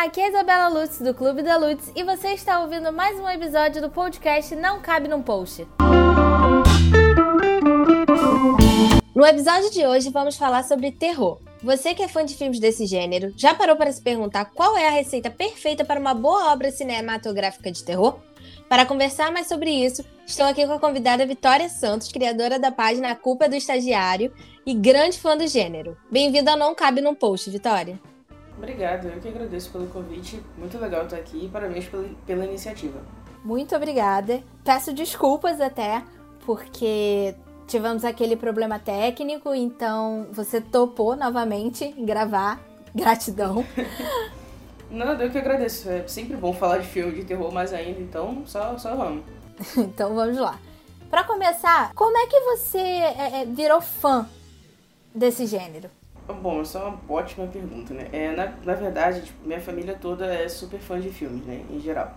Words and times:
aqui 0.00 0.18
é 0.18 0.24
a 0.24 0.28
Isabela 0.30 0.68
Lutz 0.68 0.98
do 0.98 1.12
Clube 1.12 1.42
da 1.42 1.58
Lutz 1.58 1.92
e 1.94 2.02
você 2.02 2.28
está 2.28 2.60
ouvindo 2.60 2.90
mais 2.90 3.20
um 3.20 3.28
episódio 3.28 3.82
do 3.82 3.90
podcast 3.90 4.56
Não 4.56 4.80
Cabe 4.80 5.08
Num 5.08 5.20
Post. 5.20 5.68
No 9.14 9.26
episódio 9.26 9.70
de 9.70 9.86
hoje 9.86 10.08
vamos 10.08 10.38
falar 10.38 10.62
sobre 10.64 10.90
terror. 10.90 11.38
Você 11.62 11.92
que 11.92 12.02
é 12.02 12.08
fã 12.08 12.24
de 12.24 12.34
filmes 12.34 12.58
desse 12.58 12.86
gênero, 12.86 13.34
já 13.36 13.54
parou 13.54 13.76
para 13.76 13.92
se 13.92 14.00
perguntar 14.00 14.46
qual 14.46 14.74
é 14.74 14.88
a 14.88 14.90
receita 14.90 15.30
perfeita 15.30 15.84
para 15.84 16.00
uma 16.00 16.14
boa 16.14 16.50
obra 16.50 16.70
cinematográfica 16.70 17.70
de 17.70 17.84
terror? 17.84 18.18
Para 18.70 18.86
conversar 18.86 19.30
mais 19.30 19.48
sobre 19.48 19.70
isso, 19.70 20.02
estou 20.26 20.46
aqui 20.46 20.66
com 20.66 20.72
a 20.72 20.80
convidada 20.80 21.26
Vitória 21.26 21.68
Santos, 21.68 22.10
criadora 22.10 22.58
da 22.58 22.72
página 22.72 23.10
A 23.10 23.16
Culpa 23.16 23.44
é 23.44 23.48
do 23.50 23.56
Estagiário 23.56 24.32
e 24.64 24.72
grande 24.72 25.18
fã 25.18 25.36
do 25.36 25.46
gênero. 25.46 25.94
Bem-vinda 26.10 26.52
ao 26.52 26.56
Não 26.56 26.74
Cabe 26.74 27.02
Num 27.02 27.14
Post, 27.14 27.50
Vitória. 27.50 28.00
Obrigado, 28.60 29.06
eu 29.06 29.18
que 29.18 29.28
agradeço 29.28 29.70
pelo 29.70 29.86
convite. 29.86 30.38
Muito 30.58 30.76
legal 30.78 31.04
estar 31.04 31.16
aqui 31.16 31.46
e 31.46 31.48
parabéns 31.48 31.86
pela, 31.86 32.06
pela 32.26 32.44
iniciativa. 32.44 33.00
Muito 33.42 33.74
obrigada. 33.74 34.42
Peço 34.62 34.92
desculpas 34.92 35.62
até, 35.62 36.02
porque 36.44 37.34
tivemos 37.66 38.04
aquele 38.04 38.36
problema 38.36 38.78
técnico, 38.78 39.54
então 39.54 40.26
você 40.30 40.60
topou 40.60 41.16
novamente 41.16 41.86
em 41.96 42.04
gravar. 42.04 42.60
Gratidão. 42.94 43.64
Nada, 44.90 45.24
eu 45.24 45.30
que 45.30 45.38
agradeço. 45.38 45.88
É 45.88 46.06
sempre 46.06 46.36
bom 46.36 46.52
falar 46.52 46.78
de 46.78 46.86
filme 46.86 47.12
de 47.14 47.24
terror 47.24 47.50
mais 47.50 47.72
ainda, 47.72 48.00
então 48.00 48.42
só, 48.44 48.76
só 48.76 48.94
vamos. 48.94 49.24
então 49.78 50.14
vamos 50.14 50.36
lá. 50.36 50.58
Para 51.08 51.24
começar, 51.24 51.94
como 51.94 52.14
é 52.14 52.26
que 52.26 52.40
você 52.40 52.78
é, 52.78 53.40
é, 53.40 53.46
virou 53.46 53.80
fã 53.80 54.28
desse 55.14 55.46
gênero? 55.46 55.88
Bom, 56.32 56.60
essa 56.60 56.78
é 56.78 56.82
uma 56.82 57.00
ótima 57.08 57.46
pergunta, 57.46 57.94
né? 57.94 58.08
É, 58.12 58.32
na, 58.32 58.52
na 58.64 58.74
verdade, 58.74 59.22
tipo, 59.22 59.46
minha 59.46 59.60
família 59.60 59.96
toda 60.00 60.26
é 60.26 60.48
super 60.48 60.80
fã 60.80 61.00
de 61.00 61.10
filmes, 61.10 61.44
né? 61.44 61.62
Em 61.70 61.80
geral. 61.80 62.14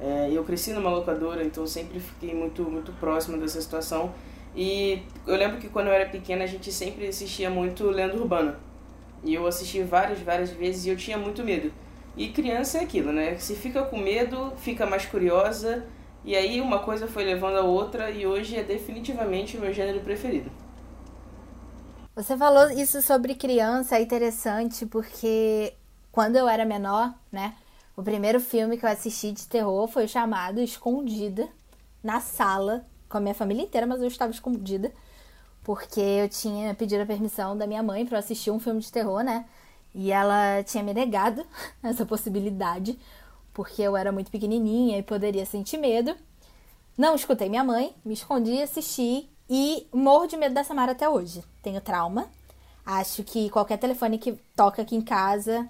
É, 0.00 0.28
eu 0.30 0.44
cresci 0.44 0.72
numa 0.72 0.90
locadora, 0.90 1.42
então 1.42 1.66
sempre 1.66 1.98
fiquei 1.98 2.34
muito, 2.34 2.62
muito 2.62 2.92
próximo 2.92 3.36
dessa 3.38 3.60
situação. 3.60 4.12
E 4.54 5.02
eu 5.26 5.36
lembro 5.36 5.58
que 5.58 5.68
quando 5.68 5.88
eu 5.88 5.92
era 5.92 6.08
pequena 6.08 6.44
a 6.44 6.46
gente 6.46 6.72
sempre 6.72 7.06
assistia 7.06 7.50
muito 7.50 7.84
Lenda 7.90 8.14
Urbana. 8.14 8.58
E 9.24 9.34
eu 9.34 9.46
assisti 9.46 9.82
várias, 9.82 10.20
várias 10.20 10.50
vezes 10.50 10.86
e 10.86 10.90
eu 10.90 10.96
tinha 10.96 11.18
muito 11.18 11.42
medo. 11.42 11.72
E 12.16 12.28
criança 12.28 12.78
é 12.78 12.82
aquilo, 12.82 13.12
né? 13.12 13.36
Se 13.38 13.54
fica 13.54 13.82
com 13.82 13.98
medo, 13.98 14.52
fica 14.56 14.86
mais 14.86 15.06
curiosa. 15.06 15.86
E 16.24 16.36
aí 16.36 16.60
uma 16.60 16.80
coisa 16.80 17.06
foi 17.06 17.24
levando 17.24 17.56
a 17.56 17.62
outra 17.62 18.10
e 18.10 18.26
hoje 18.26 18.56
é 18.56 18.62
definitivamente 18.62 19.56
o 19.56 19.60
meu 19.60 19.72
gênero 19.72 20.00
preferido. 20.00 20.50
Você 22.18 22.36
falou 22.36 22.68
isso 22.72 23.00
sobre 23.00 23.36
criança, 23.36 23.96
é 23.96 24.02
interessante 24.02 24.84
porque 24.84 25.72
quando 26.10 26.34
eu 26.34 26.48
era 26.48 26.64
menor, 26.64 27.14
né? 27.30 27.54
O 27.96 28.02
primeiro 28.02 28.40
filme 28.40 28.76
que 28.76 28.84
eu 28.84 28.90
assisti 28.90 29.30
de 29.30 29.46
terror 29.46 29.86
foi 29.86 30.06
o 30.06 30.08
chamado 30.08 30.60
Escondida, 30.60 31.48
na 32.02 32.18
sala, 32.18 32.84
com 33.08 33.18
a 33.18 33.20
minha 33.20 33.36
família 33.36 33.62
inteira, 33.62 33.86
mas 33.86 34.00
eu 34.00 34.08
estava 34.08 34.32
escondida, 34.32 34.92
porque 35.62 36.00
eu 36.00 36.28
tinha 36.28 36.74
pedido 36.74 37.02
a 37.04 37.06
permissão 37.06 37.56
da 37.56 37.68
minha 37.68 37.84
mãe 37.84 38.04
para 38.04 38.18
assistir 38.18 38.50
um 38.50 38.58
filme 38.58 38.80
de 38.80 38.90
terror, 38.90 39.22
né? 39.22 39.44
E 39.94 40.10
ela 40.10 40.64
tinha 40.64 40.82
me 40.82 40.92
negado 40.92 41.46
essa 41.84 42.04
possibilidade, 42.04 42.98
porque 43.54 43.80
eu 43.80 43.96
era 43.96 44.10
muito 44.10 44.32
pequenininha 44.32 44.98
e 44.98 45.04
poderia 45.04 45.46
sentir 45.46 45.78
medo. 45.78 46.16
Não 46.96 47.14
escutei 47.14 47.48
minha 47.48 47.62
mãe, 47.62 47.94
me 48.04 48.14
escondi, 48.14 48.60
assisti 48.60 49.30
e 49.48 49.86
morro 49.92 50.26
de 50.26 50.36
medo 50.36 50.54
da 50.54 50.64
Samara 50.64 50.92
até 50.92 51.08
hoje. 51.08 51.44
Tenho 51.68 51.82
trauma. 51.82 52.30
Acho 52.86 53.22
que 53.22 53.50
qualquer 53.50 53.76
telefone 53.76 54.16
que 54.16 54.32
toca 54.56 54.80
aqui 54.80 54.96
em 54.96 55.02
casa 55.02 55.68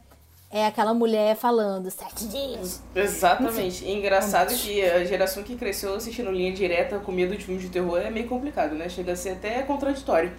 é 0.49 0.65
aquela 0.65 0.95
mulher 0.95 1.35
falando 1.35 1.91
sete 1.91 2.29
dias. 2.29 2.81
Exatamente. 2.95 3.85
E 3.85 3.93
engraçado 3.93 4.55
que 4.55 4.81
a 4.81 5.05
geração 5.05 5.43
que 5.43 5.57
cresceu 5.57 5.97
assistindo 5.97 6.31
linha 6.31 6.53
direta 6.53 7.01
com 7.01 7.11
medo 7.11 7.37
de 7.37 7.45
filmes 7.45 7.65
de 7.65 7.69
terror 7.69 7.99
é 7.99 8.11
meio 8.11 8.29
complicado, 8.29 8.77
né? 8.77 8.89
Chega 8.89 9.11
a 9.11 9.17
ser 9.17 9.31
até 9.31 9.61
contraditório. 9.63 10.33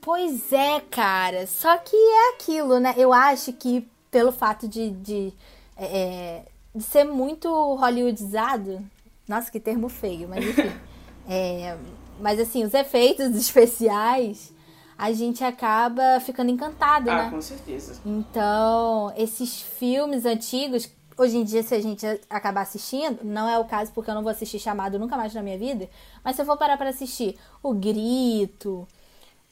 Pois 0.00 0.52
é, 0.52 0.80
cara. 0.88 1.44
Só 1.48 1.76
que 1.78 1.96
é 1.96 2.34
aquilo, 2.36 2.78
né? 2.78 2.94
Eu 2.96 3.12
acho 3.12 3.52
que 3.52 3.84
pelo 4.12 4.30
fato 4.30 4.68
de, 4.68 4.90
de, 4.90 5.32
é 5.76 6.42
de 6.72 6.84
ser 6.84 7.02
muito 7.02 7.48
hollywoodizado. 7.74 8.80
Nossa, 9.26 9.50
que 9.50 9.58
termo 9.58 9.88
feio, 9.88 10.28
mas 10.28 10.46
enfim. 10.46 10.70
é, 11.28 11.76
mas 12.20 12.38
assim, 12.38 12.64
os 12.64 12.72
efeitos 12.74 13.34
especiais, 13.34 14.52
a 14.98 15.12
gente 15.12 15.44
acaba 15.44 16.18
ficando 16.18 16.50
encantado, 16.50 17.08
ah, 17.08 17.14
né? 17.14 17.26
Ah, 17.28 17.30
com 17.30 17.40
certeza. 17.40 18.00
Então, 18.04 19.12
esses 19.16 19.62
filmes 19.62 20.26
antigos, 20.26 20.90
hoje 21.16 21.36
em 21.36 21.44
dia, 21.44 21.62
se 21.62 21.72
a 21.72 21.80
gente 21.80 22.04
acabar 22.28 22.62
assistindo, 22.62 23.20
não 23.22 23.48
é 23.48 23.56
o 23.56 23.64
caso 23.64 23.92
porque 23.92 24.10
eu 24.10 24.14
não 24.16 24.24
vou 24.24 24.32
assistir 24.32 24.58
chamado 24.58 24.98
nunca 24.98 25.16
mais 25.16 25.32
na 25.32 25.42
minha 25.42 25.56
vida, 25.56 25.88
mas 26.24 26.34
se 26.34 26.42
eu 26.42 26.46
for 26.46 26.56
parar 26.56 26.76
para 26.76 26.90
assistir 26.90 27.38
O 27.62 27.72
Grito, 27.72 28.88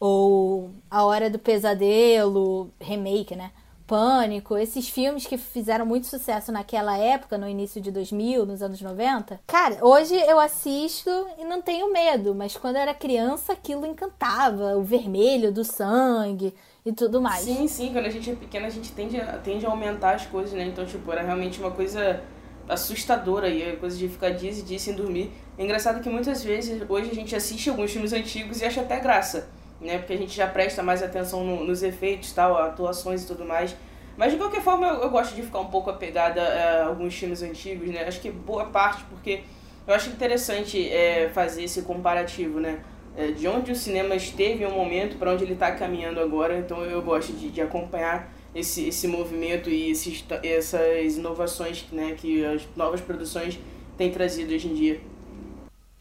ou 0.01 0.73
A 0.91 1.05
Hora 1.05 1.31
do 1.31 1.39
Pesadelo, 1.39 2.69
remake, 2.81 3.37
né? 3.37 3.53
Pânico, 3.87 4.57
esses 4.57 4.89
filmes 4.89 5.27
que 5.27 5.39
fizeram 5.39 5.87
muito 5.87 6.07
sucesso 6.07 6.51
naquela 6.51 6.99
época, 6.99 7.39
no 7.39 7.49
início 7.49 7.81
de 7.81 7.93
2000, 7.93 8.45
nos 8.45 8.61
anos 8.61 8.83
90. 8.83 9.41
Cara, 9.47 9.79
hoje 9.81 10.15
eu 10.15 10.41
assisto 10.41 11.11
e 11.39 11.45
não 11.45 11.63
tenho 11.63 11.93
medo, 11.93 12.35
mas 12.35 12.57
quando 12.57 12.77
era 12.77 12.93
criança 12.93 13.53
aquilo 13.53 13.87
encantava, 13.87 14.77
o 14.77 14.83
vermelho 14.83 15.53
do 15.53 15.63
sangue 15.63 16.53
e 16.85 16.93
tudo 16.93 17.23
mais. 17.23 17.45
Sim, 17.45 17.69
sim, 17.69 17.93
quando 17.93 18.07
a 18.07 18.11
gente 18.11 18.31
é 18.31 18.35
pequena 18.35 18.67
a 18.67 18.71
gente 18.71 18.91
tende 18.91 19.21
a, 19.21 19.39
tende 19.39 19.65
a 19.65 19.71
aumentar 19.71 20.17
as 20.17 20.27
coisas, 20.27 20.53
né? 20.53 20.65
Então, 20.65 20.85
tipo, 20.85 21.11
era 21.13 21.23
realmente 21.23 21.61
uma 21.61 21.71
coisa 21.71 22.21
assustadora 22.69 23.49
e 23.49 23.71
a 23.71 23.77
coisa 23.77 23.97
de 23.97 24.09
ficar 24.09 24.31
dias 24.31 24.59
e 24.59 24.63
dias 24.63 24.83
sem 24.83 24.95
dormir. 24.95 25.31
É 25.57 25.63
engraçado 25.63 26.03
que 26.03 26.09
muitas 26.09 26.43
vezes 26.43 26.83
hoje 26.89 27.11
a 27.11 27.15
gente 27.15 27.37
assiste 27.37 27.71
alguns 27.71 27.93
filmes 27.93 28.13
antigos 28.13 28.61
e 28.61 28.65
acha 28.65 28.81
até 28.81 28.99
graça 28.99 29.49
né? 29.81 29.99
Porque 29.99 30.13
a 30.13 30.17
gente 30.17 30.35
já 30.35 30.47
presta 30.47 30.83
mais 30.83 31.03
atenção 31.03 31.45
no, 31.45 31.65
nos 31.65 31.83
efeitos, 31.83 32.33
tal, 32.33 32.57
atuações 32.57 33.25
e 33.25 33.27
tudo 33.27 33.45
mais. 33.45 33.77
Mas 34.17 34.33
de 34.33 34.39
qualquer 34.39 34.63
forma 34.63 34.87
eu, 34.87 35.03
eu 35.03 35.11
gosto 35.11 35.35
de 35.35 35.43
ficar 35.43 35.61
um 35.61 35.67
pouco 35.67 35.91
apegada 35.91 36.41
a 36.43 36.87
alguns 36.87 37.15
filmes 37.15 37.43
antigos, 37.43 37.89
né? 37.89 38.05
Acho 38.07 38.21
que 38.21 38.31
boa 38.31 38.67
parte 38.67 39.05
porque 39.05 39.43
eu 39.87 39.95
acho 39.95 40.11
interessante 40.11 40.91
é, 40.91 41.29
fazer 41.29 41.65
esse 41.65 41.83
comparativo, 41.83 42.59
né? 42.59 42.81
É, 43.17 43.29
de 43.29 43.47
onde 43.49 43.73
o 43.73 43.77
cinema 43.77 44.15
esteve 44.15 44.65
em 44.65 44.67
um 44.67 44.75
momento 44.75 45.17
para 45.17 45.33
onde 45.33 45.45
ele 45.45 45.55
está 45.55 45.73
caminhando 45.73 46.21
agora. 46.21 46.59
Então 46.59 46.83
eu 46.85 47.03
gosto 47.03 47.33
de, 47.33 47.51
de 47.51 47.61
acompanhar 47.61 48.33
esse, 48.55 48.89
esse 48.89 49.07
movimento 49.07 49.69
e 49.69 49.91
esses, 49.91 50.25
essas 50.43 51.17
inovações 51.17 51.85
né, 51.93 52.15
que 52.17 52.45
as 52.45 52.67
novas 52.75 53.01
produções 53.01 53.59
têm 53.97 54.11
trazido 54.11 54.55
hoje 54.55 54.69
em 54.69 54.75
dia. 54.75 55.01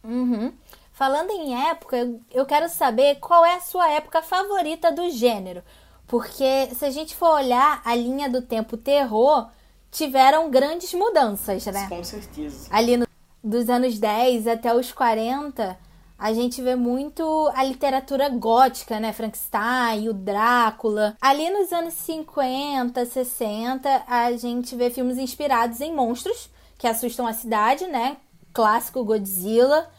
Uhum. 0.03 0.53
Falando 0.95 1.29
em 1.29 1.53
época, 1.69 2.09
eu 2.31 2.45
quero 2.45 2.69
saber 2.69 3.16
qual 3.16 3.44
é 3.44 3.56
a 3.56 3.59
sua 3.59 3.91
época 3.91 4.22
favorita 4.22 4.94
do 4.94 5.09
gênero. 5.09 5.61
Porque 6.07 6.69
se 6.73 6.85
a 6.85 6.89
gente 6.89 7.13
for 7.13 7.31
olhar 7.31 7.81
a 7.83 7.94
linha 7.94 8.29
do 8.29 8.41
tempo 8.41 8.78
terror, 8.78 9.50
tiveram 9.91 10.50
grandes 10.50 10.94
mudanças, 10.94 11.66
né? 11.66 11.85
Com 11.89 12.01
certeza. 12.01 12.69
Ali 12.72 12.95
no, 12.95 13.06
dos 13.44 13.69
anos 13.69 14.00
10 14.00 14.47
até 14.47 14.73
os 14.73 14.94
40, 14.94 15.78
a 16.17 16.33
gente 16.33 16.61
vê 16.61 16.78
muito 16.78 17.51
a 17.53 17.62
literatura 17.66 18.29
gótica, 18.29 18.97
né? 18.97 19.12
Frankenstein, 19.12 20.07
o 20.07 20.13
Drácula. 20.13 21.17
Ali 21.19 21.50
nos 21.50 21.73
anos 21.73 21.94
50, 21.95 23.06
60, 23.06 24.03
a 24.07 24.31
gente 24.38 24.73
vê 24.77 24.89
filmes 24.89 25.17
inspirados 25.17 25.81
em 25.81 25.94
monstros 25.94 26.50
que 26.77 26.88
assustam 26.88 27.27
a 27.27 27.33
cidade, 27.33 27.85
né? 27.85 28.16
Clássico 28.53 29.03
Godzilla. 29.03 29.89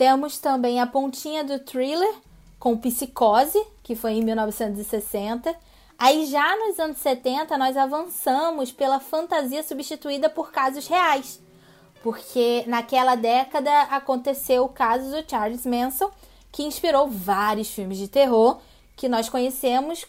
Temos 0.00 0.38
também 0.38 0.80
a 0.80 0.86
pontinha 0.86 1.44
do 1.44 1.58
thriller 1.58 2.14
com 2.58 2.74
Psicose, 2.74 3.62
que 3.82 3.94
foi 3.94 4.12
em 4.12 4.24
1960. 4.24 5.54
Aí 5.98 6.24
já 6.24 6.56
nos 6.56 6.80
anos 6.80 6.96
70 6.96 7.58
nós 7.58 7.76
avançamos 7.76 8.72
pela 8.72 8.98
fantasia 8.98 9.62
substituída 9.62 10.30
por 10.30 10.52
casos 10.52 10.86
reais. 10.86 11.38
Porque 12.02 12.64
naquela 12.66 13.14
década 13.14 13.70
aconteceu 13.90 14.64
o 14.64 14.70
caso 14.70 15.10
do 15.10 15.30
Charles 15.30 15.66
Manson, 15.66 16.10
que 16.50 16.62
inspirou 16.62 17.06
vários 17.06 17.68
filmes 17.68 17.98
de 17.98 18.08
terror 18.08 18.58
que 18.96 19.06
nós 19.06 19.28
conhecemos 19.28 20.06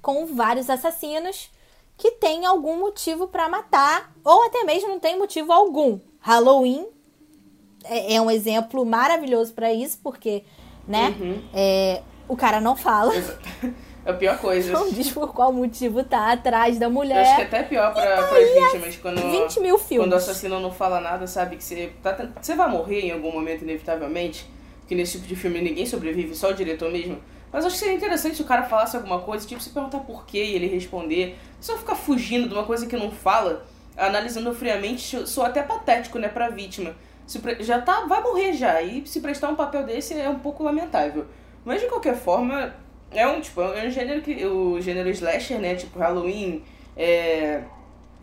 com 0.00 0.24
vários 0.24 0.70
assassinos 0.70 1.50
que 1.98 2.12
têm 2.12 2.46
algum 2.46 2.78
motivo 2.78 3.28
para 3.28 3.50
matar 3.50 4.10
ou 4.24 4.42
até 4.44 4.64
mesmo 4.64 4.88
não 4.88 4.98
tem 4.98 5.18
motivo 5.18 5.52
algum. 5.52 6.00
Halloween 6.20 6.93
é, 7.84 8.14
é 8.14 8.20
um 8.20 8.30
exemplo 8.30 8.84
maravilhoso 8.84 9.52
para 9.52 9.72
isso, 9.72 9.98
porque, 10.02 10.44
né, 10.86 11.14
uhum. 11.20 11.42
é, 11.52 12.02
o 12.28 12.36
cara 12.36 12.60
não 12.60 12.76
fala. 12.76 13.12
É 14.06 14.10
a 14.10 14.12
pior 14.12 14.38
coisa. 14.38 14.70
Não 14.70 14.90
diz 14.90 15.10
por 15.10 15.32
qual 15.32 15.50
motivo 15.50 16.04
tá 16.04 16.30
atrás 16.32 16.78
da 16.78 16.90
mulher. 16.90 17.16
Eu 17.16 17.22
acho 17.22 17.36
que 17.36 17.40
é 17.40 17.44
até 17.46 17.62
pior 17.62 17.94
pra, 17.94 18.16
tá 18.16 18.22
pras 18.24 18.50
vítimas. 18.50 18.96
Quando, 18.96 19.30
20 19.30 19.60
mil 19.60 19.78
filmes. 19.78 20.04
Quando 20.04 20.12
o 20.12 20.16
assassino 20.16 20.60
não 20.60 20.70
fala 20.70 21.00
nada, 21.00 21.26
sabe 21.26 21.56
que 21.56 21.64
você, 21.64 21.90
tá, 22.02 22.28
você 22.38 22.54
vai 22.54 22.68
morrer 22.68 23.00
em 23.00 23.12
algum 23.12 23.32
momento, 23.32 23.62
inevitavelmente. 23.62 24.46
Que 24.86 24.94
nesse 24.94 25.12
tipo 25.12 25.26
de 25.26 25.36
filme 25.36 25.62
ninguém 25.62 25.86
sobrevive, 25.86 26.34
só 26.34 26.50
o 26.50 26.54
diretor 26.54 26.92
mesmo. 26.92 27.18
Mas 27.50 27.64
acho 27.64 27.76
que 27.76 27.80
seria 27.80 27.94
interessante 27.94 28.36
se 28.36 28.42
o 28.42 28.44
cara 28.44 28.64
falasse 28.64 28.94
alguma 28.94 29.20
coisa, 29.20 29.46
tipo, 29.46 29.62
se 29.62 29.70
perguntar 29.70 30.00
por 30.00 30.26
quê 30.26 30.44
e 30.44 30.54
ele 30.54 30.66
responder. 30.66 31.38
Só 31.58 31.78
ficar 31.78 31.94
fugindo 31.94 32.46
de 32.46 32.52
uma 32.52 32.64
coisa 32.64 32.84
que 32.86 32.96
não 32.96 33.10
fala 33.10 33.64
analisando 33.96 34.52
friamente, 34.52 35.26
sou 35.26 35.44
até 35.44 35.62
patético, 35.62 36.18
né, 36.18 36.28
pra 36.28 36.48
vítima. 36.50 36.94
Se, 37.26 37.40
já 37.60 37.80
tá, 37.80 38.06
vai 38.06 38.22
morrer 38.22 38.52
já, 38.52 38.82
e 38.82 39.06
se 39.06 39.20
prestar 39.20 39.48
um 39.48 39.56
papel 39.56 39.84
desse 39.84 40.14
é 40.14 40.28
um 40.28 40.38
pouco 40.38 40.62
lamentável. 40.62 41.26
Mas 41.64 41.80
de 41.80 41.88
qualquer 41.88 42.14
forma, 42.14 42.74
é 43.10 43.26
um, 43.26 43.40
tipo, 43.40 43.60
é 43.62 43.86
um 43.86 43.90
gênero 43.90 44.20
que. 44.20 44.44
O 44.44 44.80
gênero 44.80 45.08
slasher, 45.10 45.58
né? 45.58 45.74
Tipo, 45.74 45.98
Halloween, 45.98 46.62
é. 46.96 47.62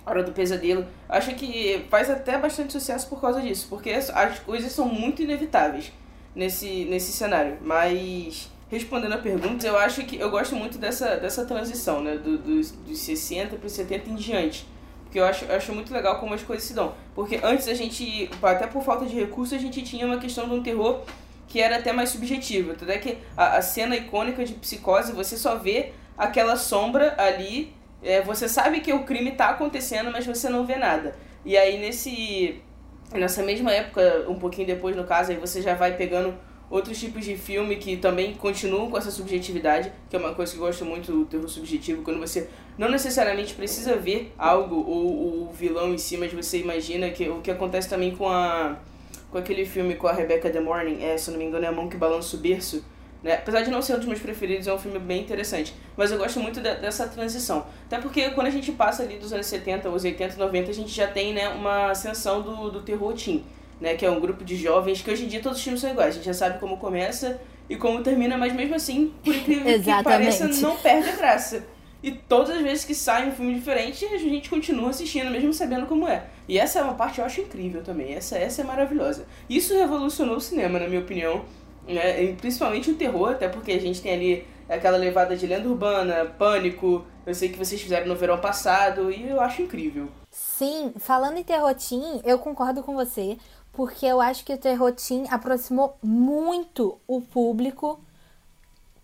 Hora 0.06 0.24
do 0.24 0.32
Pesadelo. 0.32 0.86
Acho 1.08 1.34
que 1.36 1.86
faz 1.90 2.10
até 2.10 2.38
bastante 2.38 2.74
sucesso 2.74 3.08
por 3.08 3.22
causa 3.22 3.40
disso, 3.42 3.68
porque 3.70 3.92
as 3.92 4.40
coisas 4.40 4.72
são 4.72 4.86
muito 4.86 5.22
inevitáveis 5.22 5.92
nesse, 6.36 6.86
nesse 6.86 7.12
cenário. 7.12 7.58
Mas, 7.62 8.50
respondendo 8.70 9.14
a 9.14 9.18
pergunta, 9.20 9.66
eu 9.66 9.78
acho 9.78 10.04
que 10.04 10.18
eu 10.18 10.30
gosto 10.32 10.56
muito 10.56 10.78
dessa, 10.78 11.18
dessa 11.18 11.46
transição, 11.46 12.02
né? 12.02 12.18
Do, 12.18 12.38
dos, 12.38 12.72
dos 12.72 13.00
60 13.00 13.58
para 13.58 13.68
os 13.68 13.74
70 13.74 14.10
em 14.10 14.16
diante. 14.16 14.68
Porque 15.12 15.20
eu 15.20 15.26
acho, 15.26 15.44
eu 15.44 15.58
acho 15.58 15.74
muito 15.74 15.94
legal 15.94 16.22
como 16.22 16.34
as 16.34 16.42
coisas 16.42 16.66
se 16.66 16.74
dão. 16.74 16.94
Porque 17.14 17.38
antes 17.44 17.68
a 17.68 17.74
gente, 17.74 18.30
até 18.42 18.66
por 18.66 18.82
falta 18.82 19.06
de 19.06 19.14
recursos, 19.14 19.54
a 19.54 19.60
gente 19.60 19.82
tinha 19.82 20.06
uma 20.06 20.18
questão 20.18 20.48
de 20.48 20.56
um 20.56 20.64
terror 20.64 21.02
que 21.50 21.60
era 21.60 21.80
até 21.80 21.92
mais 21.92 22.08
subjetivo. 22.12 22.76
Tudo 22.76 22.94
é 22.94 22.98
que 22.98 23.18
a, 23.36 23.58
a 23.58 23.62
cena 23.62 23.94
icônica 23.98 24.46
de 24.46 24.54
psicose, 24.54 25.12
você 25.12 25.36
só 25.36 25.58
vê 25.58 25.92
aquela 26.18 26.56
sombra 26.56 27.14
ali. 27.18 27.76
É, 28.02 28.22
você 28.22 28.48
sabe 28.48 28.80
que 28.80 28.94
o 28.94 29.04
crime 29.04 29.32
está 29.32 29.50
acontecendo, 29.50 30.10
mas 30.14 30.26
você 30.26 30.48
não 30.48 30.66
vê 30.66 30.78
nada. 30.78 31.14
E 31.44 31.58
aí 31.58 31.78
nesse. 31.78 32.62
Nessa 33.14 33.44
mesma 33.44 33.70
época, 33.74 34.26
um 34.30 34.40
pouquinho 34.40 34.66
depois 34.66 34.96
no 34.96 35.04
caso, 35.04 35.32
aí 35.32 35.38
você 35.38 35.62
já 35.62 35.76
vai 35.76 35.98
pegando 35.98 36.34
outros 36.72 36.98
tipos 37.00 37.24
de 37.26 37.36
filme 37.36 37.76
que 37.76 37.98
também 37.98 38.34
continuam 38.34 38.90
com 38.90 38.98
essa 38.98 39.12
subjetividade, 39.12 39.92
que 40.10 40.16
é 40.16 40.20
uma 40.20 40.34
coisa 40.34 40.54
que 40.54 40.58
eu 40.58 40.66
gosto 40.66 40.86
muito 40.86 41.12
do 41.12 41.26
terror 41.26 41.48
subjetivo, 41.48 42.02
quando 42.02 42.20
você 42.20 42.50
não 42.78 42.90
necessariamente 42.90 43.54
precisa 43.54 43.98
ver 43.98 44.34
algo 44.38 44.76
ou 44.76 45.50
o 45.50 45.52
vilão 45.54 45.94
em 45.94 45.98
si, 45.98 46.16
mas 46.18 46.32
você 46.32 46.60
imagina 46.60 47.10
que 47.10 47.30
o 47.30 47.42
que 47.42 47.52
acontece 47.52 47.90
também 47.90 48.16
com 48.16 48.28
a 48.28 48.78
com 49.30 49.38
aquele 49.38 49.66
filme 49.66 49.96
com 49.96 50.08
a 50.08 50.12
Rebecca 50.12 50.50
The 50.50 50.60
Morning, 50.60 51.04
é, 51.04 51.18
se 51.18 51.32
não 51.32 51.38
me 51.38 51.46
engano 51.46 51.64
é 51.64 51.68
A 51.70 51.72
Mão 51.72 51.88
que 51.88 51.96
Balança 51.96 52.36
o 52.36 52.40
Berço, 52.40 52.84
né? 53.24 53.36
Apesar 53.36 53.62
de 53.62 53.70
não 53.70 53.82
ser 53.82 53.94
um 53.94 53.98
dos 53.98 54.08
meus 54.08 54.20
preferidos, 54.20 54.68
é 54.68 54.74
um 54.74 54.78
filme 54.80 55.00
bem 55.00 55.22
interessante. 55.22 55.74
Mas 55.96 56.12
eu 56.12 56.18
gosto 56.18 56.40
muito 56.40 56.60
de, 56.60 56.76
dessa 56.76 57.08
transição. 57.08 57.66
Até 57.86 58.00
porque 58.00 58.32
quando 58.32 58.48
a 58.48 58.50
gente 58.50 58.72
passa 58.72 59.04
ali 59.04 59.18
dos 59.18 59.32
anos 59.32 59.46
70, 59.46 59.90
os 59.90 60.04
80, 60.04 60.38
90, 60.38 60.72
a 60.72 60.74
gente 60.74 60.92
já 60.92 61.08
tem 61.08 61.34
né, 61.34 61.48
uma 61.50 61.92
ascensão 61.92 62.42
do, 62.42 62.72
do 62.72 62.82
terror 62.82 63.14
teen, 63.14 63.46
né? 63.82 63.96
Que 63.96 64.06
é 64.06 64.12
um 64.12 64.20
grupo 64.20 64.46
de 64.46 64.56
jovens 64.56 65.02
que 65.02 65.12
hoje 65.12 65.26
em 65.26 65.28
dia 65.28 65.42
todos 65.42 65.58
os 65.58 65.64
filmes 65.64 65.82
são 65.82 65.90
iguais. 65.90 66.12
A 66.12 66.18
gente 66.18 66.26
já 66.26 66.34
sabe 66.34 66.60
como 66.60 66.78
começa 66.78 67.42
e 67.68 67.76
como 67.76 68.02
termina, 68.04 68.38
mas 68.38 68.54
mesmo 68.54 68.76
assim, 68.76 69.14
por 69.24 69.36
incrível 69.36 69.82
que 69.82 70.04
pareça, 70.04 70.48
não 70.48 70.78
perde 70.78 71.10
a 71.10 71.16
graça. 71.16 71.66
E 72.04 72.12
todas 72.12 72.56
as 72.56 72.62
vezes 72.62 72.84
que 72.84 72.96
sai 72.96 73.28
um 73.28 73.32
filme 73.32 73.54
diferente, 73.54 74.06
a 74.06 74.18
gente 74.18 74.50
continua 74.50 74.90
assistindo, 74.90 75.30
mesmo 75.30 75.54
sabendo 75.54 75.86
como 75.86 76.08
é. 76.08 76.24
E 76.48 76.58
essa 76.58 76.80
é 76.80 76.84
uma 76.84 76.96
parte 76.96 77.16
que 77.16 77.22
eu 77.22 77.26
acho 77.26 77.42
incrível 77.42 77.84
também. 77.84 78.14
Essa, 78.14 78.38
essa 78.38 78.62
é 78.62 78.66
maravilhosa. 78.66 79.26
Isso 79.48 79.74
revolucionou 79.74 80.38
o 80.38 80.42
cinema, 80.42 80.80
na 80.80 80.88
minha 80.88 81.02
opinião. 81.02 81.46
Né? 81.88 82.24
E 82.24 82.34
principalmente 82.34 82.90
o 82.90 82.96
terror, 82.96 83.32
até 83.32 83.48
porque 83.48 83.72
a 83.72 83.80
gente 83.80 84.02
tem 84.02 84.14
ali 84.14 84.48
aquela 84.68 84.98
levada 84.98 85.36
de 85.36 85.46
lenda 85.46 85.70
urbana, 85.70 86.26
pânico. 86.26 87.06
Eu 87.26 87.36
sei 87.36 87.50
que 87.50 87.58
vocês 87.58 87.80
fizeram 87.80 88.08
no 88.08 88.16
verão 88.16 88.40
passado 88.40 89.12
e 89.12 89.30
eu 89.30 89.40
acho 89.40 89.62
incrível. 89.62 90.08
Sim, 90.32 90.94
falando 90.98 91.38
em 91.38 91.44
terror 91.44 91.76
teen, 91.76 92.22
eu 92.24 92.40
concordo 92.40 92.82
com 92.82 92.96
você, 92.96 93.38
porque 93.82 94.06
eu 94.06 94.22
acho 94.22 94.46
que 94.46 94.54
o 94.54 94.58
terror 94.60 94.94
teen 94.94 95.26
aproximou 95.32 95.98
muito 96.04 97.00
o 97.08 97.20
público 97.20 98.00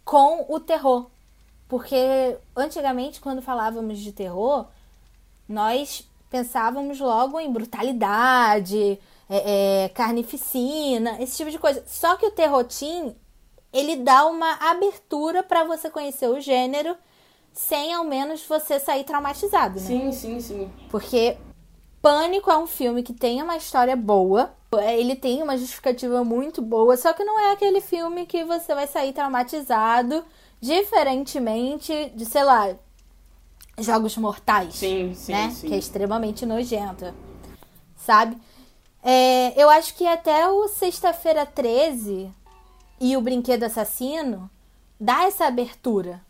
com 0.06 0.46
o 0.48 0.60
terror. 0.60 1.08
Porque 1.68 2.38
antigamente, 2.56 3.20
quando 3.20 3.42
falávamos 3.42 3.98
de 3.98 4.12
terror, 4.12 4.68
nós 5.50 6.08
pensávamos 6.30 7.00
logo 7.00 7.40
em 7.40 7.52
brutalidade, 7.52 9.00
é, 9.28 9.86
é, 9.86 9.90
carnificina, 9.90 11.20
esse 11.20 11.38
tipo 11.38 11.50
de 11.50 11.58
coisa. 11.58 11.84
Só 11.88 12.16
que 12.16 12.28
o 12.28 12.32
terror 12.32 12.64
teen, 12.64 13.16
ele 13.74 13.96
dá 13.96 14.28
uma 14.28 14.60
abertura 14.70 15.42
para 15.42 15.64
você 15.64 15.90
conhecer 15.90 16.30
o 16.30 16.40
gênero 16.40 16.96
sem 17.52 17.96
ao 17.96 18.04
menos 18.04 18.46
você 18.46 18.80
sair 18.80 19.04
traumatizado, 19.04 19.80
né? 19.80 19.88
Sim, 19.88 20.12
sim, 20.12 20.40
sim. 20.40 20.72
Porque 20.92 21.36
Pânico 22.00 22.52
é 22.52 22.58
um 22.60 22.68
filme 22.68 23.02
que 23.02 23.12
tem 23.12 23.42
uma 23.42 23.58
história 23.58 23.96
boa, 23.96 24.56
ele 24.74 25.16
tem 25.16 25.42
uma 25.42 25.58
justificativa 25.58 26.24
muito 26.24 26.62
boa, 26.62 26.98
só 26.98 27.14
que 27.14 27.24
não 27.24 27.40
é 27.40 27.52
aquele 27.52 27.82
filme 27.82 28.26
que 28.26 28.44
você 28.44 28.76
vai 28.76 28.88
sair 28.88 29.14
traumatizado 29.14 30.24
Diferentemente 30.60 32.12
de, 32.16 32.26
sei 32.26 32.44
lá, 32.44 32.76
Jogos 33.78 34.18
Mortais. 34.18 34.76
Sim, 34.76 35.14
sim, 35.14 35.32
né? 35.32 35.52
sim. 35.52 35.68
Que 35.68 35.76
é 35.76 35.78
extremamente 35.78 36.46
nojenta. 36.46 37.14
Sabe? 37.96 38.38
É, 39.04 39.62
eu 39.62 39.70
acho 39.70 39.94
que 39.94 40.06
até 40.08 40.50
o 40.50 40.68
Sexta-feira 40.68 41.46
13 41.46 42.32
e 43.00 43.16
o 43.16 43.22
Brinquedo 43.22 43.64
Assassino 43.64 44.50
dá 45.00 45.26
essa 45.26 45.46
abertura. 45.46 46.22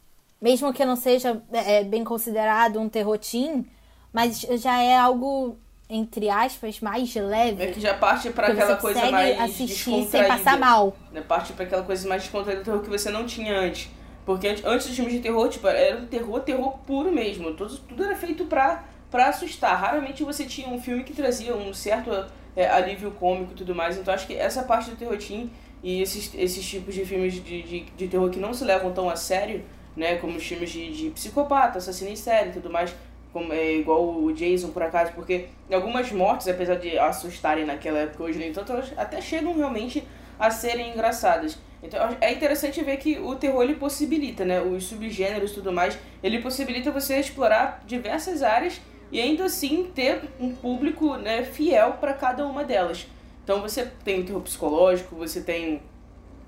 Mesmo 0.41 0.73
que 0.73 0.83
não 0.83 0.97
seja 0.97 1.41
é, 1.51 1.83
bem 1.83 2.03
considerado 2.03 2.79
um 2.79 2.89
terrotim, 2.89 3.65
mas 4.11 4.41
já 4.41 4.77
é 4.81 4.97
algo 4.97 5.57
entre 5.89 6.29
aspas, 6.29 6.79
mais 6.79 7.13
leve. 7.15 7.63
É 7.63 7.71
que 7.71 7.79
já 7.79 7.93
parte 7.93 8.29
para 8.31 8.47
aquela 8.47 8.75
coisa 8.75 9.09
mais 9.09 9.39
assistir 9.39 10.05
sem 10.05 10.27
passar 10.27 10.57
mal. 10.59 10.95
Né? 11.11 11.21
Parte 11.21 11.53
para 11.53 11.65
aquela 11.65 11.83
coisa 11.83 12.07
mais 12.07 12.23
descontraída 12.23 12.79
que 12.79 12.89
você 12.89 13.09
não 13.09 13.25
tinha 13.25 13.57
antes. 13.57 13.89
Porque 14.25 14.45
antes 14.47 14.87
dos 14.87 14.95
filmes 14.95 15.13
de 15.13 15.19
terror, 15.19 15.47
tipo, 15.47 15.65
era 15.67 15.97
um 15.97 16.05
terror, 16.05 16.41
terror 16.41 16.77
puro 16.79 17.09
mesmo. 17.09 17.53
Tudo, 17.53 17.77
tudo 17.77 18.03
era 18.03 18.15
feito 18.15 18.43
pra, 18.45 18.83
pra 19.09 19.29
assustar. 19.29 19.79
Raramente 19.79 20.21
você 20.23 20.43
tinha 20.43 20.67
um 20.67 20.81
filme 20.81 21.05
que 21.05 21.13
trazia 21.13 21.55
um 21.55 21.73
certo 21.73 22.11
é, 22.53 22.67
alívio 22.67 23.11
cômico 23.11 23.53
e 23.53 23.55
tudo 23.55 23.73
mais. 23.73 23.97
Então 23.97 24.13
acho 24.13 24.27
que 24.27 24.35
essa 24.35 24.63
parte 24.63 24.89
do 24.89 24.97
terror 24.97 25.17
teen 25.17 25.49
e 25.81 26.01
esses, 26.01 26.33
esses 26.35 26.65
tipos 26.67 26.93
de 26.93 27.05
filmes 27.05 27.35
de, 27.35 27.61
de, 27.61 27.79
de 27.81 28.07
terror 28.09 28.29
que 28.29 28.37
não 28.39 28.53
se 28.53 28.65
levam 28.65 28.91
tão 28.91 29.09
a 29.09 29.15
sério, 29.15 29.63
né? 29.95 30.17
Como 30.17 30.35
os 30.35 30.45
filmes 30.45 30.71
de, 30.71 30.91
de 30.91 31.09
psicopata, 31.11 31.77
assassino 31.77 32.11
em 32.11 32.15
série 32.17 32.49
e 32.49 32.53
tudo 32.53 32.69
mais. 32.69 32.93
Como, 33.33 33.53
é, 33.53 33.75
igual 33.75 34.23
o 34.23 34.31
Jason, 34.33 34.69
por 34.69 34.81
acaso, 34.81 35.11
porque 35.13 35.47
algumas 35.71 36.11
mortes, 36.11 36.47
apesar 36.47 36.75
de 36.75 36.97
assustarem 36.97 37.65
naquela 37.65 37.99
época, 37.99 38.23
hoje 38.23 38.39
nem 38.39 38.51
tanto, 38.51 38.71
elas 38.71 38.91
até 38.97 39.21
chegam 39.21 39.55
realmente 39.55 40.03
a 40.39 40.49
serem 40.49 40.91
engraçadas. 40.91 41.57
Então 41.83 41.99
é 42.19 42.33
interessante 42.33 42.83
ver 42.83 42.97
que 42.97 43.19
o 43.19 43.35
terror 43.35 43.63
ele 43.63 43.75
possibilita, 43.75 44.43
né, 44.43 44.61
os 44.61 44.85
subgêneros 44.85 45.51
e 45.51 45.53
tudo 45.53 45.71
mais, 45.71 45.97
ele 46.23 46.41
possibilita 46.41 46.91
você 46.91 47.19
explorar 47.19 47.83
diversas 47.85 48.41
áreas 48.41 48.81
e 49.11 49.21
ainda 49.21 49.45
assim 49.45 49.89
ter 49.93 50.21
um 50.39 50.53
público, 50.53 51.15
né, 51.15 51.43
fiel 51.43 51.93
para 51.93 52.13
cada 52.13 52.45
uma 52.45 52.63
delas. 52.63 53.07
Então 53.43 53.61
você 53.61 53.85
tem 54.03 54.21
o 54.21 54.25
terror 54.25 54.41
psicológico, 54.41 55.15
você 55.15 55.41
tem 55.41 55.81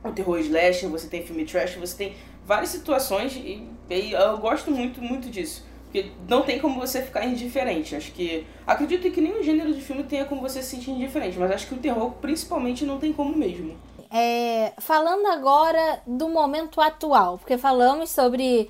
o 0.03 0.11
terror 0.11 0.39
slasher, 0.39 0.89
você 0.89 1.07
tem 1.07 1.23
filme 1.23 1.45
trash, 1.45 1.75
você 1.75 1.95
tem 1.95 2.15
várias 2.45 2.69
situações 2.69 3.35
e, 3.35 3.63
e 3.89 4.11
eu 4.11 4.37
gosto 4.37 4.71
muito, 4.71 5.01
muito 5.01 5.29
disso. 5.29 5.65
Porque 5.91 6.11
não 6.27 6.43
tem 6.43 6.59
como 6.59 6.79
você 6.79 7.01
ficar 7.01 7.25
indiferente. 7.25 7.95
Acho 7.95 8.11
que. 8.11 8.45
Acredito 8.65 9.09
que 9.11 9.19
nenhum 9.19 9.41
gênero 9.41 9.73
de 9.73 9.81
filme 9.81 10.03
tenha 10.03 10.23
como 10.25 10.39
você 10.39 10.61
se 10.61 10.75
sentir 10.75 10.91
indiferente, 10.91 11.37
mas 11.39 11.51
acho 11.51 11.67
que 11.67 11.73
o 11.73 11.79
terror, 11.79 12.11
principalmente, 12.21 12.85
não 12.85 12.99
tem 12.99 13.11
como 13.11 13.35
mesmo. 13.35 13.75
É, 14.11 14.73
falando 14.77 15.25
agora 15.27 16.01
do 16.05 16.29
momento 16.29 16.79
atual, 16.79 17.39
porque 17.39 17.57
falamos 17.57 18.11
sobre 18.11 18.69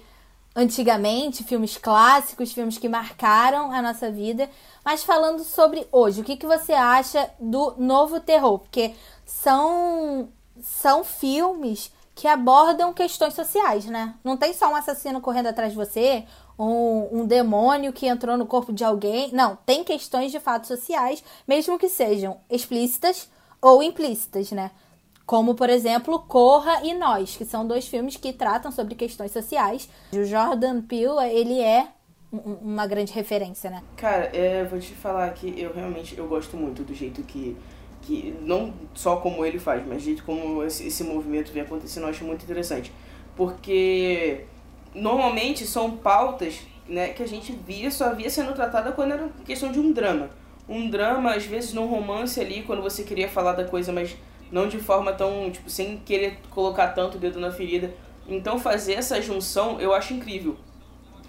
antigamente, 0.55 1.43
filmes 1.43 1.77
clássicos, 1.77 2.53
filmes 2.53 2.77
que 2.77 2.89
marcaram 2.89 3.71
a 3.71 3.81
nossa 3.81 4.09
vida, 4.11 4.49
mas 4.83 5.03
falando 5.03 5.43
sobre 5.43 5.88
hoje, 5.91 6.21
o 6.21 6.23
que, 6.23 6.38
que 6.38 6.45
você 6.45 6.73
acha 6.73 7.29
do 7.39 7.75
novo 7.77 8.19
terror? 8.19 8.59
Porque 8.59 8.93
são, 9.25 10.29
são 10.61 11.03
filmes 11.03 11.91
que 12.19 12.27
abordam 12.27 12.91
questões 12.91 13.33
sociais, 13.33 13.85
né? 13.85 14.15
Não 14.21 14.35
tem 14.35 14.53
só 14.53 14.69
um 14.69 14.75
assassino 14.75 15.21
correndo 15.21 15.47
atrás 15.47 15.71
de 15.71 15.77
você, 15.77 16.25
um, 16.59 17.21
um 17.21 17.25
demônio 17.25 17.93
que 17.93 18.05
entrou 18.05 18.37
no 18.37 18.45
corpo 18.45 18.73
de 18.73 18.83
alguém. 18.83 19.31
Não, 19.31 19.55
tem 19.65 19.83
questões 19.83 20.31
de 20.31 20.39
fato 20.39 20.67
sociais, 20.67 21.23
mesmo 21.47 21.79
que 21.79 21.87
sejam 21.87 22.37
explícitas 22.49 23.29
ou 23.61 23.81
implícitas, 23.81 24.51
né? 24.51 24.71
Como, 25.25 25.55
por 25.55 25.69
exemplo, 25.69 26.19
Corra 26.19 26.83
e 26.83 26.93
Nós, 26.93 27.37
que 27.37 27.45
são 27.45 27.65
dois 27.65 27.87
filmes 27.87 28.17
que 28.17 28.33
tratam 28.33 28.71
sobre 28.71 28.95
questões 28.95 29.31
sociais. 29.31 29.87
O 30.11 30.23
Jordan 30.23 30.81
Peele, 30.81 31.31
ele 31.31 31.61
é 31.61 31.87
uma 32.31 32.85
grande 32.85 33.13
referência, 33.13 33.69
né? 33.69 33.81
Cara, 33.95 34.25
é, 34.35 34.63
vou 34.65 34.79
te 34.79 34.93
falar 34.93 35.31
que 35.33 35.59
eu 35.59 35.73
realmente 35.73 36.17
eu 36.17 36.27
gosto 36.27 36.57
muito 36.57 36.83
do 36.83 36.93
jeito 36.93 37.23
que 37.23 37.55
que 38.01 38.33
não 38.41 38.73
só 38.93 39.17
como 39.17 39.45
ele 39.45 39.59
faz, 39.59 39.85
mas 39.85 40.01
jeito 40.01 40.23
como 40.23 40.63
esse, 40.63 40.87
esse 40.87 41.03
movimento 41.03 41.51
vem 41.51 41.61
acontecendo, 41.61 42.03
eu 42.03 42.09
acho 42.09 42.23
muito 42.23 42.43
interessante. 42.43 42.91
Porque 43.35 44.45
normalmente 44.93 45.65
são 45.65 45.98
pautas, 45.98 46.60
né, 46.88 47.10
que 47.10 47.22
a 47.22 47.27
gente 47.27 47.51
via, 47.51 47.91
só 47.91 48.13
via 48.13 48.29
sendo 48.29 48.53
tratada 48.53 48.91
quando 48.91 49.13
era 49.13 49.29
questão 49.46 49.72
de 49.72 49.79
um 49.79 49.91
drama. 49.91 50.29
Um 50.67 50.89
drama, 50.89 51.34
às 51.34 51.46
vezes, 51.46 51.74
num 51.74 51.88
romance 51.88 52.39
ali, 52.39 52.63
quando 52.63 52.81
você 52.81 53.03
queria 53.03 53.27
falar 53.27 53.53
da 53.53 53.65
coisa 53.65 53.91
mais 53.91 54.15
não 54.51 54.67
de 54.67 54.79
forma 54.79 55.13
tão, 55.13 55.50
tipo, 55.51 55.69
sem 55.69 55.98
querer 55.98 56.39
colocar 56.50 56.89
tanto 56.89 57.17
o 57.17 57.19
dedo 57.19 57.39
na 57.39 57.51
ferida. 57.51 57.93
Então 58.27 58.60
fazer 58.60 58.93
essa 58.93 59.22
junção 59.22 59.79
eu 59.79 59.93
acho 59.93 60.13
incrível. 60.13 60.58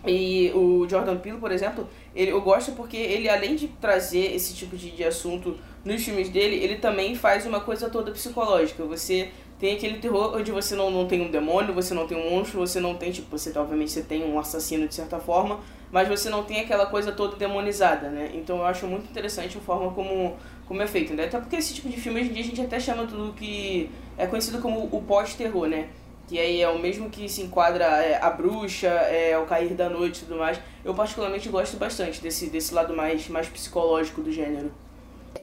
E 0.06 0.50
o 0.54 0.88
Jordan 0.88 1.18
Peele, 1.18 1.38
por 1.38 1.52
exemplo, 1.52 1.88
ele, 2.14 2.30
eu 2.30 2.40
gosto 2.40 2.72
porque 2.72 2.96
ele, 2.96 3.28
além 3.28 3.54
de 3.54 3.68
trazer 3.68 4.34
esse 4.34 4.54
tipo 4.54 4.76
de, 4.76 4.90
de 4.90 5.04
assunto 5.04 5.58
nos 5.84 6.02
filmes 6.02 6.30
dele, 6.30 6.56
ele 6.56 6.76
também 6.76 7.14
faz 7.14 7.44
uma 7.46 7.60
coisa 7.60 7.90
toda 7.90 8.10
psicológica. 8.10 8.84
Você 8.84 9.30
tem 9.60 9.76
aquele 9.76 9.98
terror 9.98 10.34
onde 10.34 10.50
você 10.50 10.74
não, 10.74 10.90
não 10.90 11.06
tem 11.06 11.20
um 11.20 11.30
demônio, 11.30 11.74
você 11.74 11.92
não 11.92 12.06
tem 12.06 12.16
um 12.16 12.30
monstro, 12.30 12.58
você 12.58 12.80
não 12.80 12.94
tem, 12.94 13.12
tipo, 13.12 13.36
você 13.36 13.56
obviamente 13.58 13.92
você 13.92 14.02
tem 14.02 14.24
um 14.24 14.38
assassino 14.38 14.88
de 14.88 14.94
certa 14.94 15.20
forma, 15.20 15.60
mas 15.92 16.08
você 16.08 16.30
não 16.30 16.42
tem 16.42 16.60
aquela 16.60 16.86
coisa 16.86 17.12
toda 17.12 17.36
demonizada, 17.36 18.08
né? 18.08 18.30
Então 18.32 18.56
eu 18.56 18.64
acho 18.64 18.86
muito 18.86 19.10
interessante 19.10 19.58
a 19.58 19.60
forma 19.60 19.92
como, 19.92 20.34
como 20.66 20.80
é 20.80 20.86
feito, 20.86 21.12
né? 21.12 21.26
Até 21.26 21.38
porque 21.38 21.56
esse 21.56 21.74
tipo 21.74 21.90
de 21.90 22.00
filme 22.00 22.20
hoje 22.20 22.30
em 22.30 22.32
dia 22.32 22.42
a 22.42 22.46
gente 22.46 22.60
até 22.62 22.80
chama 22.80 23.04
do 23.04 23.34
que 23.34 23.90
é 24.16 24.26
conhecido 24.26 24.62
como 24.62 24.88
o 24.90 25.02
pós-terror, 25.02 25.66
né? 25.66 25.90
Que 26.26 26.38
aí 26.38 26.62
é 26.62 26.68
o 26.70 26.78
mesmo 26.78 27.10
que 27.10 27.28
se 27.28 27.42
enquadra 27.42 27.84
é, 27.84 28.18
a 28.22 28.30
bruxa, 28.30 28.88
é, 28.88 29.36
o 29.36 29.44
cair 29.44 29.74
da 29.74 29.90
noite 29.90 30.18
e 30.18 30.24
tudo 30.24 30.38
mais. 30.38 30.58
Eu 30.82 30.94
particularmente 30.94 31.50
gosto 31.50 31.76
bastante 31.76 32.22
desse, 32.22 32.46
desse 32.46 32.72
lado 32.72 32.96
mais, 32.96 33.28
mais 33.28 33.46
psicológico 33.46 34.22
do 34.22 34.32
gênero. 34.32 34.72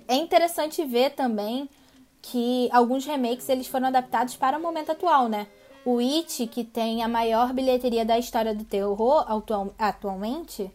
É 0.08 0.16
interessante 0.16 0.84
ver 0.84 1.12
também 1.12 1.70
que 2.22 2.70
alguns 2.72 3.06
remakes 3.06 3.48
eles 3.50 3.68
foram 3.68 3.88
adaptados 3.88 4.36
para 4.36 4.58
o 4.58 4.62
momento 4.62 4.92
atual, 4.92 5.28
né? 5.28 5.48
O 5.86 6.00
It, 6.00 6.48
que 6.48 6.64
tem 6.64 7.02
a 7.02 7.08
maior 7.08 7.54
bilheteria 7.54 8.04
da 8.04 8.20
história 8.20 8.54
do 8.54 8.66
terror 8.66 9.26
atual, 9.32 9.74
atualmente, 9.78 10.70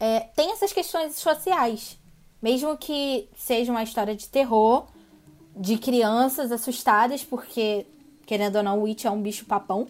é, 0.00 0.20
tem 0.34 0.52
essas 0.52 0.72
questões 0.72 1.16
sociais. 1.16 1.98
Mesmo 2.40 2.76
que 2.76 3.28
seja 3.36 3.72
uma 3.72 3.82
história 3.82 4.14
de 4.14 4.28
terror, 4.28 4.86
de 5.54 5.78
crianças 5.78 6.52
assustadas, 6.52 7.24
porque, 7.24 7.86
querendo 8.24 8.56
ou 8.56 8.62
não, 8.62 8.82
o 8.82 8.86
It 8.86 9.06
é 9.06 9.10
um 9.10 9.20
bicho 9.20 9.46
papão. 9.46 9.88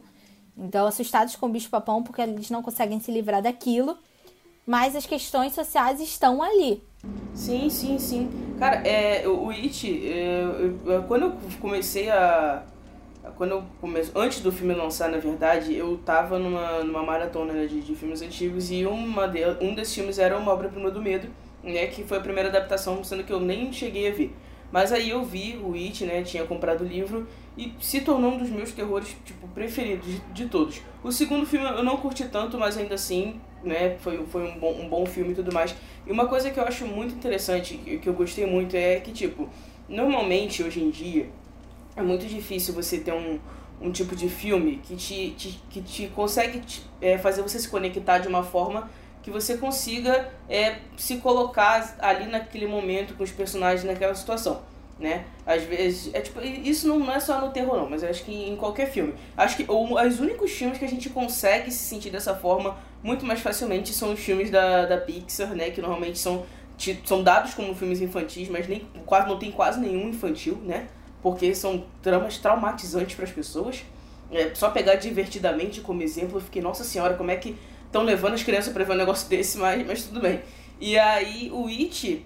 Então, 0.56 0.86
assustados 0.86 1.36
com 1.36 1.46
o 1.46 1.50
bicho 1.50 1.68
papão 1.68 2.02
porque 2.02 2.22
eles 2.22 2.50
não 2.50 2.62
conseguem 2.62 2.98
se 2.98 3.10
livrar 3.10 3.42
daquilo. 3.42 3.98
Mas 4.66 4.96
as 4.96 5.06
questões 5.06 5.54
sociais 5.54 6.00
estão 6.00 6.42
ali. 6.42 6.82
Sim, 7.32 7.70
sim, 7.70 7.98
sim. 7.98 8.28
Cara, 8.58 8.76
é, 8.86 9.26
o 9.28 9.50
It, 9.50 10.08
é, 10.08 10.42
quando 11.06 11.26
eu 11.26 11.36
comecei 11.60 12.10
a. 12.10 12.64
Quando 13.36 13.52
eu 13.52 13.64
antes 14.14 14.40
do 14.40 14.50
filme 14.50 14.74
lançar, 14.74 15.08
na 15.08 15.18
verdade, 15.18 15.74
eu 15.74 15.98
tava 15.98 16.38
numa, 16.38 16.82
numa 16.82 17.02
maratona 17.02 17.52
né, 17.52 17.66
de, 17.66 17.80
de 17.80 17.94
filmes 17.94 18.22
antigos 18.22 18.70
e 18.70 18.86
uma 18.86 19.26
de, 19.26 19.40
um 19.60 19.74
desses 19.74 19.94
filmes 19.94 20.18
era 20.18 20.36
uma 20.38 20.52
obra-prima 20.52 20.90
do 20.90 21.02
medo, 21.02 21.28
né? 21.62 21.86
Que 21.86 22.02
foi 22.02 22.18
a 22.18 22.20
primeira 22.20 22.48
adaptação, 22.48 23.02
sendo 23.04 23.24
que 23.24 23.32
eu 23.32 23.40
nem 23.40 23.72
cheguei 23.72 24.08
a 24.10 24.14
ver. 24.14 24.34
Mas 24.72 24.92
aí 24.92 25.10
eu 25.10 25.24
vi 25.24 25.60
o 25.62 25.74
It, 25.74 26.04
né? 26.04 26.22
Tinha 26.22 26.44
comprado 26.44 26.82
o 26.82 26.86
livro 26.86 27.26
e 27.56 27.72
se 27.80 28.00
tornou 28.00 28.32
um 28.32 28.38
dos 28.38 28.50
meus 28.50 28.72
terrores, 28.72 29.16
tipo, 29.24 29.46
preferidos 29.48 30.06
de, 30.06 30.20
de 30.32 30.46
todos. 30.46 30.80
O 31.04 31.12
segundo 31.12 31.46
filme 31.46 31.66
eu 31.66 31.84
não 31.84 31.96
curti 31.96 32.24
tanto, 32.24 32.58
mas 32.58 32.76
ainda 32.76 32.94
assim, 32.94 33.40
né? 33.62 33.96
Foi, 34.00 34.24
foi 34.26 34.48
um, 34.48 34.58
bom, 34.58 34.72
um 34.80 34.88
bom 34.88 35.06
filme 35.06 35.32
e 35.32 35.34
tudo 35.34 35.52
mais. 35.52 35.74
E 36.06 36.12
uma 36.12 36.26
coisa 36.26 36.50
que 36.50 36.58
eu 36.58 36.64
acho 36.64 36.86
muito 36.86 37.14
interessante, 37.14 37.76
que 37.76 38.08
eu 38.08 38.14
gostei 38.14 38.46
muito, 38.46 38.76
é 38.76 39.00
que, 39.00 39.12
tipo, 39.12 39.48
normalmente 39.88 40.62
hoje 40.62 40.82
em 40.82 40.90
dia 40.90 41.28
é 41.96 42.02
muito 42.02 42.26
difícil 42.26 42.74
você 42.74 42.98
ter 42.98 43.12
um, 43.12 43.38
um 43.80 43.90
tipo 43.90 44.14
de 44.14 44.28
filme 44.28 44.80
que 44.82 44.96
te, 44.96 45.30
te 45.30 45.62
que 45.70 45.80
te 45.80 46.08
consegue 46.08 46.60
te, 46.60 46.82
é, 47.00 47.16
fazer 47.18 47.42
você 47.42 47.58
se 47.58 47.68
conectar 47.68 48.18
de 48.18 48.28
uma 48.28 48.42
forma 48.42 48.90
que 49.22 49.30
você 49.30 49.56
consiga 49.56 50.30
é, 50.48 50.76
se 50.96 51.16
colocar 51.16 51.96
ali 51.98 52.26
naquele 52.26 52.66
momento 52.66 53.14
com 53.14 53.24
os 53.24 53.32
personagens 53.32 53.82
naquela 53.82 54.14
situação, 54.14 54.62
né? 54.98 55.26
Às 55.44 55.62
vezes, 55.64 56.14
é 56.14 56.20
tipo, 56.20 56.40
isso 56.40 56.88
não, 56.88 56.98
não 56.98 57.12
é 57.12 57.20
só 57.20 57.40
no 57.40 57.50
terror 57.50 57.76
não, 57.76 57.88
mas 57.88 58.02
acho 58.02 58.24
que 58.24 58.32
em 58.32 58.56
qualquer 58.56 58.90
filme. 58.90 59.14
Acho 59.36 59.56
que 59.56 59.64
ou, 59.68 60.00
os 60.00 60.20
únicos 60.20 60.50
filmes 60.52 60.78
que 60.78 60.84
a 60.84 60.88
gente 60.88 61.10
consegue 61.10 61.70
se 61.70 61.84
sentir 61.84 62.10
dessa 62.10 62.34
forma 62.34 62.76
muito 63.02 63.24
mais 63.24 63.40
facilmente 63.40 63.92
são 63.92 64.12
os 64.12 64.20
filmes 64.20 64.50
da, 64.50 64.86
da 64.86 64.96
Pixar, 64.96 65.54
né? 65.54 65.70
Que 65.70 65.80
normalmente 65.80 66.18
são, 66.18 66.46
são 67.04 67.22
dados 67.22 67.54
como 67.54 67.74
filmes 67.74 68.00
infantis, 68.00 68.48
mas 68.48 68.66
nem, 68.66 68.86
quase, 69.04 69.28
não 69.28 69.38
tem 69.38 69.52
quase 69.52 69.78
nenhum 69.80 70.08
infantil, 70.08 70.56
né? 70.64 70.88
Porque 71.22 71.54
são 71.54 71.84
tramas 72.02 72.38
traumatizantes 72.38 73.14
para 73.14 73.24
as 73.24 73.32
pessoas. 73.32 73.84
É, 74.30 74.54
só 74.54 74.70
pegar 74.70 74.96
divertidamente 74.96 75.80
como 75.80 76.02
exemplo, 76.02 76.38
eu 76.38 76.42
fiquei, 76.42 76.60
nossa 76.60 76.82
senhora, 76.82 77.14
como 77.14 77.30
é 77.30 77.36
que 77.36 77.56
estão 77.84 78.02
levando 78.02 78.34
as 78.34 78.42
crianças 78.42 78.72
para 78.72 78.82
ver 78.82 78.92
um 78.92 78.96
negócio 78.96 79.28
desse, 79.30 79.58
mas, 79.58 79.86
mas 79.86 80.04
tudo 80.04 80.20
bem. 80.20 80.40
E 80.80 80.98
aí 80.98 81.50
o 81.52 81.68
It, 81.68 82.24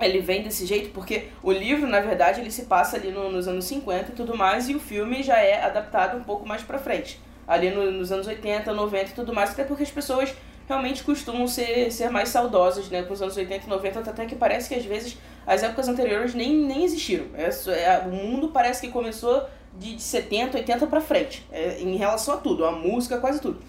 ele 0.00 0.20
vem 0.20 0.42
desse 0.42 0.66
jeito 0.66 0.90
porque 0.90 1.28
o 1.42 1.52
livro, 1.52 1.86
na 1.86 2.00
verdade, 2.00 2.40
ele 2.40 2.50
se 2.50 2.62
passa 2.62 2.96
ali 2.96 3.10
no, 3.10 3.30
nos 3.30 3.46
anos 3.46 3.64
50 3.66 4.12
e 4.12 4.14
tudo 4.14 4.36
mais, 4.36 4.68
e 4.68 4.74
o 4.74 4.80
filme 4.80 5.22
já 5.22 5.38
é 5.38 5.62
adaptado 5.62 6.16
um 6.16 6.24
pouco 6.24 6.46
mais 6.46 6.62
pra 6.62 6.78
frente. 6.78 7.20
Ali 7.46 7.70
no, 7.70 7.90
nos 7.90 8.10
anos 8.10 8.26
80, 8.26 8.72
90 8.72 9.10
e 9.10 9.14
tudo 9.14 9.32
mais, 9.32 9.50
até 9.50 9.64
porque 9.64 9.82
as 9.82 9.90
pessoas 9.90 10.34
realmente 10.66 11.02
costumam 11.02 11.46
ser, 11.46 11.90
ser 11.92 12.10
mais 12.10 12.28
saudosas, 12.28 12.88
né, 12.88 13.02
com 13.02 13.12
os 13.12 13.20
anos 13.20 13.36
80 13.36 13.66
e 13.66 13.68
90, 13.68 14.10
até 14.10 14.24
que 14.24 14.34
parece 14.34 14.68
que 14.68 14.74
às 14.74 14.84
vezes 14.84 15.18
as 15.46 15.62
épocas 15.62 15.88
anteriores 15.88 16.34
nem, 16.34 16.56
nem 16.56 16.84
existiram. 16.84 17.26
É, 17.34 17.50
é, 17.72 18.02
o 18.06 18.10
mundo 18.10 18.48
parece 18.48 18.80
que 18.80 18.92
começou 18.92 19.44
de, 19.76 19.96
de 19.96 20.02
70, 20.02 20.58
80 20.58 20.86
pra 20.86 21.00
frente, 21.00 21.46
é, 21.52 21.80
em 21.80 21.96
relação 21.96 22.34
a 22.34 22.36
tudo, 22.36 22.64
a 22.64 22.72
música, 22.72 23.18
quase 23.18 23.40
tudo. 23.40 23.60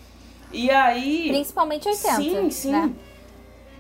E 0.52 0.70
aí. 0.70 1.30
Principalmente 1.30 1.88
80. 1.88 2.16
Sim, 2.16 2.52
sim. 2.52 2.72
Né? 2.72 2.94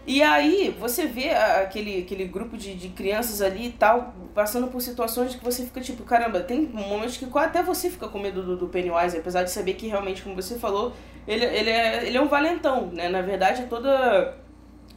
E 0.05 0.21
aí 0.21 0.75
você 0.77 1.07
vê 1.07 1.29
aquele, 1.29 2.01
aquele 2.01 2.25
grupo 2.25 2.57
de, 2.57 2.75
de 2.75 2.89
crianças 2.89 3.41
ali 3.41 3.67
e 3.67 3.71
tal, 3.71 4.13
passando 4.35 4.67
por 4.67 4.81
situações 4.81 5.33
que 5.33 5.43
você 5.43 5.63
fica 5.63 5.79
tipo, 5.79 6.03
caramba, 6.03 6.41
tem 6.41 6.61
momentos 6.61 7.15
que 7.15 7.25
até 7.35 7.63
você 7.63 7.89
fica 7.89 8.09
com 8.09 8.19
medo 8.19 8.43
do, 8.43 8.57
do 8.57 8.67
Pennywise, 8.67 9.17
apesar 9.17 9.43
de 9.43 9.51
saber 9.51 9.75
que 9.75 9.87
realmente, 9.87 10.21
como 10.21 10.35
você 10.35 10.59
falou, 10.59 10.91
ele, 11.25 11.45
ele, 11.45 11.69
é, 11.69 12.05
ele 12.05 12.17
é 12.17 12.21
um 12.21 12.27
valentão, 12.27 12.87
né? 12.87 13.07
Na 13.07 13.21
verdade, 13.21 13.65
toda, 13.67 14.35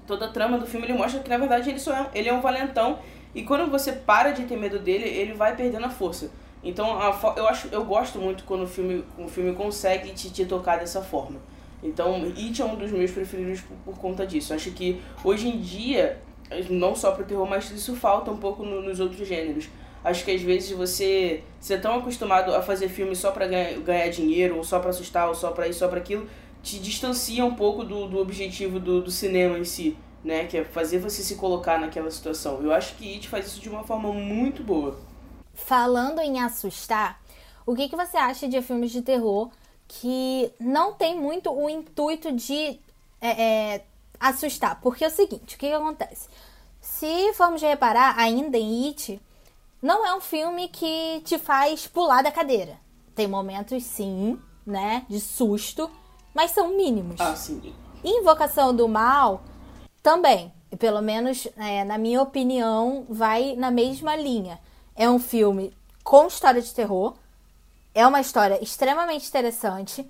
toda 0.08 0.26
a 0.26 0.28
trama 0.28 0.58
do 0.58 0.66
filme 0.66 0.86
ele 0.86 0.94
mostra 0.94 1.20
que 1.20 1.30
na 1.30 1.38
verdade 1.38 1.70
ele, 1.70 1.78
só 1.78 1.92
é, 1.92 2.10
ele 2.12 2.28
é 2.28 2.32
um 2.32 2.40
valentão 2.40 2.98
e 3.32 3.44
quando 3.44 3.70
você 3.70 3.92
para 3.92 4.32
de 4.32 4.44
ter 4.44 4.56
medo 4.56 4.80
dele, 4.80 5.04
ele 5.04 5.34
vai 5.34 5.54
perdendo 5.54 5.86
a 5.86 5.90
força. 5.90 6.32
Então 6.64 7.00
a, 7.00 7.16
eu, 7.36 7.46
acho, 7.46 7.68
eu 7.70 7.84
gosto 7.84 8.18
muito 8.18 8.42
quando 8.42 8.64
o 8.64 8.66
filme, 8.66 9.04
o 9.16 9.28
filme 9.28 9.54
consegue 9.54 10.10
te, 10.10 10.32
te 10.32 10.44
tocar 10.46 10.78
dessa 10.78 11.00
forma. 11.00 11.38
Então, 11.86 12.24
It 12.36 12.60
é 12.60 12.64
um 12.64 12.76
dos 12.76 12.90
meus 12.90 13.10
preferidos 13.10 13.60
por, 13.60 13.76
por 13.84 13.98
conta 14.00 14.26
disso. 14.26 14.52
Acho 14.52 14.70
que 14.72 15.00
hoje 15.24 15.48
em 15.48 15.60
dia, 15.60 16.20
não 16.68 16.94
só 16.94 17.12
pro 17.12 17.24
terror, 17.24 17.48
mas 17.48 17.70
isso 17.70 17.94
falta 17.94 18.30
um 18.30 18.36
pouco 18.36 18.64
no, 18.64 18.82
nos 18.82 19.00
outros 19.00 19.26
gêneros. 19.26 19.68
Acho 20.04 20.24
que 20.24 20.30
às 20.30 20.42
vezes 20.42 20.70
você 20.70 21.42
ser 21.60 21.80
tão 21.80 21.98
acostumado 21.98 22.54
a 22.54 22.62
fazer 22.62 22.88
filme 22.88 23.16
só 23.16 23.32
para 23.32 23.46
ganhar, 23.46 23.78
ganhar 23.80 24.08
dinheiro, 24.08 24.56
ou 24.56 24.64
só 24.64 24.78
para 24.78 24.90
assustar, 24.90 25.28
ou 25.28 25.34
só 25.34 25.50
para 25.50 25.66
isso, 25.66 25.80
só 25.80 25.88
para 25.88 25.98
aquilo, 25.98 26.28
te 26.62 26.78
distancia 26.78 27.44
um 27.44 27.54
pouco 27.54 27.82
do, 27.82 28.06
do 28.06 28.18
objetivo 28.18 28.78
do, 28.78 29.00
do 29.00 29.10
cinema 29.10 29.58
em 29.58 29.64
si, 29.64 29.96
né? 30.22 30.44
Que 30.44 30.58
é 30.58 30.64
fazer 30.64 30.98
você 30.98 31.22
se 31.22 31.34
colocar 31.36 31.80
naquela 31.80 32.10
situação. 32.10 32.60
Eu 32.62 32.72
acho 32.72 32.94
que 32.94 33.14
It 33.14 33.28
faz 33.28 33.46
isso 33.46 33.60
de 33.60 33.68
uma 33.68 33.82
forma 33.82 34.12
muito 34.12 34.62
boa. 34.62 34.96
Falando 35.54 36.20
em 36.20 36.40
assustar, 36.40 37.20
o 37.64 37.74
que, 37.74 37.88
que 37.88 37.96
você 37.96 38.16
acha 38.16 38.48
de 38.48 38.62
filmes 38.62 38.92
de 38.92 39.02
terror 39.02 39.50
que 39.88 40.52
não 40.58 40.92
tem 40.92 41.18
muito 41.18 41.50
o 41.50 41.68
intuito 41.68 42.32
de 42.32 42.78
é, 43.20 43.74
é, 43.74 43.84
assustar. 44.18 44.80
Porque 44.80 45.04
é 45.04 45.08
o 45.08 45.10
seguinte, 45.10 45.54
o 45.54 45.58
que, 45.58 45.68
que 45.68 45.72
acontece? 45.72 46.28
Se 46.80 47.32
formos 47.34 47.62
reparar, 47.62 48.18
ainda 48.18 48.56
em 48.56 48.88
It, 48.88 49.20
não 49.82 50.06
é 50.06 50.14
um 50.14 50.20
filme 50.20 50.68
que 50.68 51.20
te 51.24 51.38
faz 51.38 51.86
pular 51.86 52.22
da 52.22 52.32
cadeira. 52.32 52.78
Tem 53.14 53.26
momentos, 53.26 53.82
sim, 53.84 54.38
né, 54.66 55.04
de 55.08 55.20
susto, 55.20 55.90
mas 56.34 56.50
são 56.50 56.76
mínimos. 56.76 57.20
Ah, 57.20 57.34
sim. 57.34 57.74
Invocação 58.04 58.74
do 58.74 58.88
Mal, 58.88 59.42
também. 60.02 60.52
Pelo 60.78 61.00
menos, 61.00 61.48
é, 61.56 61.84
na 61.84 61.96
minha 61.96 62.20
opinião, 62.20 63.06
vai 63.08 63.56
na 63.56 63.70
mesma 63.70 64.14
linha. 64.14 64.60
É 64.94 65.08
um 65.08 65.18
filme 65.18 65.76
com 66.04 66.26
história 66.26 66.60
de 66.60 66.72
terror, 66.72 67.14
é 67.96 68.06
uma 68.06 68.20
história 68.20 68.62
extremamente 68.62 69.26
interessante, 69.26 70.06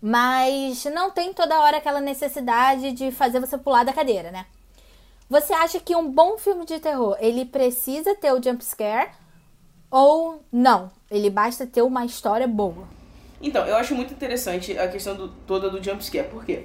mas 0.00 0.86
não 0.86 1.10
tem 1.10 1.34
toda 1.34 1.60
hora 1.60 1.76
aquela 1.76 2.00
necessidade 2.00 2.92
de 2.92 3.10
fazer 3.10 3.38
você 3.40 3.58
pular 3.58 3.84
da 3.84 3.92
cadeira, 3.92 4.30
né? 4.30 4.46
Você 5.28 5.52
acha 5.52 5.78
que 5.78 5.94
um 5.94 6.10
bom 6.10 6.38
filme 6.38 6.64
de 6.64 6.80
terror, 6.80 7.14
ele 7.20 7.44
precisa 7.44 8.14
ter 8.14 8.32
o 8.32 8.42
jump 8.42 8.64
scare 8.64 9.10
ou 9.90 10.42
não? 10.50 10.90
Ele 11.10 11.28
basta 11.28 11.66
ter 11.66 11.82
uma 11.82 12.06
história 12.06 12.46
boa? 12.46 12.88
Então, 13.42 13.66
eu 13.66 13.76
acho 13.76 13.94
muito 13.94 14.14
interessante 14.14 14.78
a 14.78 14.88
questão 14.88 15.14
do, 15.14 15.28
toda 15.46 15.68
do 15.68 15.82
jump 15.82 16.02
scare, 16.02 16.28
por 16.28 16.42
quê? 16.42 16.64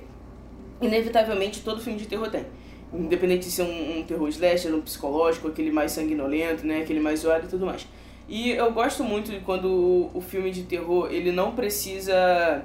Inevitavelmente 0.80 1.62
todo 1.64 1.82
filme 1.82 2.00
de 2.00 2.08
terror 2.08 2.30
tem. 2.30 2.46
Independente 2.94 3.46
de 3.48 3.52
ser 3.52 3.64
um, 3.64 4.00
um 4.00 4.04
terror 4.04 4.30
slasher, 4.30 4.74
um 4.74 4.82
psicológico, 4.82 5.50
aquele 5.50 5.70
mais 5.72 5.92
sanguinolento, 5.92 6.66
né, 6.66 6.82
aquele 6.82 7.02
mais 7.02 7.20
zoado 7.20 7.46
e 7.46 7.50
tudo 7.50 7.66
mais. 7.66 7.86
E 8.32 8.52
eu 8.52 8.72
gosto 8.72 9.04
muito 9.04 9.30
de 9.30 9.42
quando 9.42 9.66
o, 9.66 10.12
o 10.14 10.22
filme 10.22 10.52
de 10.52 10.64
terror, 10.64 11.10
ele 11.12 11.34
não 11.34 11.52
precisa 11.54 12.64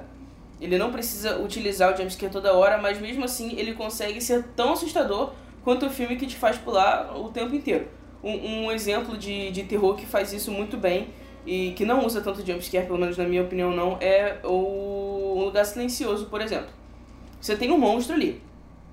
ele 0.61 0.77
não 0.77 0.93
precisa 0.93 1.37
utilizar 1.39 1.93
o 1.93 1.97
jumpscare 1.97 2.31
toda 2.31 2.53
hora, 2.53 2.77
mas 2.77 3.01
mesmo 3.01 3.25
assim 3.25 3.53
ele 3.59 3.73
consegue 3.73 4.21
ser 4.21 4.45
tão 4.55 4.71
assustador 4.71 5.33
quanto 5.65 5.85
o 5.85 5.89
filme 5.89 6.15
que 6.15 6.25
te 6.25 6.37
faz 6.37 6.57
pular 6.57 7.13
o 7.19 7.29
tempo 7.31 7.53
inteiro. 7.53 7.85
Um, 8.23 8.67
um 8.67 8.71
exemplo 8.71 9.17
de, 9.17 9.51
de 9.51 9.63
terror 9.63 9.93
que 9.97 10.05
faz 10.05 10.31
isso 10.31 10.51
muito 10.51 10.77
bem 10.77 11.09
e 11.45 11.73
que 11.73 11.83
não 11.83 12.05
usa 12.05 12.21
tanto 12.21 12.47
jumpscare, 12.47 12.85
pelo 12.85 12.97
menos 12.97 13.17
na 13.17 13.25
minha 13.25 13.43
opinião 13.43 13.69
não, 13.69 13.97
é 13.99 14.39
o 14.45 15.35
Um 15.35 15.43
Lugar 15.43 15.65
Silencioso, 15.65 16.27
por 16.27 16.39
exemplo. 16.39 16.69
Você 17.41 17.57
tem 17.57 17.71
um 17.71 17.77
monstro 17.77 18.15
ali. 18.15 18.41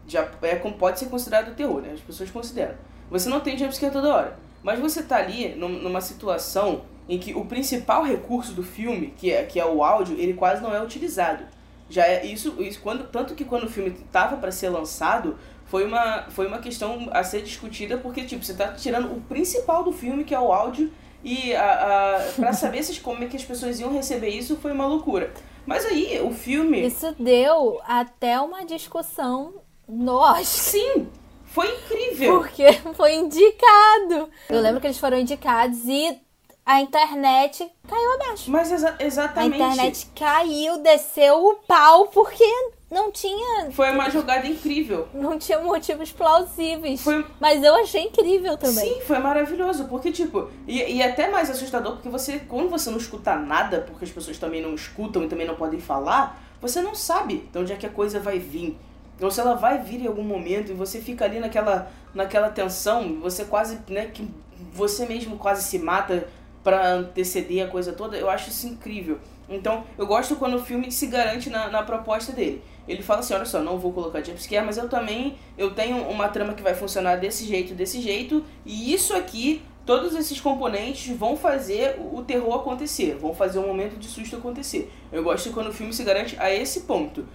Já 0.09 0.28
é, 0.43 0.57
pode 0.57 0.99
ser 0.99 1.07
considerado 1.07 1.54
terror, 1.54 1.81
né? 1.81 1.93
As 1.95 2.00
pessoas 2.00 2.33
consideram. 2.33 2.75
Você 3.11 3.28
não 3.28 3.38
tem 3.38 3.57
jumpscare 3.57 3.93
toda 3.93 4.12
hora. 4.12 4.45
Mas 4.64 4.80
você 4.80 5.02
tá 5.02 5.18
ali 5.18 5.54
numa 5.54 6.00
situação 6.00 6.83
em 7.06 7.18
que 7.18 7.35
o 7.35 7.44
principal 7.44 8.02
recurso 8.02 8.54
do 8.54 8.62
filme, 8.62 9.12
que 9.14 9.30
é, 9.30 9.44
que 9.44 9.61
é 9.61 9.66
o 9.66 9.85
áudio, 9.85 10.18
ele 10.18 10.33
quase 10.33 10.62
não 10.62 10.75
é 10.75 10.83
utilizado. 10.83 11.44
Já 11.88 12.06
é 12.06 12.25
isso, 12.25 12.56
isso 12.59 12.80
quando, 12.80 13.06
tanto 13.09 13.35
que 13.35 13.44
quando 13.44 13.64
o 13.64 13.71
filme 13.71 13.90
estava 13.90 14.38
para 14.38 14.50
ser 14.50 14.71
lançado, 14.71 15.37
foi 15.66 15.85
uma, 15.85 16.23
foi 16.30 16.47
uma 16.47 16.59
questão 16.59 17.11
a 17.12 17.23
ser 17.23 17.42
discutida, 17.42 17.99
porque 17.99 18.25
tipo, 18.25 18.42
você 18.42 18.52
está 18.52 18.73
tirando 18.73 19.12
o 19.12 19.21
principal 19.21 19.85
do 19.85 19.92
filme, 19.92 20.25
que 20.25 20.35
é 20.35 20.40
o 20.40 20.50
áudio, 20.50 20.90
e 21.23 21.54
a, 21.54 22.16
a, 22.16 22.33
pra 22.33 22.52
saber 22.56 22.83
se, 22.83 22.99
como 23.00 23.23
é 23.23 23.26
que 23.26 23.37
as 23.37 23.44
pessoas 23.44 23.78
iam 23.78 23.92
receber 23.92 24.30
isso 24.30 24.56
foi 24.56 24.73
uma 24.73 24.87
loucura. 24.87 25.30
Mas 25.66 25.85
aí, 25.85 26.21
o 26.23 26.30
filme. 26.30 26.87
Isso 26.87 27.14
deu 27.18 27.80
até 27.87 28.40
uma 28.40 28.64
discussão 28.64 29.54
Oscar. 29.87 30.44
Sim! 30.44 31.09
Foi 31.54 31.73
incrível! 31.73 32.38
Porque 32.38 32.66
foi 32.94 33.14
indicado. 33.14 34.28
Eu 34.50 34.61
lembro 34.61 34.80
que 34.80 34.88
eles 34.88 34.99
foram 34.99 35.16
indicados 35.16 35.87
e 35.87 36.18
a 36.66 36.80
internet 36.80 37.70
caiu 37.88 38.12
abaixo. 38.14 38.50
Mas 38.50 38.73
exa 38.73 38.96
exatamente. 38.99 39.62
A 39.62 39.66
internet 39.68 40.06
caiu, 40.16 40.78
desceu 40.78 41.46
o 41.46 41.54
pau, 41.66 42.08
porque 42.08 42.44
não 42.90 43.12
tinha. 43.12 43.70
Foi 43.70 43.88
uma 43.92 44.11
jogada 44.11 44.49
incrível. 44.49 45.06
Não 45.14 45.38
tinha 45.38 45.61
motivos 45.61 46.11
plausíveis. 46.11 47.02
Foi... 47.02 47.25
Mas 47.38 47.62
eu 47.62 47.76
achei 47.76 48.02
incrível 48.02 48.56
também. 48.56 48.94
Sim, 48.94 49.00
foi 49.02 49.20
maravilhoso. 49.20 49.84
Porque, 49.84 50.11
tipo, 50.11 50.50
e, 50.66 50.96
e 50.96 51.02
até 51.04 51.30
mais 51.30 51.49
assustador, 51.49 51.92
porque 51.92 52.08
você, 52.08 52.40
quando 52.40 52.68
você 52.68 52.90
não 52.90 52.99
escuta 52.99 53.37
nada, 53.37 53.80
porque 53.82 54.04
as 54.04 54.11
pessoas 54.11 54.38
também 54.38 54.61
não 54.61 54.75
escutam 54.75 55.23
e 55.23 55.28
também 55.28 55.46
não 55.46 55.54
podem 55.54 55.78
falar, 55.78 56.42
você 56.61 56.82
não 56.82 56.96
sabe 56.96 57.49
de 57.52 57.58
onde 57.61 57.73
é 57.73 57.76
que 57.76 57.87
a 57.87 57.90
coisa 57.90 58.18
vai 58.18 58.40
vir. 58.40 58.76
Ou 59.21 59.30
se 59.30 59.40
ela 59.40 59.54
vai 59.54 59.78
vir 59.78 60.00
em 60.00 60.06
algum 60.06 60.25
momento 60.25 60.73
e 60.73 60.75
você 60.75 61.00
fica 61.00 61.25
ali 61.25 61.38
naquela, 61.38 61.90
naquela 62.12 62.49
tensão, 62.49 63.21
você 63.21 63.44
quase, 63.44 63.78
né, 63.88 64.06
que 64.06 64.28
você 64.73 65.06
mesmo 65.06 65.37
quase 65.37 65.62
se 65.62 65.78
mata 65.78 66.26
para 66.62 66.94
anteceder 66.94 67.64
a 67.64 67.68
coisa 67.68 67.92
toda, 67.92 68.16
eu 68.16 68.28
acho 68.28 68.49
isso 68.49 68.66
incrível. 68.66 69.18
Então, 69.49 69.85
eu 69.99 70.06
gosto 70.06 70.37
quando 70.37 70.54
o 70.54 70.64
filme 70.64 70.90
se 70.90 71.06
garante 71.06 71.50
na, 71.50 71.68
na 71.68 71.83
proposta 71.83 72.33
dele. 72.33 72.62
Ele 72.88 73.02
fala 73.02 73.21
assim, 73.21 73.35
olha 73.35 73.44
só, 73.44 73.61
não 73.61 73.78
vou 73.78 73.92
colocar 73.92 74.23
jumpscare, 74.23 74.64
mas 74.64 74.78
eu 74.78 74.88
também 74.88 75.37
eu 75.56 75.75
tenho 75.75 75.99
uma 76.09 76.28
trama 76.28 76.54
que 76.54 76.62
vai 76.62 76.75
funcionar 76.75 77.16
desse 77.16 77.44
jeito, 77.44 77.75
desse 77.75 78.00
jeito, 78.00 78.42
e 78.64 78.92
isso 78.92 79.14
aqui, 79.14 79.62
todos 79.85 80.14
esses 80.14 80.40
componentes 80.40 81.14
vão 81.14 81.37
fazer 81.37 81.99
o 82.12 82.23
terror 82.23 82.54
acontecer, 82.54 83.16
vão 83.16 83.35
fazer 83.35 83.59
o 83.59 83.66
momento 83.66 83.99
de 83.99 84.06
susto 84.06 84.37
acontecer. 84.37 84.90
Eu 85.12 85.23
gosto 85.23 85.50
quando 85.50 85.68
o 85.68 85.73
filme 85.73 85.92
se 85.92 86.02
garante 86.02 86.37
a 86.38 86.50
esse 86.50 86.80
ponto. 86.80 87.26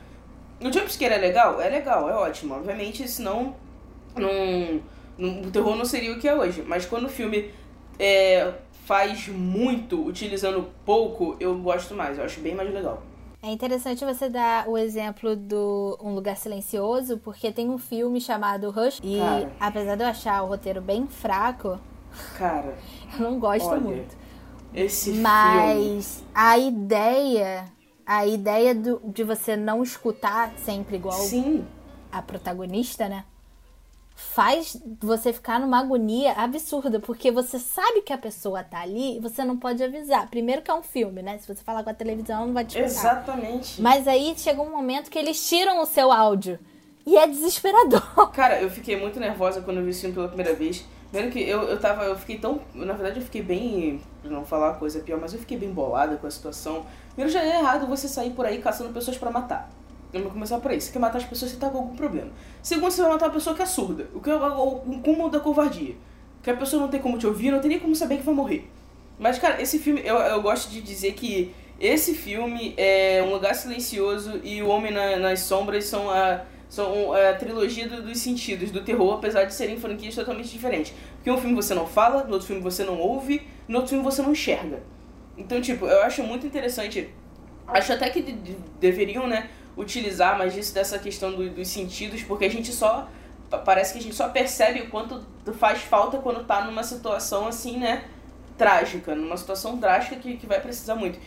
O 0.62 0.72
jumpscare 0.72 1.14
é 1.14 1.18
legal? 1.18 1.62
É 1.62 1.70
legal, 1.70 2.10
é 2.10 2.14
ótimo. 2.14 2.56
Obviamente, 2.56 3.08
senão 3.08 3.56
não, 4.16 4.82
não, 5.18 5.42
o 5.44 5.52
terror 5.52 5.76
não 5.76 5.86
seria 5.86 6.12
o 6.14 6.20
que 6.20 6.28
é 6.28 6.36
hoje. 6.36 6.62
Mas 6.62 6.86
quando 6.86 7.06
o 7.06 7.10
filme 7.10 7.52
é, 7.98 8.54
faz 8.86 9.28
muito 9.28 10.06
utilizando 10.06 10.68
pouco, 10.86 11.36
eu 11.40 11.58
gosto 11.58 11.94
mais. 11.94 12.18
Eu 12.18 12.26
acho 12.26 12.40
bem 12.42 12.56
mais 12.56 12.74
legal. 12.74 13.02
É 13.42 13.50
interessante 13.50 14.04
você 14.04 14.28
dar 14.28 14.68
o 14.68 14.78
exemplo 14.78 15.34
do 15.34 15.98
Um 16.02 16.14
Lugar 16.14 16.36
Silencioso, 16.36 17.18
porque 17.20 17.54
tem 17.54 17.70
um 17.70 17.78
filme 17.78 18.20
chamado 18.20 18.70
Rush. 18.70 19.00
E 19.02 19.18
cara, 19.18 19.52
apesar 19.60 19.96
de 19.96 20.04
eu 20.04 20.08
achar 20.08 20.44
o 20.44 20.48
roteiro 20.48 20.82
bem 20.82 21.08
fraco, 21.08 21.80
cara, 22.38 22.76
eu 23.18 23.20
não 23.20 23.40
gosto 23.40 23.70
olha, 23.70 23.80
muito. 23.80 24.18
Esse 24.74 25.12
Mas 25.14 26.16
filme... 26.18 26.32
a 26.36 26.58
ideia, 26.58 27.66
a 28.12 28.26
ideia 28.26 28.74
do, 28.74 29.00
de 29.06 29.24
você 29.24 29.56
não 29.56 29.84
escutar 29.84 30.52
sempre 30.66 30.96
igual 30.96 31.20
Sim. 31.22 31.64
a 32.12 32.24
protagonista, 32.24 33.08
né? 33.08 33.24
faz 34.16 34.76
você 35.02 35.32
ficar 35.32 35.62
numa 35.62 35.80
agonia 35.80 36.34
absurda, 36.34 37.00
porque 37.00 37.32
você 37.32 37.58
sabe 37.58 38.02
que 38.02 38.12
a 38.12 38.18
pessoa 38.18 38.62
tá 38.64 38.82
ali 38.82 39.16
e 39.16 39.20
você 39.20 39.46
não 39.46 39.56
pode 39.56 39.82
avisar. 39.82 40.30
Primeiro 40.30 40.62
que 40.62 40.70
é 40.70 40.74
um 40.74 40.84
filme, 40.84 41.22
né? 41.22 41.38
Se 41.38 41.48
você 41.48 41.64
falar 41.64 41.84
com 41.84 41.90
a 41.90 41.94
televisão, 41.94 42.48
não 42.48 42.54
vai 42.54 42.66
te 42.66 42.78
escutar. 42.78 43.12
Exatamente. 43.14 43.82
Mas 43.82 44.10
aí 44.10 44.34
chega 44.38 44.62
um 44.62 44.70
momento 44.70 45.10
que 45.10 45.18
eles 45.18 45.48
tiram 45.48 45.82
o 45.82 45.86
seu 45.86 46.12
áudio. 46.12 46.60
E 47.06 47.18
é 47.18 47.26
desesperador. 47.26 48.30
Cara, 48.32 48.62
eu 48.62 48.70
fiquei 48.70 49.00
muito 49.00 49.20
nervosa 49.22 49.62
quando 49.62 49.78
eu 49.78 49.84
vi 49.84 49.92
esse 49.92 50.02
filme 50.02 50.16
pela 50.16 50.28
primeira 50.28 50.54
vez. 50.54 50.86
Vendo 51.12 51.32
que 51.32 51.40
eu, 51.40 51.64
eu 51.64 51.80
tava, 51.80 52.04
eu 52.04 52.16
fiquei 52.16 52.38
tão. 52.38 52.62
Na 52.74 52.94
verdade, 52.94 53.20
eu 53.20 53.26
fiquei 53.26 53.42
bem. 53.42 54.00
Pra 54.22 54.30
não 54.30 54.46
falar 54.46 54.74
coisa 54.76 55.00
pior, 55.00 55.20
mas 55.20 55.34
eu 55.34 55.40
fiquei 55.40 55.58
bem 55.58 55.72
bolada 55.72 56.18
com 56.18 56.28
a 56.28 56.32
situação. 56.32 56.86
Primeiro, 57.10 57.32
já 57.32 57.44
é 57.44 57.60
errado 57.60 57.88
você 57.88 58.08
sair 58.08 58.32
por 58.32 58.46
aí 58.46 58.60
caçando 58.60 58.94
pessoas 58.94 59.18
para 59.18 59.32
matar. 59.32 59.70
Vamos 60.14 60.34
começar 60.34 60.60
por 60.60 60.72
aí. 60.72 60.80
Você 60.80 60.92
quer 60.92 61.00
matar 61.00 61.18
as 61.18 61.26
pessoas, 61.26 61.52
você 61.52 61.58
tá 61.58 61.70
com 61.70 61.80
algum 61.80 61.96
problema. 61.96 62.30
Segundo, 62.62 62.92
você 62.92 63.02
vai 63.02 63.12
matar 63.12 63.28
uma 63.28 63.34
pessoa 63.34 63.56
que 63.56 63.62
é 63.62 63.66
surda. 63.66 64.08
O 64.14 64.20
que 64.20 64.30
é 64.30 64.36
o 64.36 64.76
cúmulo 65.04 65.30
da 65.30 65.40
covardia. 65.40 65.96
Que 66.44 66.52
a 66.52 66.56
pessoa 66.56 66.82
não 66.82 66.90
tem 66.90 67.00
como 67.00 67.18
te 67.18 67.26
ouvir, 67.26 67.52
não 67.52 67.60
tem 67.60 67.70
nem 67.70 67.80
como 67.80 67.96
saber 67.96 68.18
que 68.18 68.24
vai 68.24 68.34
morrer. 68.34 68.70
Mas, 69.18 69.38
cara, 69.38 69.62
esse 69.62 69.80
filme, 69.80 70.02
eu, 70.04 70.16
eu 70.16 70.42
gosto 70.42 70.70
de 70.70 70.82
dizer 70.82 71.14
que 71.14 71.54
esse 71.80 72.14
filme 72.14 72.74
é 72.78 73.24
Um 73.26 73.32
Lugar 73.32 73.56
Silencioso 73.56 74.40
e 74.44 74.62
O 74.62 74.68
Homem 74.68 74.92
na, 74.92 75.18
nas 75.18 75.42
Sombras 75.42 75.86
são 75.86 76.10
a, 76.10 76.42
são 76.70 77.12
a 77.14 77.34
trilogia 77.34 77.90
do, 77.90 78.04
dos 78.04 78.20
sentidos, 78.20 78.70
do 78.70 78.84
terror, 78.84 79.16
apesar 79.16 79.46
de 79.46 79.54
serem 79.54 79.80
franquias 79.80 80.14
totalmente 80.14 80.50
diferentes. 80.50 80.94
Porque 81.16 81.32
um 81.32 81.38
filme 81.38 81.56
você 81.56 81.74
não 81.74 81.88
fala, 81.88 82.24
no 82.24 82.34
outro 82.34 82.48
filme 82.48 82.62
você 82.62 82.84
não 82.84 83.00
ouve, 83.00 83.42
no 83.68 83.78
outro 83.78 83.90
filme 83.90 84.04
você 84.04 84.22
não 84.22 84.32
enxerga. 84.32 84.82
Então, 85.36 85.60
tipo, 85.60 85.88
eu 85.88 86.04
acho 86.04 86.22
muito 86.22 86.46
interessante. 86.46 87.10
Acho 87.68 87.94
até 87.94 88.10
que 88.10 88.22
de, 88.22 88.34
de, 88.34 88.56
deveriam, 88.80 89.26
né, 89.26 89.50
utilizar 89.76 90.38
mais 90.38 90.54
disso, 90.54 90.74
dessa 90.74 91.00
questão 91.00 91.32
do, 91.32 91.50
dos 91.50 91.68
sentidos, 91.68 92.22
porque 92.22 92.46
a 92.46 92.50
gente 92.50 92.72
só. 92.72 93.10
Parece 93.66 93.94
que 93.94 94.00
a 94.00 94.02
gente 94.04 94.16
só 94.16 94.30
percebe 94.30 94.82
o 94.82 94.90
quanto 94.90 95.26
faz 95.54 95.82
falta 95.82 96.20
quando 96.20 96.46
tá 96.46 96.64
numa 96.66 96.84
situação 96.84 97.48
assim, 97.48 97.78
né? 97.78 98.06
Trágica, 98.60 99.16
numa 99.16 99.38
situação 99.38 99.78
drástica 99.78 100.18
que, 100.18 100.36
que 100.36 100.46
vai 100.46 100.60
precisar 100.60 100.96
muito. 100.96 101.18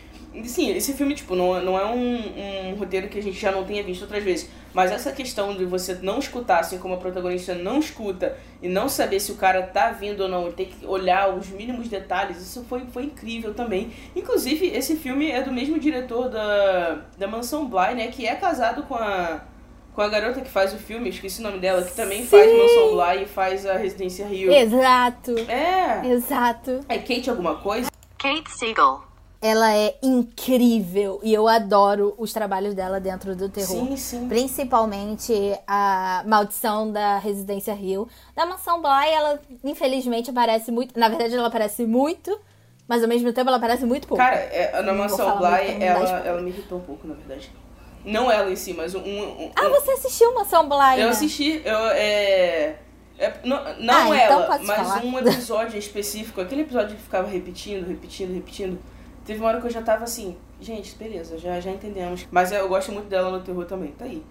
Sim, 0.45 0.71
esse 0.71 0.93
filme, 0.93 1.15
tipo, 1.15 1.35
não, 1.35 1.59
não 1.63 1.77
é 1.77 1.85
um, 1.85 2.69
um 2.69 2.75
roteiro 2.75 3.07
que 3.07 3.17
a 3.17 3.21
gente 3.23 3.39
já 3.39 3.51
não 3.51 3.63
tenha 3.63 3.83
visto 3.83 4.03
outras 4.03 4.23
vezes. 4.23 4.49
Mas 4.71 4.91
essa 4.91 5.11
questão 5.11 5.55
de 5.55 5.65
você 5.65 5.95
não 5.95 6.19
escutar, 6.19 6.59
assim 6.59 6.77
como 6.77 6.93
a 6.93 6.97
protagonista 6.97 7.55
não 7.55 7.79
escuta, 7.79 8.37
e 8.61 8.67
não 8.67 8.87
saber 8.87 9.19
se 9.19 9.31
o 9.31 9.35
cara 9.35 9.63
tá 9.63 9.91
vindo 9.91 10.21
ou 10.21 10.29
não, 10.29 10.47
e 10.47 10.53
ter 10.53 10.65
que 10.65 10.85
olhar 10.85 11.35
os 11.35 11.49
mínimos 11.49 11.87
detalhes, 11.87 12.37
isso 12.37 12.63
foi, 12.69 12.81
foi 12.91 13.05
incrível 13.05 13.53
também. 13.53 13.91
Inclusive, 14.15 14.67
esse 14.67 14.95
filme 14.95 15.29
é 15.29 15.41
do 15.41 15.51
mesmo 15.51 15.79
diretor 15.79 16.29
da, 16.29 17.01
da 17.17 17.27
Mansão 17.27 17.67
Bly, 17.67 17.95
né? 17.95 18.07
Que 18.07 18.27
é 18.27 18.35
casado 18.35 18.83
com 18.83 18.95
a, 18.95 19.41
com 19.93 20.01
a 20.01 20.09
garota 20.09 20.41
que 20.41 20.49
faz 20.49 20.73
o 20.73 20.77
filme, 20.77 21.09
esqueci 21.09 21.39
o 21.39 21.43
nome 21.43 21.59
dela, 21.59 21.83
que 21.83 21.93
também 21.93 22.23
Sim. 22.23 22.27
faz 22.27 22.51
Mansão 22.51 22.91
Bly 22.91 23.23
e 23.23 23.25
faz 23.27 23.65
a 23.65 23.77
Residência 23.77 24.25
Rio. 24.25 24.51
Exato. 24.51 25.35
É. 25.49 26.07
Exato. 26.07 26.79
É 26.89 26.97
Kate 26.97 27.29
alguma 27.29 27.55
coisa? 27.55 27.89
Kate 28.17 28.51
Siegel 28.51 29.13
ela 29.43 29.75
é 29.75 29.97
incrível 30.01 31.19
e 31.21 31.33
eu 31.33 31.49
adoro 31.49 32.15
os 32.17 32.31
trabalhos 32.31 32.73
dela 32.73 32.97
dentro 32.97 33.35
do 33.35 33.49
terror. 33.49 33.87
Sim, 33.87 33.97
sim. 33.97 34.29
Principalmente 34.29 35.33
a 35.67 36.23
Maldição 36.25 36.89
da 36.89 37.17
Residência 37.17 37.73
Rio. 37.73 38.07
Da 38.33 38.45
Mansão 38.45 38.81
Bly, 38.81 39.09
ela 39.13 39.41
infelizmente 39.61 40.29
aparece 40.29 40.71
muito. 40.71 40.97
Na 40.97 41.09
verdade, 41.09 41.35
ela 41.35 41.47
aparece 41.49 41.85
muito, 41.85 42.39
mas 42.87 43.03
ao 43.03 43.09
mesmo 43.09 43.33
tempo 43.33 43.49
ela 43.49 43.57
aparece 43.57 43.85
muito 43.85 44.07
pouco. 44.07 44.23
Cara, 44.23 44.37
é, 44.37 44.81
na 44.81 44.93
Mansão 44.93 45.37
Bly, 45.37 45.83
ela, 45.83 46.19
ela 46.19 46.41
me 46.41 46.49
irritou 46.49 46.77
um 46.77 46.81
pouco, 46.81 47.05
na 47.05 47.13
verdade. 47.13 47.51
Não 48.05 48.29
ela 48.29 48.51
em 48.51 48.55
si, 48.55 48.73
mas 48.73 48.93
um. 48.93 48.99
um, 48.99 49.45
um 49.45 49.51
ah, 49.55 49.69
você 49.69 49.91
assistiu 49.91 50.33
Mansão 50.33 50.67
Bly? 50.67 51.01
Eu 51.01 51.09
assisti, 51.09 51.61
eu. 51.63 51.77
É... 51.87 52.75
É, 53.17 53.31
não 53.45 53.57
não 53.57 53.63
ah, 53.63 53.75
então 53.79 54.13
ela, 54.13 54.55
então 54.55 54.65
mas 54.65 54.87
falar. 54.87 55.05
um 55.05 55.19
episódio 55.19 55.77
específico, 55.77 56.41
aquele 56.41 56.63
episódio 56.63 56.95
que 56.95 57.01
ficava 57.01 57.27
repetindo, 57.27 57.87
repetindo, 57.87 58.33
repetindo. 58.33 58.79
Teve 59.23 59.39
uma 59.39 59.49
hora 59.49 59.61
que 59.61 59.67
eu 59.67 59.71
já 59.71 59.81
tava 59.81 60.03
assim, 60.03 60.35
gente, 60.59 60.95
beleza, 60.95 61.37
já, 61.37 61.59
já 61.59 61.71
entendemos. 61.71 62.27
Mas 62.31 62.51
eu 62.51 62.67
gosto 62.67 62.91
muito 62.91 63.07
dela 63.07 63.29
no 63.29 63.41
terror 63.41 63.65
também, 63.65 63.91
tá 63.91 64.05
aí. 64.05 64.23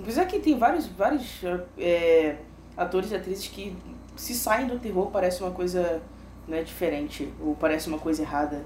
Apesar 0.00 0.24
que 0.26 0.38
tem 0.38 0.56
vários, 0.56 0.86
vários 0.86 1.42
é, 1.76 2.36
atores 2.76 3.10
e 3.10 3.16
atrizes 3.16 3.48
que 3.48 3.76
se 4.14 4.34
saem 4.34 4.66
do 4.66 4.78
terror 4.78 5.10
parece 5.10 5.42
uma 5.42 5.50
coisa 5.50 6.00
né, 6.46 6.62
diferente, 6.62 7.32
ou 7.40 7.54
parece 7.54 7.88
uma 7.88 7.98
coisa 7.98 8.22
errada. 8.22 8.64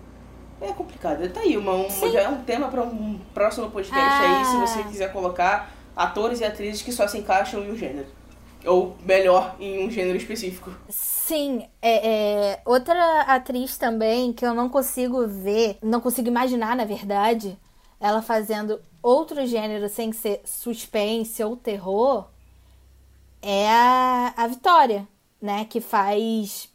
É 0.60 0.72
complicado. 0.72 1.26
Tá 1.30 1.40
aí, 1.40 1.56
uma, 1.56 1.72
uma 1.72 2.10
já 2.10 2.20
é 2.20 2.28
um 2.28 2.42
tema 2.42 2.68
para 2.68 2.82
um 2.82 3.18
próximo 3.32 3.70
podcast 3.70 4.04
ah. 4.04 4.38
aí, 4.38 4.44
se 4.44 4.56
você 4.56 4.82
quiser 4.84 5.12
colocar 5.12 5.70
atores 5.96 6.40
e 6.40 6.44
atrizes 6.44 6.82
que 6.82 6.92
só 6.92 7.06
se 7.08 7.18
encaixam 7.18 7.62
em 7.64 7.70
um 7.70 7.76
gênero. 7.76 8.08
Ou 8.64 8.94
melhor, 9.04 9.56
em 9.58 9.86
um 9.86 9.90
gênero 9.90 10.18
específico. 10.18 10.70
Sim, 10.88 11.66
é, 11.80 12.08
é, 12.08 12.62
outra 12.64 13.22
atriz 13.22 13.78
também 13.78 14.32
que 14.32 14.44
eu 14.44 14.52
não 14.52 14.68
consigo 14.68 15.26
ver, 15.26 15.78
não 15.82 16.00
consigo 16.00 16.28
imaginar, 16.28 16.76
na 16.76 16.84
verdade, 16.84 17.58
ela 17.98 18.20
fazendo 18.20 18.80
outro 19.02 19.46
gênero 19.46 19.88
sem 19.88 20.12
ser 20.12 20.42
suspense 20.44 21.42
ou 21.42 21.56
terror, 21.56 22.28
é 23.40 23.70
a, 23.70 24.34
a 24.36 24.46
Vitória, 24.46 25.08
né? 25.40 25.64
Que 25.64 25.80
faz 25.80 26.68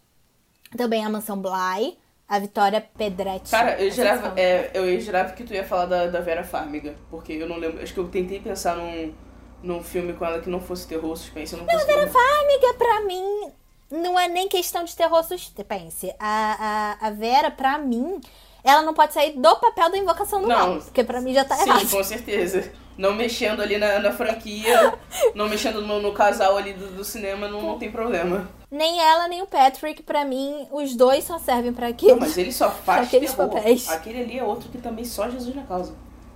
também 0.76 1.06
a 1.06 1.10
Mansão 1.10 1.40
Bly, 1.40 1.98
A 2.28 2.40
Vitória 2.40 2.82
Pedretti. 2.98 3.52
Cara, 3.52 3.80
eu 3.80 3.92
jurava, 3.92 4.34
é, 4.40 4.72
eu 4.74 5.00
jurava 5.00 5.34
que 5.34 5.44
tu 5.44 5.54
ia 5.54 5.64
falar 5.64 5.86
da, 5.86 6.08
da 6.08 6.22
Vera 6.22 6.44
Farmiga, 6.44 6.96
porque 7.12 7.34
eu 7.34 7.48
não 7.48 7.58
lembro. 7.58 7.82
Acho 7.84 7.94
que 7.94 8.00
eu 8.00 8.08
tentei 8.08 8.40
pensar 8.40 8.76
num, 8.76 9.14
num 9.62 9.84
filme 9.84 10.14
com 10.14 10.26
ela 10.26 10.40
que 10.40 10.50
não 10.50 10.60
fosse 10.60 10.88
terror 10.88 11.16
suspense. 11.16 11.54
Eu 11.54 11.60
não, 11.60 11.68
consegui. 11.68 11.94
lembrar. 11.94 12.42
Amiga, 12.44 12.74
pra 12.74 13.02
mim, 13.02 13.52
não 13.92 14.20
é 14.20 14.28
nem 14.28 14.48
questão 14.50 14.84
de 14.84 14.96
terror 14.96 15.24
suspense. 15.24 16.14
A, 16.20 16.98
a, 17.00 17.08
a 17.08 17.12
Vera, 17.12 17.52
pra 17.52 17.78
mim, 17.78 18.20
ela 18.64 18.82
não 18.82 18.96
pode 18.96 19.14
sair 19.14 19.34
do 19.40 19.56
papel 19.58 19.92
da 19.92 19.98
invocação 19.98 20.42
do 20.42 20.48
Não. 20.48 20.58
mal. 20.74 20.82
Porque 20.82 21.04
pra 21.04 21.22
mim 21.22 21.34
já 21.34 21.46
tá 21.46 21.56
Sim, 21.56 21.70
errado. 21.70 21.90
com 21.92 22.04
certeza. 22.04 22.72
Não 22.98 23.14
mexendo 23.14 23.62
ali 23.62 23.78
na, 23.78 24.00
na 24.00 24.12
franquia, 24.12 24.94
não 25.36 25.48
mexendo 25.50 25.82
no, 25.82 26.02
no 26.02 26.14
casal 26.14 26.58
ali 26.58 26.74
do, 26.74 26.88
do 26.88 27.04
cinema, 27.04 27.48
não, 27.48 27.62
não 27.62 27.78
tem 27.78 27.92
problema. 27.92 28.50
Nem 28.76 29.00
ela, 29.02 29.28
nem 29.28 29.42
o 29.42 29.48
Patrick, 29.48 30.04
pra 30.04 30.26
mim, 30.26 30.68
os 30.72 30.96
dois 30.96 31.24
só 31.24 31.38
servem 31.40 31.72
pra 31.74 31.88
aquilo. 31.88 32.12
Não, 32.14 32.20
mas 32.20 32.38
ele 32.38 32.52
só 32.54 32.70
faz 32.70 33.08
aqueles 33.08 33.34
terror. 33.34 33.50
papéis. 33.50 33.90
Aquele 33.90 34.22
ali 34.22 34.38
é 34.38 34.44
outro 34.44 34.70
que 34.70 34.78
também 34.78 35.06
só 35.06 35.30
Jesus 35.30 35.56
na 35.56 35.64
causa. 35.64 35.94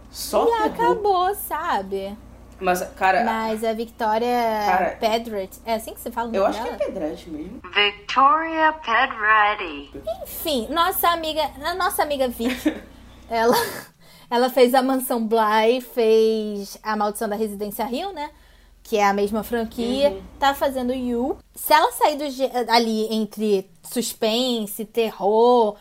Só 0.10 0.44
E 0.48 0.52
terror. 0.52 0.66
acabou, 0.68 1.36
sabe? 1.36 2.18
Mas, 2.62 2.82
cara, 2.98 3.24
Mas 3.24 3.64
a 3.64 3.72
Victoria 3.74 4.28
Cara, 4.66 4.98
Pedret, 5.00 5.50
é 5.66 5.76
assim 5.76 5.94
que 5.94 6.00
você 6.02 6.12
fala 6.12 6.30
o 6.30 6.36
eu 6.36 6.46
acho 6.46 6.62
que 6.62 6.68
é 6.68 6.72
dela? 6.72 6.86
Pedrete 6.86 7.30
mesmo. 7.30 7.62
Victoria 7.74 8.74
Pedretti. 8.74 10.02
Enfim, 10.24 10.68
nossa 10.70 11.08
amiga, 11.10 11.42
a 11.64 11.74
nossa 11.76 12.04
amiga 12.04 12.28
Vicky, 12.28 12.76
ela, 13.30 13.56
ela 14.30 14.50
fez 14.50 14.74
a 14.74 14.82
Mansão 14.82 15.26
Bly, 15.26 15.80
fez 15.80 16.78
a 16.84 16.98
Maldição 16.98 17.30
da 17.30 17.36
Residência 17.38 17.86
Rio, 17.86 18.12
né? 18.12 18.30
Que 18.90 18.98
é 18.98 19.06
a 19.06 19.14
mesma 19.14 19.44
franquia, 19.44 20.10
Uhum. 20.10 20.22
tá 20.40 20.56
fazendo 20.56 20.92
You. 20.94 21.38
Se 21.54 21.72
ela 21.74 21.92
sair 21.92 22.18
do, 22.18 22.24
ali 22.72 23.06
entre 23.14 23.70
suspense, 23.84 24.84
terror, 24.86 25.76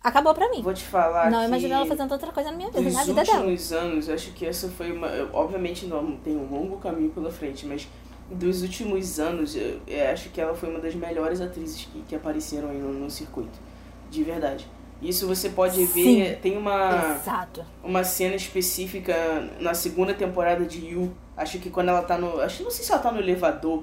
acabou 0.00 0.32
pra 0.34 0.48
mim. 0.50 0.62
Vou 0.62 0.72
te 0.72 0.84
falar 0.84 1.30
Não 1.30 1.40
que... 1.40 1.46
imagino 1.46 1.74
ela 1.74 1.86
fazendo 1.86 2.12
outra 2.12 2.30
coisa 2.30 2.50
na 2.52 2.56
minha 2.56 2.70
vida, 2.70 2.80
Nos 2.80 2.94
na 2.94 3.02
vida 3.04 3.24
dela. 3.24 3.38
últimos 3.38 3.72
anos, 3.72 4.08
eu 4.08 4.14
acho 4.14 4.30
que 4.32 4.46
essa 4.46 4.68
foi 4.68 4.92
uma. 4.92 5.08
Obviamente 5.32 5.86
não 5.86 6.16
tem 6.18 6.36
um 6.36 6.48
longo 6.48 6.76
caminho 6.78 7.10
pela 7.10 7.30
frente, 7.32 7.66
mas 7.66 7.88
dos 8.30 8.62
últimos 8.62 9.18
anos, 9.18 9.56
eu, 9.56 9.80
eu 9.86 10.12
acho 10.12 10.28
que 10.30 10.40
ela 10.40 10.54
foi 10.54 10.70
uma 10.70 10.78
das 10.78 10.94
melhores 10.94 11.40
atrizes 11.40 11.86
que, 11.92 12.02
que 12.02 12.14
apareceram 12.14 12.70
aí 12.70 12.78
no, 12.78 12.92
no 12.92 13.10
circuito. 13.10 13.58
De 14.10 14.22
verdade. 14.22 14.68
Isso 15.02 15.26
você 15.26 15.50
pode 15.50 15.86
Sim. 15.86 16.22
ver. 16.22 16.38
Tem 16.40 16.56
uma, 16.56 17.16
Exato. 17.20 17.64
uma 17.82 18.04
cena 18.04 18.34
específica 18.34 19.14
na 19.60 19.74
segunda 19.74 20.14
temporada 20.14 20.64
de 20.64 20.86
You. 20.86 21.12
Acho 21.36 21.58
que 21.58 21.70
quando 21.70 21.88
ela 21.88 22.02
tá 22.02 22.16
no. 22.16 22.40
Acho 22.40 22.62
não 22.62 22.70
sei 22.70 22.84
se 22.84 22.92
ela 22.92 23.00
tá 23.00 23.12
no 23.12 23.18
elevador. 23.18 23.82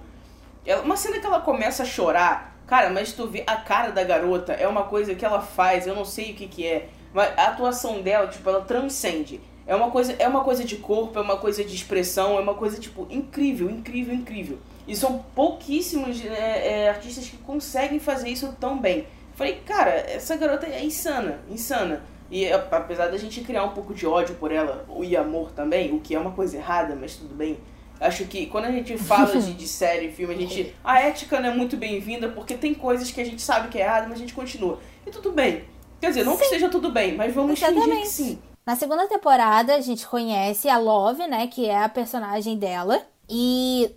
Ela, 0.65 0.81
uma 0.83 0.95
cena 0.95 1.19
que 1.19 1.25
ela 1.25 1.41
começa 1.41 1.83
a 1.83 1.85
chorar. 1.85 2.51
Cara, 2.65 2.89
mas 2.89 3.11
tu 3.11 3.27
vê 3.27 3.43
a 3.45 3.57
cara 3.57 3.91
da 3.91 4.03
garota, 4.03 4.53
é 4.53 4.65
uma 4.65 4.83
coisa 4.83 5.13
que 5.13 5.25
ela 5.25 5.41
faz, 5.41 5.85
eu 5.85 5.93
não 5.93 6.05
sei 6.05 6.31
o 6.31 6.35
que 6.35 6.47
que 6.47 6.65
é. 6.65 6.87
Mas 7.13 7.37
a 7.37 7.47
atuação 7.47 8.01
dela, 8.01 8.27
tipo, 8.27 8.47
ela 8.47 8.61
transcende. 8.61 9.41
É 9.67 9.75
uma 9.75 9.91
coisa, 9.91 10.15
é 10.17 10.27
uma 10.27 10.43
coisa 10.43 10.63
de 10.63 10.77
corpo, 10.77 11.19
é 11.19 11.21
uma 11.21 11.37
coisa 11.37 11.63
de 11.63 11.75
expressão, 11.75 12.37
é 12.37 12.39
uma 12.39 12.53
coisa, 12.53 12.79
tipo, 12.79 13.05
incrível, 13.09 13.69
incrível, 13.69 14.13
incrível. 14.13 14.57
E 14.87 14.95
são 14.95 15.23
pouquíssimos 15.35 16.23
é, 16.25 16.85
é, 16.85 16.89
artistas 16.89 17.27
que 17.27 17.37
conseguem 17.37 17.99
fazer 17.99 18.29
isso 18.29 18.55
tão 18.59 18.79
bem. 18.79 19.05
Falei, 19.35 19.61
cara, 19.65 19.91
essa 19.91 20.35
garota 20.35 20.65
é 20.65 20.83
insana, 20.83 21.39
insana. 21.49 22.03
E 22.29 22.51
apesar 22.51 23.07
da 23.07 23.17
gente 23.17 23.41
criar 23.41 23.63
um 23.65 23.69
pouco 23.69 23.93
de 23.93 24.07
ódio 24.07 24.35
por 24.35 24.51
ela, 24.51 24.85
e 25.01 25.17
amor 25.17 25.51
também, 25.51 25.93
o 25.93 25.99
que 25.99 26.15
é 26.15 26.19
uma 26.19 26.31
coisa 26.31 26.57
errada, 26.57 26.95
mas 26.95 27.15
tudo 27.15 27.35
bem. 27.35 27.59
Acho 27.99 28.25
que 28.25 28.47
quando 28.47 28.65
a 28.65 28.71
gente 28.71 28.97
fala 28.97 29.37
de, 29.39 29.53
de 29.53 29.67
série, 29.69 30.11
filme, 30.11 30.33
a 30.33 30.37
gente. 30.37 30.75
A 30.83 31.01
ética 31.01 31.39
não 31.39 31.49
é 31.49 31.53
muito 31.53 31.75
bem-vinda, 31.77 32.29
porque 32.29 32.55
tem 32.55 32.73
coisas 32.73 33.11
que 33.11 33.19
a 33.19 33.25
gente 33.25 33.41
sabe 33.41 33.67
que 33.67 33.77
é 33.77 33.81
errado, 33.81 34.05
mas 34.07 34.13
a 34.13 34.21
gente 34.21 34.33
continua. 34.33 34.79
E 35.05 35.11
tudo 35.11 35.31
bem. 35.31 35.65
Quer 35.99 36.07
dizer, 36.07 36.23
não 36.23 36.35
que 36.35 36.43
esteja 36.43 36.69
tudo 36.69 36.89
bem, 36.89 37.15
mas 37.15 37.33
vamos 37.33 37.59
fingir 37.59 37.75
Exatamente. 37.75 38.01
que 38.01 38.07
sim. 38.07 38.39
Na 38.65 38.75
segunda 38.75 39.07
temporada, 39.07 39.75
a 39.75 39.81
gente 39.81 40.07
conhece 40.07 40.69
a 40.69 40.77
Love, 40.77 41.27
né? 41.27 41.47
Que 41.47 41.67
é 41.67 41.83
a 41.83 41.89
personagem 41.89 42.57
dela. 42.57 43.03
E 43.29 43.93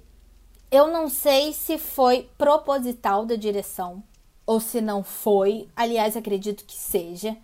eu 0.70 0.88
não 0.88 1.08
sei 1.08 1.52
se 1.52 1.78
foi 1.78 2.28
proposital 2.36 3.24
da 3.24 3.36
direção 3.36 4.02
ou 4.46 4.60
se 4.60 4.80
não 4.80 5.02
foi. 5.02 5.68
Aliás, 5.74 6.16
acredito 6.16 6.64
que 6.64 6.74
seja. 6.76 7.36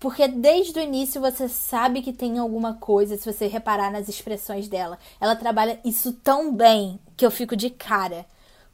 Porque 0.00 0.28
desde 0.28 0.78
o 0.78 0.82
início 0.82 1.20
você 1.20 1.48
sabe 1.48 2.02
que 2.02 2.12
tem 2.12 2.38
alguma 2.38 2.74
coisa, 2.74 3.16
se 3.16 3.32
você 3.32 3.46
reparar 3.46 3.90
nas 3.90 4.08
expressões 4.08 4.68
dela. 4.68 4.98
Ela 5.20 5.34
trabalha 5.34 5.80
isso 5.84 6.12
tão 6.12 6.52
bem 6.54 7.00
que 7.16 7.26
eu 7.26 7.30
fico 7.30 7.56
de 7.56 7.70
cara. 7.70 8.24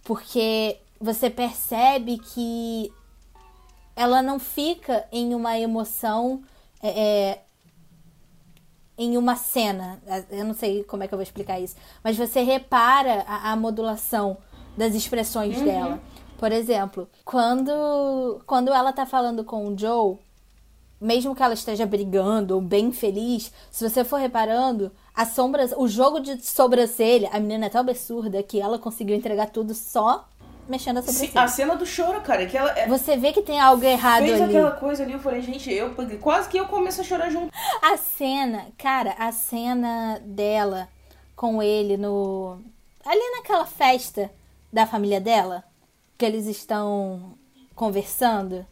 Porque 0.03 0.79
você 1.01 1.31
percebe 1.31 2.19
que 2.19 2.93
ela 3.97 4.23
não 4.23 4.39
fica 4.39 5.07
em 5.11 5.35
uma 5.35 5.59
emoção. 5.59 6.43
é, 6.83 7.01
é, 7.01 7.41
em 8.97 9.17
uma 9.17 9.37
cena. 9.37 10.01
Eu 10.31 10.45
não 10.45 10.55
sei 10.55 10.85
como 10.85 11.03
é 11.03 11.09
que 11.09 11.15
eu 11.15 11.19
vou 11.19 11.23
explicar 11.23 11.61
isso. 11.61 11.77
Mas 12.03 12.17
você 12.17 12.43
repara 12.43 13.25
a, 13.27 13.53
a 13.53 13.57
modulação 13.57 14.37
das 14.77 14.95
expressões 14.95 15.61
dela. 15.63 16.01
Por 16.45 16.53
exemplo, 16.53 17.09
quando, 17.25 18.43
quando 18.47 18.71
ela 18.71 18.93
tá 18.93 19.07
falando 19.07 19.45
com 19.45 19.67
o 19.67 19.79
Joe, 19.79 20.19
mesmo 21.01 21.35
que 21.35 21.43
ela 21.43 21.55
esteja 21.55 21.87
brigando 21.87 22.55
ou 22.55 22.61
bem 22.61 22.93
feliz, 22.93 23.51
se 23.71 23.89
você 23.89 24.05
for 24.05 24.17
reparando, 24.17 24.93
a 25.17 25.25
sombra, 25.25 25.65
o 25.79 25.89
jogo 25.89 26.21
de 26.21 26.45
sobrancelha, 26.45 27.31
a 27.33 27.41
menina 27.41 27.65
é 27.65 27.69
tão 27.71 27.81
absurda 27.81 28.43
que 28.43 28.61
ela 28.61 28.79
conseguiu 28.79 29.17
entregar 29.17 29.47
tudo 29.47 29.73
só 29.73 30.29
mexendo 30.69 30.99
a 30.99 31.03
Sim, 31.03 31.13
sobrancelha. 31.13 31.45
a 31.45 31.49
cena 31.49 31.77
do 31.77 31.87
choro, 31.87 32.21
cara, 32.21 32.45
que 32.45 32.59
ela 32.59 32.79
é, 32.79 32.87
Você 32.89 33.17
vê 33.17 33.33
que 33.33 33.41
tem 33.41 33.59
algo 33.59 33.83
errado 33.83 34.25
fez 34.25 34.39
ali. 34.39 34.55
aquela 34.55 34.73
coisa 34.73 35.03
ali, 35.03 35.15
eu 35.15 35.21
falei, 35.21 35.41
gente, 35.41 35.73
eu 35.73 35.95
quase 36.21 36.51
que 36.51 36.59
eu 36.59 36.67
começo 36.67 37.01
a 37.01 37.05
chorar 37.05 37.31
junto. 37.31 37.51
A 37.81 37.97
cena, 37.97 38.67
cara, 38.77 39.15
a 39.19 39.33
cena 39.33 40.21
dela 40.23 40.89
com 41.35 41.63
ele 41.63 41.97
no. 41.97 42.59
Ali 43.03 43.31
naquela 43.39 43.65
festa 43.65 44.31
da 44.71 44.87
família 44.87 45.23
dela, 45.23 45.65
que 46.17 46.25
eles 46.25 46.47
estão 46.47 47.35
conversando 47.75 48.67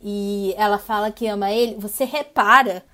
e 0.00 0.54
ela 0.56 0.78
fala 0.78 1.10
que 1.10 1.26
ama 1.26 1.50
ele, 1.50 1.74
você 1.76 2.04
repara 2.04 2.84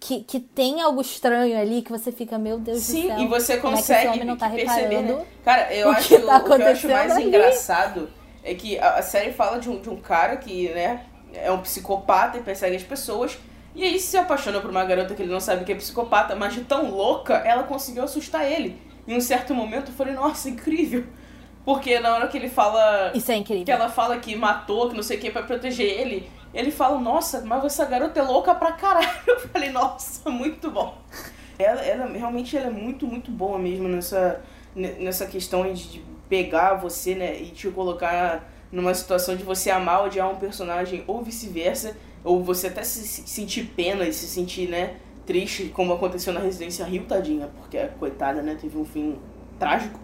que, 0.00 0.24
que 0.24 0.40
tem 0.40 0.80
algo 0.80 1.00
estranho 1.00 1.56
ali 1.58 1.82
que 1.82 1.92
você 1.92 2.10
fica, 2.10 2.38
meu 2.38 2.58
Deus 2.58 2.80
do 2.80 2.84
Sim, 2.84 3.06
céu. 3.06 3.18
e 3.20 3.26
você 3.28 3.52
é 3.54 3.56
consegue 3.58 4.24
não 4.24 4.36
tá 4.36 4.50
perceber, 4.50 5.02
né? 5.02 5.24
Cara, 5.44 5.72
eu 5.72 5.90
acho 5.90 6.08
que 6.08 6.18
tá 6.18 6.38
o, 6.38 6.44
que 6.44 6.50
eu 6.50 6.66
acho 6.66 6.88
mais 6.88 7.12
ali? 7.12 7.28
engraçado 7.28 8.10
é 8.42 8.54
que 8.54 8.78
a, 8.78 8.96
a 8.96 9.02
série 9.02 9.32
fala 9.32 9.58
de 9.58 9.70
um, 9.70 9.80
de 9.80 9.88
um 9.88 9.96
cara 9.96 10.36
que, 10.36 10.68
né, 10.70 11.06
é 11.32 11.52
um 11.52 11.60
psicopata 11.60 12.38
e 12.38 12.42
persegue 12.42 12.76
as 12.76 12.82
pessoas. 12.82 13.38
E 13.74 13.84
aí 13.84 13.98
se 14.00 14.16
apaixona 14.16 14.60
por 14.60 14.70
uma 14.70 14.84
garota 14.84 15.14
que 15.14 15.22
ele 15.22 15.32
não 15.32 15.40
sabe 15.40 15.64
que 15.64 15.72
é 15.72 15.74
psicopata, 15.74 16.34
mas 16.34 16.52
de 16.52 16.62
tão 16.64 16.90
louca, 16.90 17.34
ela 17.34 17.62
conseguiu 17.62 18.02
assustar 18.02 18.50
ele. 18.50 18.76
Em 19.06 19.16
um 19.16 19.20
certo 19.20 19.54
momento 19.54 19.90
eu 19.90 19.94
falei, 19.94 20.14
nossa, 20.14 20.48
incrível. 20.50 21.04
Porque 21.64 22.00
na 22.00 22.14
hora 22.14 22.28
que 22.28 22.36
ele 22.36 22.48
fala. 22.48 23.12
Isso 23.14 23.30
é 23.30 23.36
incrível. 23.36 23.64
Que 23.64 23.70
ela 23.70 23.88
fala 23.88 24.18
que 24.18 24.34
matou, 24.34 24.88
que 24.90 24.96
não 24.96 25.02
sei 25.02 25.16
o 25.16 25.20
que, 25.20 25.30
pra 25.30 25.42
proteger 25.42 25.86
ele. 25.86 26.28
Ele 26.52 26.70
fala, 26.70 26.98
nossa, 27.00 27.40
mas 27.42 27.64
essa 27.64 27.84
garota 27.84 28.20
é 28.20 28.22
louca 28.22 28.54
pra 28.54 28.72
caralho. 28.72 29.08
Eu 29.26 29.40
falei, 29.40 29.70
nossa, 29.70 30.28
muito 30.28 30.70
bom. 30.70 30.98
Ela, 31.58 31.80
ela 31.82 32.06
realmente 32.06 32.56
ela 32.56 32.66
é 32.66 32.70
muito, 32.70 33.06
muito 33.06 33.30
boa 33.30 33.58
mesmo 33.58 33.88
nessa, 33.88 34.40
ne- 34.74 34.92
nessa 34.94 35.26
questão 35.26 35.72
de 35.72 36.02
pegar 36.28 36.74
você, 36.74 37.14
né, 37.14 37.38
e 37.40 37.46
te 37.46 37.68
colocar 37.68 38.50
numa 38.70 38.92
situação 38.94 39.36
de 39.36 39.44
você 39.44 39.70
amar 39.70 40.00
ou 40.00 40.06
odiar 40.06 40.30
um 40.30 40.36
personagem, 40.36 41.04
ou 41.06 41.22
vice-versa, 41.22 41.94
ou 42.24 42.42
você 42.42 42.68
até 42.68 42.82
se 42.82 43.06
se 43.06 43.26
sentir 43.28 43.64
pena 43.76 44.04
e 44.04 44.12
se 44.12 44.26
sentir, 44.26 44.68
né, 44.68 44.96
triste, 45.26 45.66
como 45.74 45.92
aconteceu 45.92 46.32
na 46.32 46.40
Residência 46.40 46.84
Rio, 46.86 47.04
tadinha, 47.04 47.48
porque 47.58 47.76
a 47.78 47.88
coitada, 47.88 48.40
né, 48.42 48.56
teve 48.60 48.76
um 48.78 48.84
fim 48.84 49.18
trágico. 49.58 50.00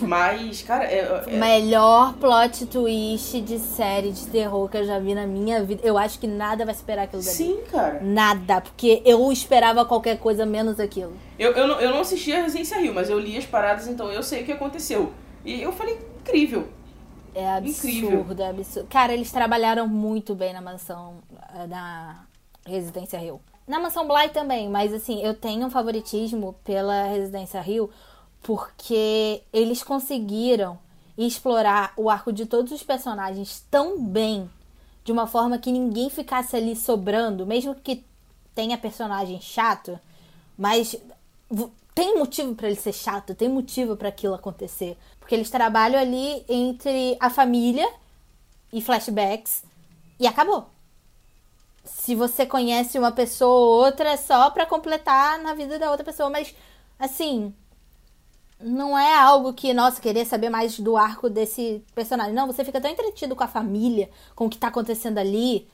Mas, 0.00 0.62
cara, 0.62 0.84
é, 0.84 1.24
é- 1.26 1.36
Melhor 1.36 2.14
plot 2.14 2.66
twist 2.66 3.40
de 3.40 3.58
série 3.58 4.12
de 4.12 4.26
terror 4.26 4.68
que 4.68 4.76
eu 4.76 4.84
já 4.84 4.98
vi 4.98 5.14
na 5.14 5.26
minha 5.26 5.62
vida. 5.62 5.80
Eu 5.84 5.96
acho 5.98 6.18
que 6.18 6.26
nada 6.26 6.64
vai 6.64 6.74
superar 6.74 7.04
aquilo 7.04 7.22
dali. 7.22 7.34
sim, 7.36 7.58
cara. 7.70 8.00
Nada, 8.02 8.60
porque 8.60 9.02
eu 9.04 9.30
esperava 9.32 9.84
qualquer 9.84 10.18
coisa 10.18 10.44
menos 10.44 10.78
aquilo. 10.80 11.12
Eu, 11.38 11.52
eu, 11.52 11.66
não, 11.66 11.80
eu 11.80 11.90
não 11.90 12.00
assisti 12.00 12.32
a 12.32 12.42
Residência 12.42 12.78
Rio, 12.78 12.94
mas 12.94 13.10
eu 13.10 13.18
li 13.18 13.36
as 13.36 13.44
paradas, 13.46 13.86
então 13.88 14.10
eu 14.10 14.22
sei 14.22 14.42
o 14.42 14.44
que 14.44 14.52
aconteceu. 14.52 15.12
E 15.44 15.60
eu 15.60 15.72
falei, 15.72 15.98
incrível. 16.20 16.68
É 17.34 17.58
Incrível. 17.58 18.20
absurdo, 18.20 18.42
é 18.42 18.48
absurdo. 18.50 18.88
Cara, 18.88 19.12
eles 19.12 19.32
trabalharam 19.32 19.88
muito 19.88 20.34
bem 20.36 20.52
na 20.52 20.60
mansão, 20.60 21.16
eh, 21.56 21.66
na 21.66 22.24
Residência 22.64 23.18
Rio. 23.18 23.40
Na 23.66 23.80
mansão 23.80 24.06
Bly 24.06 24.28
também, 24.28 24.68
mas 24.68 24.92
assim, 24.92 25.20
eu 25.24 25.34
tenho 25.34 25.66
um 25.66 25.70
favoritismo 25.70 26.54
pela 26.62 27.04
Residência 27.04 27.60
Rio 27.60 27.90
porque 28.44 29.42
eles 29.52 29.82
conseguiram 29.82 30.78
explorar 31.16 31.94
o 31.96 32.10
arco 32.10 32.30
de 32.30 32.44
todos 32.44 32.70
os 32.72 32.82
personagens 32.82 33.64
tão 33.70 33.98
bem, 33.98 34.50
de 35.02 35.10
uma 35.10 35.26
forma 35.26 35.58
que 35.58 35.72
ninguém 35.72 36.10
ficasse 36.10 36.54
ali 36.54 36.76
sobrando, 36.76 37.46
mesmo 37.46 37.74
que 37.74 38.04
tenha 38.54 38.76
personagem 38.76 39.40
chato, 39.40 39.98
mas 40.58 40.94
tem 41.94 42.18
motivo 42.18 42.54
pra 42.54 42.66
ele 42.68 42.76
ser 42.76 42.92
chato, 42.92 43.34
tem 43.34 43.48
motivo 43.48 43.96
pra 43.96 44.10
aquilo 44.10 44.34
acontecer, 44.34 44.96
porque 45.18 45.34
eles 45.34 45.50
trabalham 45.50 45.98
ali 45.98 46.44
entre 46.46 47.16
a 47.18 47.30
família 47.30 47.88
e 48.70 48.82
flashbacks 48.82 49.64
e 50.20 50.26
acabou. 50.26 50.68
se 51.84 52.14
você 52.14 52.46
conhece 52.46 52.98
uma 52.98 53.12
pessoa 53.12 53.50
ou 53.50 53.84
outra, 53.84 54.10
é 54.10 54.16
só 54.16 54.50
pra 54.50 54.66
completar 54.66 55.38
na 55.38 55.54
vida 55.54 55.78
da 55.78 55.90
outra 55.90 56.04
pessoa. 56.04 56.30
Mas, 56.30 56.54
assim, 56.98 57.54
não 58.60 58.98
é 58.98 59.16
algo 59.16 59.52
que, 59.52 59.72
nossa, 59.74 60.00
querer 60.00 60.24
saber 60.24 60.48
mais 60.48 60.78
do 60.78 60.96
arco 60.96 61.28
desse 61.28 61.82
personagem. 61.94 62.32
Não, 62.32 62.46
você 62.46 62.64
fica 62.64 62.80
tão 62.80 62.90
entretido 62.90 63.34
com 63.34 63.44
a 63.44 63.48
família, 63.48 64.08
com 64.34 64.46
o 64.46 64.50
que 64.50 64.58
tá 64.58 64.68
acontecendo 64.68 65.18
ali, 65.18 65.68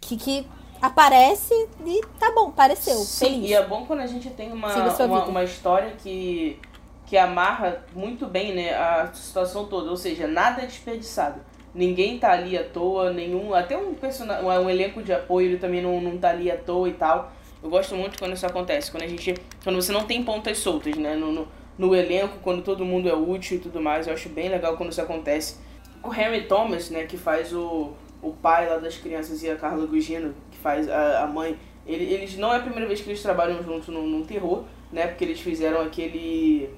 que, 0.00 0.16
que 0.16 0.46
aparece 0.80 1.54
e 1.84 2.00
tá 2.18 2.32
bom, 2.32 2.48
apareceu. 2.48 2.96
Sim, 2.96 3.26
feliz. 3.26 3.50
e 3.50 3.54
é 3.54 3.66
bom 3.66 3.86
quando 3.86 4.00
a 4.00 4.06
gente 4.06 4.28
tem 4.30 4.52
uma, 4.52 4.68
uma, 4.74 5.24
uma 5.24 5.44
história 5.44 5.92
que, 5.92 6.58
que 7.06 7.16
amarra 7.16 7.84
muito 7.94 8.26
bem 8.26 8.54
né, 8.54 8.74
a 8.74 9.10
situação 9.12 9.66
toda, 9.66 9.90
ou 9.90 9.96
seja, 9.96 10.26
nada 10.26 10.62
é 10.62 10.66
desperdiçado. 10.66 11.40
Ninguém 11.74 12.18
tá 12.18 12.30
ali 12.30 12.56
à 12.56 12.62
toa, 12.62 13.12
nenhum. 13.12 13.52
Até 13.52 13.76
um 13.76 13.94
personagem, 13.94 14.44
um 14.44 14.70
elenco 14.70 15.02
de 15.02 15.12
apoio 15.12 15.48
ele 15.48 15.58
também 15.58 15.82
não, 15.82 16.00
não 16.00 16.16
tá 16.16 16.30
ali 16.30 16.48
à 16.48 16.56
toa 16.56 16.88
e 16.88 16.92
tal. 16.92 17.32
Eu 17.60 17.68
gosto 17.68 17.96
muito 17.96 18.16
quando 18.16 18.34
isso 18.34 18.46
acontece, 18.46 18.92
quando 18.92 19.02
a 19.02 19.08
gente. 19.08 19.34
Quando 19.64 19.82
você 19.82 19.90
não 19.90 20.04
tem 20.04 20.22
pontas 20.22 20.58
soltas, 20.58 20.94
né? 20.94 21.16
No, 21.16 21.32
no, 21.32 21.48
no 21.76 21.94
elenco, 21.94 22.38
quando 22.42 22.62
todo 22.62 22.84
mundo 22.84 23.08
é 23.08 23.14
útil 23.14 23.56
e 23.56 23.60
tudo 23.60 23.80
mais. 23.80 24.06
Eu 24.06 24.14
acho 24.14 24.28
bem 24.28 24.48
legal 24.48 24.76
quando 24.76 24.92
isso 24.92 25.00
acontece. 25.00 25.56
O 26.02 26.12
Henry 26.12 26.42
Thomas, 26.46 26.90
né, 26.90 27.04
que 27.04 27.16
faz 27.16 27.52
o, 27.52 27.92
o 28.22 28.32
pai 28.32 28.68
lá 28.68 28.76
das 28.76 28.96
crianças 28.96 29.42
e 29.42 29.50
a 29.50 29.56
Carla 29.56 29.86
Gugino, 29.86 30.34
que 30.50 30.58
faz 30.58 30.88
a, 30.88 31.24
a 31.24 31.26
mãe, 31.26 31.58
ele, 31.86 32.04
eles 32.04 32.36
não 32.36 32.52
é 32.52 32.56
a 32.56 32.60
primeira 32.60 32.86
vez 32.86 33.00
que 33.00 33.10
eles 33.10 33.22
trabalham 33.22 33.62
juntos 33.62 33.88
num, 33.88 34.06
num 34.06 34.24
terror, 34.24 34.64
né? 34.92 35.06
Porque 35.06 35.24
eles 35.24 35.40
fizeram 35.40 35.80
aquele. 35.80 36.70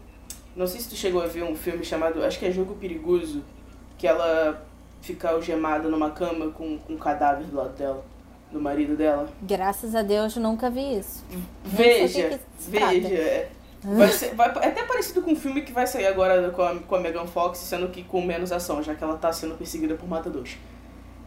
Não 0.55 0.67
sei 0.67 0.81
se 0.81 0.89
tu 0.89 0.97
chegou 0.97 1.23
a 1.23 1.27
ver 1.27 1.45
um 1.45 1.55
filme 1.55 1.85
chamado. 1.85 2.25
Acho 2.25 2.39
que 2.39 2.47
é 2.47 2.51
Jogo 2.51 2.75
Perigoso. 2.75 3.45
Que 3.99 4.07
ela 4.07 4.67
fica 5.01 5.31
algemada 5.31 5.89
numa 5.89 6.11
cama 6.11 6.51
com, 6.51 6.79
com 6.79 6.95
um 6.95 6.99
cadáver 6.99 7.47
do 7.47 7.57
lado 7.57 7.77
dela. 7.77 8.05
Do 8.51 8.61
marido 8.61 8.97
dela. 8.97 9.29
Graças 9.43 9.95
a 9.95 10.03
Deus, 10.03 10.37
nunca 10.37 10.71
vi 10.71 10.99
isso. 10.99 11.25
Veja, 11.65 12.41
veja. 12.59 13.15
é. 13.15 13.51
Vai 13.95 14.09
ser, 14.09 14.35
vai, 14.35 14.49
é 14.63 14.69
até 14.69 14.83
parecido 14.85 15.23
com 15.23 15.33
um 15.33 15.37
filme 15.37 15.63
que 15.63 15.73
vai 15.73 15.87
sair 15.87 16.07
agora 16.07 16.51
com 16.51 16.63
a, 16.63 16.75
com 16.77 16.95
a 16.97 17.01
Megan 17.01 17.27
Fox, 17.27 17.59
sendo 17.59 17.89
que 17.89 18.03
com 18.03 18.21
menos 18.23 18.51
ação, 18.51 18.83
já 18.83 18.95
que 18.95 19.05
ela 19.05 19.17
tá 19.17 19.33
sendo 19.33 19.55
perseguida 19.55 19.95
por 19.95 20.09
matadores. 20.09 20.57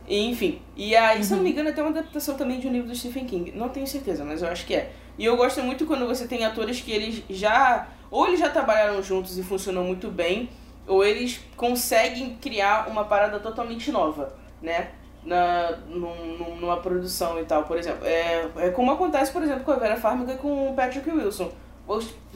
E, 0.08 0.26
enfim, 0.30 0.62
e 0.76 0.96
aí, 0.96 1.24
se 1.24 1.32
eu 1.34 1.38
não 1.38 1.44
me 1.44 1.52
engano, 1.52 1.70
é 1.70 1.72
até 1.72 1.82
uma 1.82 1.92
adaptação 1.92 2.36
também 2.36 2.60
de 2.60 2.68
um 2.68 2.72
livro 2.72 2.88
do 2.90 2.96
Stephen 2.96 3.26
King. 3.26 3.52
Não 3.56 3.70
tenho 3.70 3.86
certeza, 3.88 4.26
mas 4.26 4.42
eu 4.42 4.50
acho 4.50 4.66
que 4.66 4.74
é. 4.76 4.92
E 5.18 5.24
eu 5.26 5.38
gosto 5.38 5.62
muito 5.62 5.86
quando 5.86 6.08
você 6.08 6.28
tem 6.28 6.44
atores 6.46 6.82
que 6.82 6.92
eles 6.92 7.24
já. 7.30 7.88
Ou 8.10 8.28
eles 8.28 8.40
já 8.40 8.50
trabalharam 8.50 9.02
juntos 9.04 9.38
e 9.38 9.44
funcionam 9.44 9.84
muito 9.84 10.10
bem, 10.10 10.50
ou 10.88 11.06
eles 11.06 11.40
conseguem 11.56 12.36
criar 12.42 12.90
uma 12.90 13.06
parada 13.06 13.40
totalmente 13.40 13.92
nova, 13.92 14.34
né? 14.62 14.90
Na, 15.24 15.78
num- 15.88 16.56
numa 16.60 16.78
produção 16.78 17.40
e 17.40 17.46
tal, 17.46 17.64
por 17.66 17.78
exemplo. 17.78 18.06
É, 18.06 18.48
é 18.58 18.70
como 18.72 18.92
acontece, 18.92 19.32
por 19.32 19.44
exemplo, 19.44 19.64
com 19.64 19.72
a 19.72 19.76
Vera 19.76 19.96
Farmiga 19.96 20.34
e 20.34 20.38
com 20.38 20.72
o 20.72 20.74
Patrick 20.74 21.08
Wilson. 21.10 21.52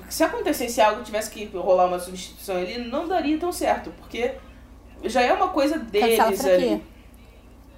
Se 0.10 0.24
acontecesse 0.24 0.82
algo, 0.82 1.04
tivesse 1.04 1.30
que 1.30 1.46
rolar 1.46 1.86
uma 1.86 2.00
substituição 2.00 2.58
ali, 2.58 2.78
não 2.78 3.08
daria 3.08 3.38
tão 3.38 3.52
certo, 3.52 3.92
porque 4.00 4.32
já 5.04 5.22
é 5.22 5.34
uma 5.34 5.50
coisa 5.50 5.78
deles 5.78 6.18
Cancela 6.18 6.54
ali. 6.56 6.84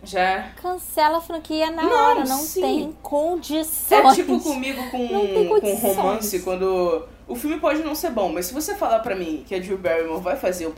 Já. 0.04 0.52
Cancela 0.62 1.18
a 1.18 1.22
franquia 1.22 1.72
na 1.72 1.82
Não, 1.82 1.92
hora, 1.92 2.26
não 2.26 2.38
sim. 2.38 2.62
tem 2.62 2.98
condições. 3.02 3.92
É 3.92 4.14
tipo 4.14 4.40
comigo 4.40 4.82
com, 4.92 5.08
com 5.60 5.74
romance, 5.76 6.40
quando. 6.42 7.08
O 7.28 7.36
filme 7.36 7.60
pode 7.60 7.82
não 7.82 7.96
ser 7.96 8.12
bom, 8.12 8.32
mas 8.32 8.46
se 8.46 8.54
você 8.54 8.76
falar 8.76 9.00
pra 9.00 9.16
mim 9.16 9.44
que 9.48 9.56
a 9.56 9.60
Drew 9.60 9.80
Barrymore 9.80 10.22
vai 10.22 10.36
fazer 10.36 10.68
o 10.68 10.72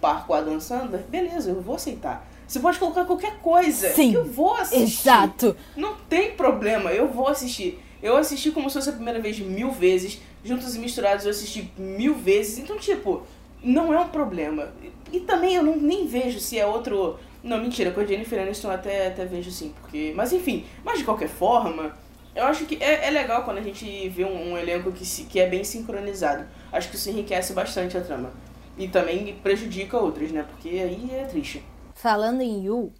par 0.00 0.26
com 0.26 0.34
a 0.34 0.40
Dan 0.40 0.60
Sandler, 0.60 1.00
beleza, 1.08 1.50
eu 1.50 1.60
vou 1.60 1.74
aceitar. 1.74 2.24
Você 2.46 2.60
pode 2.60 2.78
colocar 2.78 3.04
qualquer 3.04 3.40
coisa 3.40 3.90
Sim. 3.90 4.12
que 4.12 4.16
eu 4.16 4.24
vou 4.24 4.54
assistir. 4.54 5.08
Exato. 5.08 5.56
Não 5.76 5.96
tem 6.08 6.30
problema, 6.32 6.92
eu 6.92 7.08
vou 7.08 7.28
assistir. 7.28 7.82
Eu 8.00 8.16
assisti 8.16 8.52
como 8.52 8.70
se 8.70 8.74
fosse 8.74 8.88
a 8.90 8.92
primeira 8.92 9.20
vez 9.20 9.40
mil 9.40 9.72
vezes, 9.72 10.20
juntos 10.48 10.74
e 10.74 10.78
misturados 10.78 11.24
eu 11.24 11.30
assisti 11.30 11.70
mil 11.76 12.14
vezes, 12.14 12.58
então, 12.58 12.78
tipo, 12.78 13.22
não 13.62 13.92
é 13.92 14.00
um 14.00 14.08
problema. 14.08 14.72
E, 15.12 15.20
também 15.20 15.54
eu 15.54 15.62
não, 15.62 15.76
nem 15.76 16.06
vejo 16.06 16.40
se 16.40 16.58
é 16.58 16.66
outro. 16.66 17.18
Não, 17.42 17.58
mentira, 17.58 17.90
com 17.90 18.00
a 18.00 18.04
Jennifer 18.04 18.40
Aniston 18.40 18.70
até, 18.70 19.08
até 19.08 19.24
vejo 19.24 19.50
sim, 19.50 19.72
porque. 19.80 20.12
Mas 20.16 20.32
enfim, 20.32 20.64
mas 20.84 20.98
de 20.98 21.04
qualquer 21.04 21.28
forma, 21.28 21.94
eu 22.34 22.44
acho 22.44 22.64
que 22.64 22.82
é, 22.82 23.06
é 23.06 23.10
legal 23.10 23.44
quando 23.44 23.58
a 23.58 23.62
gente 23.62 24.08
vê 24.08 24.24
um, 24.24 24.52
um 24.52 24.58
elenco 24.58 24.90
que, 24.90 25.04
se, 25.04 25.24
que 25.24 25.38
é 25.38 25.46
bem 25.46 25.62
sincronizado. 25.62 26.46
Acho 26.72 26.88
que 26.88 26.96
isso 26.96 27.10
enriquece 27.10 27.52
bastante 27.52 27.96
a 27.96 28.00
trama. 28.00 28.32
E 28.76 28.88
também 28.88 29.34
prejudica 29.42 29.98
outras, 29.98 30.30
né? 30.30 30.44
Porque 30.48 30.68
aí 30.68 31.10
é 31.12 31.24
triste. 31.24 31.64
Falando 31.94 32.40
em 32.42 32.64
Yu, 32.64 32.92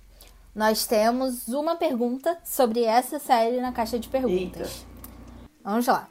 nós 0.55 0.87
temos 0.87 1.47
uma 1.49 1.77
pergunta 1.77 2.37
sobre 2.45 2.83
essa 2.83 3.19
série 3.21 3.61
na 3.61 3.71
caixa 3.71 3.99
de 3.99 4.09
perguntas. 4.09 4.85
Vamos 5.63 5.87
lá. 5.87 6.09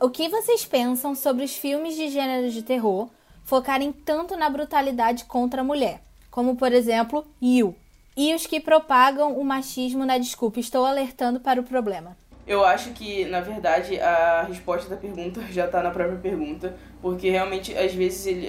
O 0.00 0.10
que 0.10 0.28
vocês 0.28 0.64
pensam 0.64 1.14
sobre 1.14 1.44
os 1.44 1.56
filmes 1.56 1.94
de 1.96 2.08
gênero 2.08 2.50
de 2.50 2.62
terror 2.62 3.08
focarem 3.44 3.92
tanto 3.92 4.36
na 4.36 4.48
brutalidade 4.50 5.24
contra 5.24 5.60
a 5.60 5.64
mulher? 5.64 6.02
Como, 6.30 6.56
por 6.56 6.72
exemplo, 6.72 7.26
Yu. 7.42 7.74
E 8.16 8.34
os 8.34 8.46
que 8.46 8.60
propagam 8.60 9.38
o 9.38 9.44
machismo 9.44 10.04
na 10.04 10.18
desculpa, 10.18 10.60
estou 10.60 10.84
alertando 10.84 11.40
para 11.40 11.60
o 11.60 11.64
problema. 11.64 12.16
Eu 12.46 12.64
acho 12.64 12.90
que, 12.90 13.24
na 13.26 13.40
verdade, 13.40 13.98
a 14.00 14.42
resposta 14.42 14.88
da 14.90 14.96
pergunta 14.96 15.40
já 15.50 15.66
tá 15.68 15.82
na 15.82 15.90
própria 15.90 16.18
pergunta, 16.18 16.76
porque 17.00 17.30
realmente, 17.30 17.76
às 17.76 17.94
vezes, 17.94 18.26
ele 18.26 18.48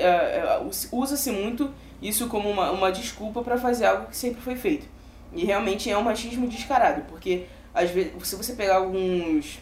us- 0.68 0.90
usa-se 0.92 1.32
muito 1.32 1.72
isso 2.02 2.28
como 2.28 2.50
uma, 2.50 2.72
uma 2.72 2.92
desculpa 2.92 3.42
pra 3.44 3.58
fazer 3.58 3.86
algo 3.86 4.08
que 4.08 4.18
sempre 4.18 4.42
foi 4.42 4.56
feito. 4.56 4.88
E 5.34 5.46
realmente 5.46 5.90
é 5.90 5.98
um 5.98 6.02
machismo 6.04 6.48
descarado, 6.48 7.04
porque, 7.08 7.46
às 7.74 7.90
vezes, 7.92 8.12
se 8.28 8.36
você 8.36 8.54
pegar 8.54 8.78
alguns, 8.78 9.60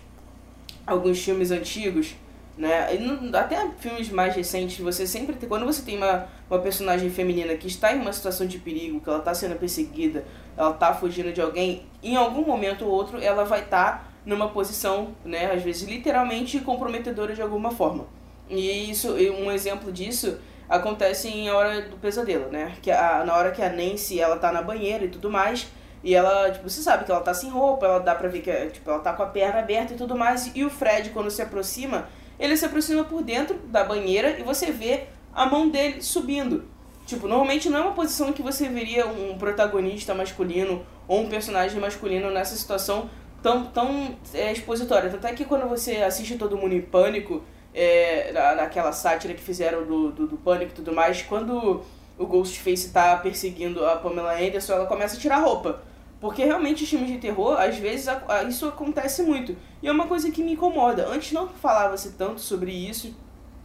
alguns 0.89 1.23
filmes 1.23 1.51
antigos, 1.51 2.15
né, 2.57 2.89
até 3.33 3.69
filmes 3.79 4.09
mais 4.09 4.35
recentes, 4.35 4.79
você 4.79 5.07
sempre 5.07 5.35
tem, 5.35 5.47
quando 5.47 5.65
você 5.65 5.81
tem 5.81 5.95
uma, 5.97 6.27
uma 6.49 6.59
personagem 6.59 7.09
feminina 7.09 7.55
que 7.55 7.67
está 7.67 7.95
em 7.95 8.01
uma 8.01 8.11
situação 8.11 8.45
de 8.45 8.57
perigo, 8.59 8.99
que 8.99 9.07
ela 9.07 9.19
está 9.19 9.33
sendo 9.33 9.55
perseguida, 9.55 10.25
ela 10.57 10.73
tá 10.73 10.93
fugindo 10.93 11.31
de 11.31 11.41
alguém, 11.41 11.83
em 12.03 12.17
algum 12.17 12.45
momento 12.45 12.85
ou 12.85 12.91
outro 12.91 13.21
ela 13.21 13.45
vai 13.45 13.61
estar 13.61 14.11
numa 14.25 14.49
posição, 14.49 15.15
né, 15.23 15.51
às 15.51 15.63
vezes 15.63 15.87
literalmente 15.87 16.59
comprometedora 16.59 17.33
de 17.33 17.41
alguma 17.41 17.71
forma. 17.71 18.05
E 18.49 18.89
isso, 18.89 19.13
um 19.13 19.51
exemplo 19.51 19.91
disso 19.91 20.37
acontece 20.67 21.27
em 21.27 21.49
A 21.49 21.55
Hora 21.55 21.81
do 21.83 21.97
Pesadelo, 21.97 22.49
né? 22.51 22.73
Que 22.81 22.91
a, 22.91 23.23
na 23.25 23.35
hora 23.35 23.51
que 23.51 23.61
a 23.61 23.69
Nancy, 23.69 24.19
ela 24.19 24.37
tá 24.37 24.51
na 24.51 24.61
banheira 24.61 25.05
e 25.05 25.09
tudo 25.09 25.29
mais, 25.29 25.67
e 26.03 26.15
ela, 26.15 26.51
tipo, 26.51 26.69
você 26.69 26.81
sabe 26.81 27.03
que 27.03 27.11
ela 27.11 27.21
tá 27.21 27.33
sem 27.33 27.49
roupa, 27.49 27.85
ela 27.85 27.99
dá 27.99 28.15
pra 28.15 28.29
ver 28.29 28.41
que, 28.41 28.51
tipo, 28.67 28.89
ela 28.89 28.99
tá 28.99 29.13
com 29.13 29.23
a 29.23 29.27
perna 29.27 29.59
aberta 29.59 29.93
e 29.93 29.97
tudo 29.97 30.15
mais, 30.15 30.51
e 30.55 30.63
o 30.63 30.69
Fred, 30.69 31.09
quando 31.09 31.29
se 31.29 31.41
aproxima, 31.41 32.07
ele 32.39 32.55
se 32.55 32.65
aproxima 32.65 33.03
por 33.03 33.21
dentro 33.21 33.57
da 33.65 33.83
banheira 33.83 34.39
e 34.39 34.43
você 34.43 34.71
vê 34.71 35.07
a 35.33 35.45
mão 35.45 35.69
dele 35.69 36.01
subindo. 36.01 36.65
Tipo, 37.05 37.27
normalmente 37.27 37.69
não 37.69 37.79
é 37.79 37.81
uma 37.81 37.93
posição 37.93 38.31
que 38.31 38.41
você 38.41 38.69
veria 38.69 39.07
um 39.07 39.37
protagonista 39.37 40.13
masculino 40.13 40.85
ou 41.07 41.21
um 41.21 41.29
personagem 41.29 41.79
masculino 41.79 42.29
nessa 42.29 42.55
situação 42.55 43.09
tão, 43.41 43.65
tão 43.65 44.15
é, 44.33 44.51
expositória. 44.51 45.09
Tanto 45.09 45.25
é 45.27 45.33
que 45.33 45.43
quando 45.43 45.67
você 45.67 45.97
assiste 45.97 46.37
Todo 46.37 46.55
Mundo 46.55 46.75
em 46.75 46.81
Pânico, 46.81 47.43
é, 47.73 48.31
na, 48.31 48.55
naquela 48.55 48.91
sátira 48.91 49.33
que 49.33 49.41
fizeram 49.41 49.85
do, 49.85 50.11
do, 50.11 50.27
do 50.27 50.37
Pânico 50.37 50.71
e 50.71 50.75
tudo 50.75 50.93
mais, 50.93 51.21
quando 51.23 51.83
o 52.17 52.25
Ghostface 52.25 52.91
tá 52.91 53.17
perseguindo 53.17 53.85
a 53.85 53.95
Pamela 53.95 54.33
Anderson, 54.33 54.73
ela 54.73 54.85
começa 54.85 55.17
a 55.17 55.19
tirar 55.19 55.37
roupa. 55.37 55.81
Porque 56.19 56.43
realmente 56.43 56.83
os 56.83 56.89
filmes 56.89 57.09
de 57.09 57.17
terror, 57.17 57.57
às 57.59 57.77
vezes 57.77 58.07
isso 58.49 58.67
acontece 58.67 59.23
muito. 59.23 59.55
E 59.81 59.87
é 59.87 59.91
uma 59.91 60.05
coisa 60.07 60.29
que 60.31 60.43
me 60.43 60.51
incomoda. 60.53 61.07
Antes 61.07 61.31
não 61.31 61.47
falava-se 61.47 62.11
tanto 62.13 62.41
sobre 62.41 62.71
isso, 62.71 63.15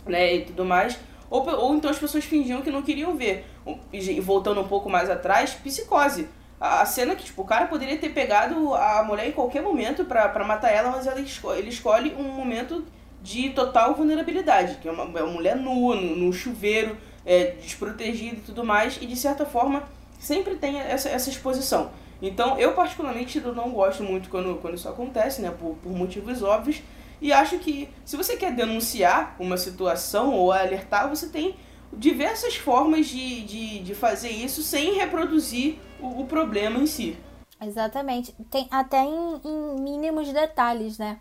né, 0.07 0.35
e 0.37 0.45
tudo 0.45 0.64
mais. 0.64 0.99
Ou, 1.29 1.45
ou 1.49 1.75
então 1.75 1.90
as 1.90 1.99
pessoas 1.99 2.25
fingiam 2.25 2.62
que 2.62 2.71
não 2.71 2.83
queriam 2.83 3.17
ver. 3.17 3.45
E 3.93 4.21
voltando 4.21 4.61
um 4.61 4.69
pouco 4.69 4.88
mais 4.88 5.11
atrás, 5.11 5.51
psicose. 5.55 6.29
A 6.61 6.87
cena 6.87 7.17
que, 7.17 7.25
tipo, 7.25 7.43
o 7.43 7.45
cara 7.45 7.67
poderia 7.67 7.99
ter 7.99 8.11
pegado 8.11 8.73
a 8.75 9.03
mulher 9.03 9.27
em 9.29 9.33
qualquer 9.33 9.61
momento 9.61 10.05
pra 10.05 10.45
matar 10.45 10.71
ela, 10.71 10.90
mas 10.90 11.07
ela 11.07 11.21
esco- 11.21 11.53
ele 11.53 11.69
escolhe 11.69 12.14
um 12.17 12.23
momento 12.23 12.85
de 13.21 13.51
total 13.51 13.95
vulnerabilidade, 13.95 14.77
que 14.77 14.88
é 14.88 14.93
uma, 14.93 15.19
é 15.19 15.23
uma 15.23 15.33
mulher 15.33 15.57
nua, 15.57 15.97
no, 15.97 16.14
no 16.14 16.33
chuveiro, 16.33 16.97
é, 17.27 17.53
desprotegida 17.61 18.37
e 18.37 18.40
tudo 18.40 18.62
mais, 18.64 18.99
e 19.01 19.07
de 19.07 19.17
certa 19.17 19.45
forma 19.45 19.83
sempre 20.19 20.55
tem 20.55 20.79
essa, 20.79 21.09
essa 21.09 21.29
exposição. 21.29 21.90
Então, 22.22 22.59
eu 22.59 22.72
particularmente 22.72 23.40
não 23.40 23.70
gosto 23.70 24.03
muito 24.03 24.29
quando, 24.29 24.57
quando 24.57 24.74
isso 24.74 24.88
acontece, 24.88 25.42
né, 25.42 25.50
por, 25.50 25.77
por 25.83 25.92
motivos 25.92 26.42
óbvios, 26.42 26.83
e 27.20 27.33
acho 27.33 27.59
que 27.59 27.88
se 28.05 28.16
você 28.16 28.37
quer 28.37 28.55
denunciar 28.55 29.37
uma 29.38 29.57
situação 29.57 30.35
ou 30.35 30.53
alertar, 30.53 31.09
você 31.09 31.29
tem 31.29 31.57
diversas 31.92 32.57
formas 32.57 33.07
de, 33.07 33.42
de, 33.44 33.79
de 33.81 33.94
fazer 33.94 34.31
isso 34.31 34.62
sem 34.62 34.94
reproduzir 34.94 35.79
o, 36.00 36.22
o 36.22 36.27
problema 36.27 36.79
em 36.79 36.87
si. 36.87 37.16
Exatamente. 37.62 38.35
Tem 38.50 38.66
até 38.70 39.03
em, 39.03 39.40
em 39.44 39.81
mínimos 39.81 40.33
detalhes, 40.33 40.98
né? 40.98 41.18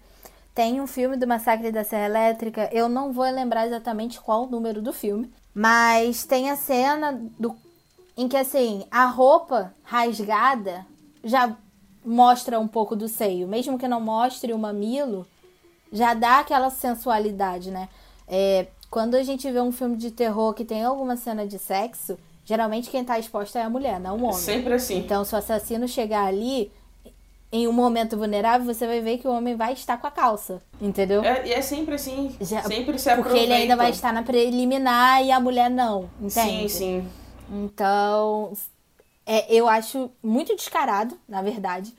Tem 0.53 0.79
um 0.79 0.87
filme 0.87 1.17
do 1.17 1.27
Massacre 1.27 1.71
da 1.71 1.83
Serra 1.83 2.05
Elétrica, 2.05 2.69
eu 2.71 2.87
não 2.87 3.11
vou 3.11 3.25
lembrar 3.25 3.65
exatamente 3.65 4.21
qual 4.21 4.43
o 4.43 4.49
número 4.49 4.81
do 4.81 4.93
filme, 4.93 5.31
mas 5.53 6.25
tem 6.25 6.51
a 6.51 6.55
cena 6.55 7.19
do 7.39 7.55
em 8.15 8.27
que 8.27 8.37
assim, 8.37 8.85
a 8.91 9.05
roupa 9.05 9.73
rasgada 9.83 10.85
já 11.23 11.55
mostra 12.05 12.59
um 12.59 12.67
pouco 12.67 12.95
do 12.95 13.07
seio. 13.07 13.47
Mesmo 13.47 13.77
que 13.79 13.87
não 13.87 14.01
mostre 14.01 14.53
o 14.53 14.57
mamilo, 14.59 15.25
já 15.91 16.13
dá 16.13 16.39
aquela 16.39 16.69
sensualidade, 16.69 17.71
né? 17.71 17.89
É, 18.27 18.67
quando 18.89 19.15
a 19.15 19.23
gente 19.23 19.49
vê 19.49 19.59
um 19.59 19.71
filme 19.71 19.97
de 19.97 20.11
terror 20.11 20.53
que 20.53 20.65
tem 20.65 20.83
alguma 20.83 21.15
cena 21.17 21.47
de 21.47 21.57
sexo, 21.57 22.17
geralmente 22.45 22.89
quem 22.89 23.03
tá 23.03 23.17
exposta 23.17 23.59
é 23.59 23.63
a 23.63 23.69
mulher, 23.69 23.99
não 23.99 24.17
o 24.17 24.23
homem. 24.23 24.33
Sempre 24.37 24.73
assim. 24.73 24.97
Então, 24.97 25.23
se 25.25 25.33
o 25.33 25.37
assassino 25.37 25.87
chegar 25.87 26.25
ali, 26.25 26.71
em 27.51 27.67
um 27.67 27.71
momento 27.71 28.17
vulnerável, 28.17 28.65
você 28.71 28.85
vai 28.87 28.99
ver 28.99 29.19
que 29.19 29.27
o 29.27 29.31
homem 29.31 29.55
vai 29.55 29.73
estar 29.73 29.97
com 29.97 30.07
a 30.07 30.11
calça, 30.11 30.61
entendeu? 30.81 31.23
É, 31.23 31.47
e 31.47 31.53
é 31.53 31.61
sempre 31.61 31.95
assim. 31.95 32.35
Já- 32.41 32.63
sempre 32.63 32.97
se 32.97 33.15
Porque 33.15 33.37
ele 33.37 33.53
ainda 33.53 33.75
vai 33.75 33.91
estar 33.91 34.11
na 34.11 34.23
preliminar 34.23 35.23
e 35.23 35.31
a 35.31 35.39
mulher 35.39 35.69
não, 35.69 36.09
entende? 36.19 36.69
Sim, 36.69 37.01
sim. 37.01 37.07
Então, 37.53 38.53
é, 39.25 39.53
eu 39.53 39.67
acho 39.67 40.09
muito 40.23 40.55
descarado, 40.55 41.17
na 41.29 41.41
verdade, 41.41 41.93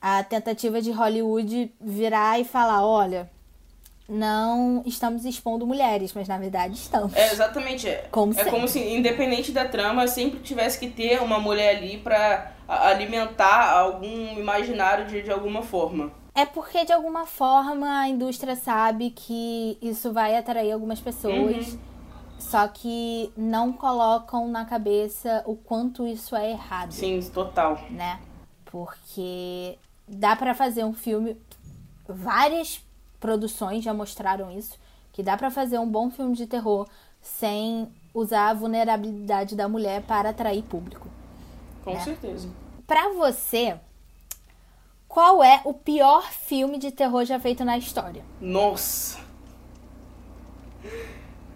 a 0.00 0.22
tentativa 0.22 0.82
de 0.82 0.90
Hollywood 0.90 1.72
virar 1.80 2.38
e 2.38 2.44
falar: 2.44 2.84
olha, 2.86 3.30
não 4.08 4.82
estamos 4.84 5.24
expondo 5.24 5.66
mulheres, 5.66 6.12
mas 6.12 6.28
na 6.28 6.36
verdade 6.38 6.74
estamos. 6.74 7.14
É, 7.14 7.32
exatamente. 7.32 7.88
É, 7.88 8.06
Como 8.10 8.32
é 8.32 8.36
sempre. 8.36 8.50
como 8.50 8.68
se, 8.68 8.78
independente 8.80 9.50
da 9.52 9.64
trama, 9.66 10.06
sempre 10.06 10.40
tivesse 10.40 10.78
que 10.78 10.90
ter 10.90 11.22
uma 11.22 11.38
mulher 11.38 11.76
ali 11.78 11.96
pra 11.98 12.52
a- 12.68 12.88
alimentar 12.88 13.70
algum 13.72 14.38
imaginário 14.38 15.06
de, 15.06 15.22
de 15.22 15.30
alguma 15.30 15.62
forma. 15.62 16.12
É 16.34 16.44
porque, 16.46 16.84
de 16.84 16.92
alguma 16.92 17.26
forma, 17.26 18.00
a 18.00 18.08
indústria 18.08 18.56
sabe 18.56 19.10
que 19.10 19.76
isso 19.82 20.12
vai 20.12 20.36
atrair 20.36 20.72
algumas 20.72 20.98
pessoas. 21.00 21.68
Uhum. 21.74 21.78
Só 22.38 22.66
que 22.68 23.32
não 23.36 23.72
colocam 23.72 24.48
na 24.48 24.64
cabeça 24.64 25.42
o 25.46 25.56
quanto 25.56 26.06
isso 26.06 26.34
é 26.36 26.50
errado. 26.50 26.92
Sim, 26.92 27.20
total. 27.32 27.80
né? 27.90 28.20
Porque 28.64 29.78
dá 30.08 30.34
pra 30.36 30.54
fazer 30.54 30.84
um 30.84 30.92
filme, 30.92 31.36
várias 32.08 32.84
produções 33.20 33.84
já 33.84 33.94
mostraram 33.94 34.50
isso, 34.50 34.78
que 35.12 35.22
dá 35.22 35.36
pra 35.36 35.50
fazer 35.50 35.78
um 35.78 35.88
bom 35.88 36.10
filme 36.10 36.34
de 36.34 36.46
terror 36.46 36.88
sem 37.20 37.88
usar 38.14 38.48
a 38.50 38.54
vulnerabilidade 38.54 39.54
da 39.54 39.68
mulher 39.68 40.02
para 40.02 40.30
atrair 40.30 40.62
público. 40.62 41.08
Com 41.84 41.92
É. 41.92 42.00
certeza. 42.00 42.48
Pra 42.86 43.10
você, 43.10 43.78
qual 45.08 45.42
é 45.42 45.60
o 45.64 45.72
pior 45.72 46.30
filme 46.30 46.78
de 46.78 46.90
terror 46.90 47.24
já 47.24 47.38
feito 47.38 47.64
na 47.64 47.78
história? 47.78 48.24
Nossa. 48.40 49.20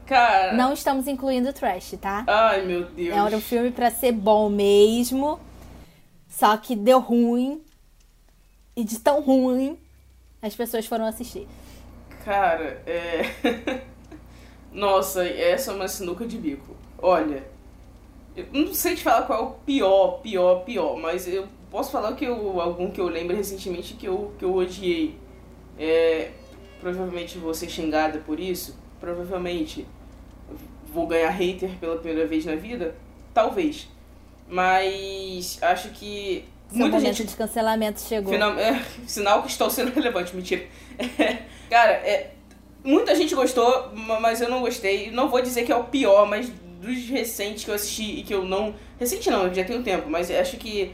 Cara. 0.06 0.52
Não 0.52 0.72
estamos 0.72 1.08
incluindo 1.08 1.52
trash, 1.52 1.96
tá? 2.00 2.24
Ai, 2.28 2.64
meu 2.64 2.84
Deus. 2.84 3.14
Era 3.14 3.36
um 3.36 3.40
filme 3.40 3.72
pra 3.72 3.90
ser 3.90 4.12
bom 4.12 4.48
mesmo, 4.48 5.40
só 6.28 6.56
que 6.56 6.76
deu 6.76 7.00
ruim. 7.00 7.60
E 8.76 8.84
de 8.84 9.00
tão 9.00 9.20
ruim, 9.22 9.78
as 10.40 10.54
pessoas 10.54 10.86
foram 10.86 11.06
assistir. 11.06 11.48
Cara, 12.24 12.82
é. 12.86 13.82
Nossa, 14.70 15.26
essa 15.26 15.72
é 15.72 15.74
uma 15.74 15.88
sinuca 15.88 16.26
de 16.26 16.36
bico. 16.36 16.76
Olha, 16.98 17.42
eu 18.36 18.46
não 18.52 18.74
sei 18.74 18.94
te 18.94 19.02
falar 19.02 19.22
qual 19.22 19.38
é 19.38 19.42
o 19.42 19.50
pior, 19.52 20.20
pior, 20.20 20.64
pior, 20.64 20.96
mas 20.98 21.26
eu 21.26 21.48
posso 21.70 21.90
falar 21.90 22.14
que 22.14 22.26
eu, 22.26 22.60
algum 22.60 22.90
que 22.90 23.00
eu 23.00 23.08
lembro 23.08 23.34
recentemente 23.34 23.94
que 23.94 24.06
eu, 24.06 24.34
que 24.38 24.44
eu 24.44 24.54
odiei. 24.54 25.18
É, 25.78 26.32
provavelmente 26.80 27.38
vou 27.38 27.54
ser 27.54 27.68
xingada 27.70 28.18
por 28.18 28.38
isso, 28.38 28.78
provavelmente 29.00 29.86
vou 30.92 31.06
ganhar 31.06 31.30
hater 31.30 31.70
pela 31.78 31.96
primeira 31.96 32.26
vez 32.26 32.44
na 32.44 32.54
vida, 32.56 32.94
talvez. 33.34 33.88
Mas 34.48 35.58
acho 35.60 35.90
que 35.90 36.44
Seu 36.68 36.78
muita 36.78 36.96
momento 36.98 37.14
gente 37.16 37.28
de 37.28 37.36
cancelamento 37.36 38.00
chegou. 38.00 38.32
Final- 38.32 38.58
é, 38.58 38.82
sinal 39.06 39.42
que 39.42 39.50
estou 39.50 39.68
sendo 39.70 39.92
relevante, 39.94 40.34
mentira. 40.34 40.64
É, 40.98 41.38
cara, 41.68 41.92
é, 41.92 42.30
muita 42.84 43.14
gente 43.14 43.34
gostou, 43.34 43.90
ma- 43.94 44.20
mas 44.20 44.40
eu 44.40 44.48
não 44.48 44.60
gostei. 44.60 45.10
Não 45.10 45.28
vou 45.28 45.42
dizer 45.42 45.64
que 45.64 45.72
é 45.72 45.76
o 45.76 45.84
pior, 45.84 46.26
mas 46.26 46.48
dos 46.80 47.08
recentes 47.08 47.64
que 47.64 47.70
eu 47.70 47.74
assisti 47.74 48.20
e 48.20 48.22
que 48.22 48.34
eu 48.34 48.44
não. 48.44 48.74
Recente 48.98 49.30
não, 49.30 49.52
já 49.52 49.64
tem 49.64 49.76
um 49.78 49.82
tempo, 49.82 50.08
mas 50.08 50.30
acho 50.30 50.56
que 50.56 50.92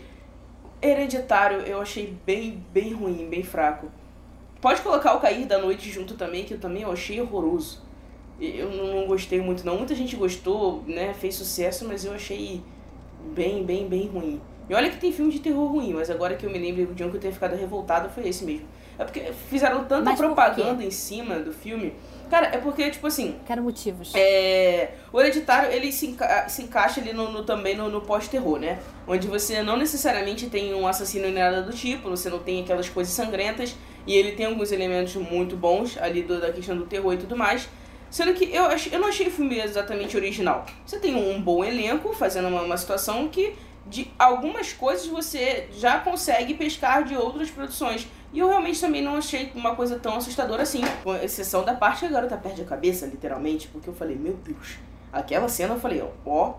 Hereditário 0.80 1.60
eu 1.60 1.80
achei 1.80 2.16
bem, 2.26 2.64
bem 2.72 2.92
ruim, 2.92 3.28
bem 3.28 3.42
fraco. 3.42 3.88
Pode 4.60 4.80
colocar 4.80 5.14
o 5.14 5.20
Cair 5.20 5.46
da 5.46 5.58
Noite 5.58 5.90
junto 5.90 6.14
também, 6.14 6.44
que 6.44 6.54
eu 6.54 6.58
também 6.58 6.84
achei 6.84 7.20
horroroso. 7.20 7.81
Eu 8.44 8.70
não 8.70 9.06
gostei 9.06 9.40
muito, 9.40 9.64
não. 9.64 9.76
Muita 9.76 9.94
gente 9.94 10.16
gostou, 10.16 10.82
né? 10.86 11.14
Fez 11.14 11.34
sucesso, 11.36 11.84
mas 11.86 12.04
eu 12.04 12.12
achei 12.12 12.60
bem, 13.34 13.62
bem, 13.64 13.86
bem 13.88 14.06
ruim. 14.08 14.40
E 14.68 14.74
olha 14.74 14.90
que 14.90 14.96
tem 14.98 15.12
filme 15.12 15.30
de 15.32 15.38
terror 15.40 15.70
ruim, 15.70 15.92
mas 15.92 16.10
agora 16.10 16.34
que 16.34 16.44
eu 16.44 16.50
me 16.50 16.58
lembro 16.58 16.92
de 16.94 17.04
um 17.04 17.10
que 17.10 17.16
eu 17.16 17.20
tenha 17.20 17.32
ficado 17.32 17.54
revoltado 17.56 18.08
foi 18.10 18.28
esse 18.28 18.44
mesmo. 18.44 18.66
É 18.98 19.04
porque 19.04 19.32
fizeram 19.48 19.84
tanta 19.84 20.10
Mas 20.10 20.18
propaganda 20.18 20.84
em 20.84 20.90
cima 20.90 21.38
do 21.38 21.52
filme. 21.52 21.94
Cara, 22.30 22.46
é 22.46 22.58
porque, 22.58 22.88
tipo 22.90 23.06
assim, 23.06 23.36
Quero 23.46 23.62
motivos. 23.62 24.12
é, 24.14 24.92
o 25.12 25.20
Hereditário, 25.20 25.70
ele 25.72 25.92
se, 25.92 26.06
enca- 26.08 26.48
se 26.48 26.62
encaixa 26.62 27.00
ali 27.00 27.12
no, 27.12 27.30
no- 27.30 27.42
também 27.44 27.76
no, 27.76 27.88
no 27.90 28.00
pós-terror, 28.00 28.58
né? 28.58 28.78
Onde 29.06 29.26
você 29.28 29.62
não 29.62 29.76
necessariamente 29.76 30.48
tem 30.48 30.74
um 30.74 30.86
assassino 30.86 31.24
nem 31.24 31.34
nada 31.34 31.62
do 31.62 31.72
tipo, 31.72 32.08
você 32.08 32.30
não 32.30 32.38
tem 32.38 32.62
aquelas 32.62 32.88
coisas 32.88 33.12
sangrentas, 33.12 33.74
e 34.06 34.14
ele 34.14 34.32
tem 34.32 34.46
alguns 34.46 34.72
elementos 34.72 35.14
muito 35.16 35.56
bons 35.56 35.98
ali 35.98 36.22
do- 36.22 36.40
da 36.40 36.52
questão 36.52 36.76
do 36.76 36.86
terror 36.86 37.12
e 37.14 37.18
tudo 37.18 37.36
mais. 37.36 37.68
Sendo 38.12 38.34
que 38.34 38.44
eu, 38.54 38.66
ach- 38.66 38.92
eu 38.92 39.00
não 39.00 39.08
achei 39.08 39.26
o 39.26 39.30
filme 39.30 39.58
exatamente 39.58 40.16
original. 40.16 40.66
Você 40.86 40.98
tem 40.98 41.14
um 41.16 41.40
bom 41.40 41.64
elenco 41.64 42.12
fazendo 42.12 42.46
uma, 42.48 42.60
uma 42.62 42.76
situação 42.76 43.26
que 43.28 43.54
de 43.86 44.08
algumas 44.18 44.72
coisas 44.72 45.06
você 45.06 45.66
já 45.72 45.98
consegue 45.98 46.52
pescar 46.54 47.04
de 47.04 47.16
outras 47.16 47.50
produções. 47.50 48.06
E 48.32 48.38
eu 48.38 48.48
realmente 48.48 48.78
também 48.80 49.02
não 49.02 49.16
achei 49.16 49.50
uma 49.54 49.74
coisa 49.74 49.98
tão 49.98 50.14
assustadora 50.16 50.62
assim. 50.62 50.82
Com 51.02 51.14
exceção 51.16 51.64
da 51.64 51.74
parte 51.74 52.00
que 52.00 52.06
a 52.06 52.08
garota 52.10 52.36
perde 52.36 52.60
a 52.62 52.64
cabeça, 52.66 53.06
literalmente. 53.06 53.66
Porque 53.68 53.88
eu 53.88 53.94
falei, 53.94 54.14
meu 54.16 54.34
Deus. 54.34 54.76
Aquela 55.12 55.48
cena 55.48 55.74
eu 55.74 55.80
falei, 55.80 56.02
ó, 56.02 56.08
ó, 56.24 56.54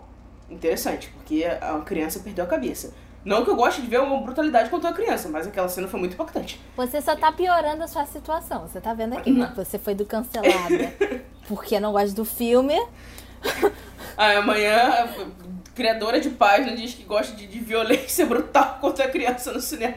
interessante. 0.50 1.10
Porque 1.10 1.44
a 1.46 1.80
criança 1.86 2.20
perdeu 2.20 2.46
a 2.46 2.48
cabeça. 2.48 2.94
Não 3.26 3.44
que 3.44 3.50
eu 3.50 3.56
goste 3.56 3.82
de 3.82 3.88
ver 3.88 4.02
uma 4.02 4.20
brutalidade 4.20 4.70
contra 4.70 4.90
a 4.90 4.94
criança, 4.94 5.30
mas 5.30 5.48
aquela 5.48 5.70
cena 5.70 5.88
foi 5.88 6.00
muito 6.00 6.14
impactante. 6.14 6.60
Você 6.76 7.02
só 7.02 7.16
tá 7.16 7.32
piorando 7.32 7.84
a 7.84 7.88
sua 7.88 8.06
situação. 8.06 8.68
Você 8.68 8.82
tá 8.82 8.94
vendo 8.94 9.18
aqui, 9.18 9.32
né? 9.32 9.52
Você 9.56 9.80
foi 9.80 9.96
do 9.96 10.06
cancelada 10.06 10.94
porque 11.48 11.80
não 11.80 11.94
gosta 11.94 12.14
do 12.14 12.26
filme. 12.26 12.76
Aí 14.18 14.36
amanhã, 14.36 14.90
a 14.90 15.74
criadora 15.74 16.20
de 16.20 16.30
página 16.32 16.76
diz 16.76 16.94
que 16.94 17.04
gosta 17.04 17.36
de, 17.36 17.48
de 17.48 17.60
violência 17.60 18.26
brutal 18.26 18.78
contra 18.82 19.06
a 19.06 19.10
criança 19.10 19.54
no 19.54 19.62
cinema. 19.62 19.96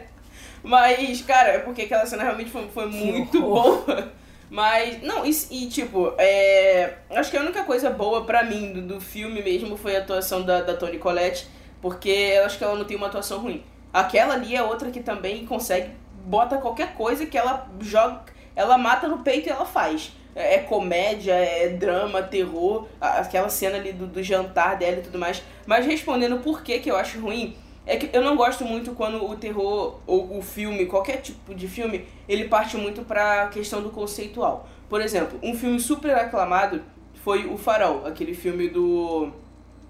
Mas, 0.63 1.23
cara, 1.23 1.51
é 1.51 1.59
porque 1.59 1.83
aquela 1.83 2.07
cena 2.07 2.23
realmente 2.23 2.51
foi, 2.51 2.69
foi 2.69 2.87
muito 2.87 3.41
boa. 3.41 4.13
Mas, 4.49 5.03
não, 5.03 5.27
e, 5.27 5.31
e, 5.51 5.69
tipo, 5.69 6.13
é, 6.19 6.95
acho 7.11 7.31
que 7.31 7.37
a 7.37 7.41
única 7.41 7.65
coisa 7.65 7.91
boa 7.91 8.25
pra 8.25 8.45
mim 8.45 8.73
do, 8.73 8.83
do 8.83 9.01
filme 9.01 9.43
mesmo 9.43 9.77
foi 9.77 9.97
a 9.97 10.01
atuação 10.01 10.43
da, 10.43 10.63
da 10.63 10.75
Toni 10.77 10.99
Collette, 10.99 11.49
porque 11.87 12.09
eu 12.09 12.45
acho 12.45 12.59
que 12.59 12.65
ela 12.65 12.75
não 12.75 12.85
tem 12.85 12.97
uma 12.97 13.07
atuação 13.07 13.39
ruim. 13.39 13.63
Aquela 13.93 14.35
ali 14.35 14.57
é 14.57 14.61
outra 14.61 14.91
que 14.91 14.99
também 14.99 15.47
consegue, 15.47 15.93
bota 16.25 16.59
qualquer 16.59 16.95
coisa 16.95 17.25
que 17.27 17.39
ela 17.39 17.71
joga, 17.81 18.23
ela 18.57 18.77
mata 18.77 19.07
no 19.07 19.19
peito 19.19 19.49
e 19.49 19.53
ela 19.53 19.65
faz. 19.65 20.11
É, 20.35 20.57
é 20.57 20.59
comédia, 20.59 21.33
é 21.33 21.69
drama, 21.69 22.25
terror, 22.25 22.89
aquela 23.01 23.49
cena 23.49 23.77
ali 23.77 23.93
do, 23.93 24.05
do 24.05 24.21
jantar 24.21 24.77
dela 24.77 24.99
e 24.99 25.03
tudo 25.03 25.17
mais. 25.17 25.41
Mas 25.65 25.87
respondendo 25.87 26.39
por 26.43 26.65
que 26.65 26.81
que 26.81 26.91
eu 26.91 26.97
acho 26.97 27.21
ruim, 27.21 27.57
é 27.87 27.97
que 27.97 28.11
eu 28.13 28.21
não 28.21 28.35
gosto 28.35 28.65
muito 28.65 28.91
quando 28.91 29.25
o 29.25 29.37
terror 29.37 30.01
ou 30.09 30.37
o 30.37 30.43
filme, 30.43 30.87
qualquer 30.87 31.19
tipo 31.19 31.55
de 31.55 31.69
filme, 31.69 32.05
ele 32.29 32.49
parte 32.49 32.77
muito 32.77 33.05
pra 33.05 33.47
questão 33.47 33.81
do 33.81 33.91
conceitual. 33.91 34.69
Por 34.89 35.01
exemplo, 35.01 35.39
um 35.41 35.55
filme 35.55 35.79
super 35.79 36.17
aclamado 36.17 36.83
foi 37.23 37.47
O 37.47 37.57
Farol, 37.57 38.05
aquele 38.05 38.35
filme 38.35 38.69
do 38.69 39.31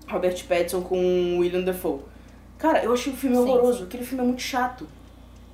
Robert 0.09 0.45
Pattinson 0.47 0.83
com 0.83 1.38
William 1.38 1.63
Dafoe. 1.63 2.00
Cara, 2.59 2.83
eu 2.83 2.92
achei 2.92 3.13
o 3.13 3.17
filme 3.17 3.37
Sim, 3.37 3.42
horroroso, 3.42 3.85
aquele 3.85 4.04
filme 4.04 4.23
é 4.23 4.27
muito 4.27 4.42
chato. 4.42 4.88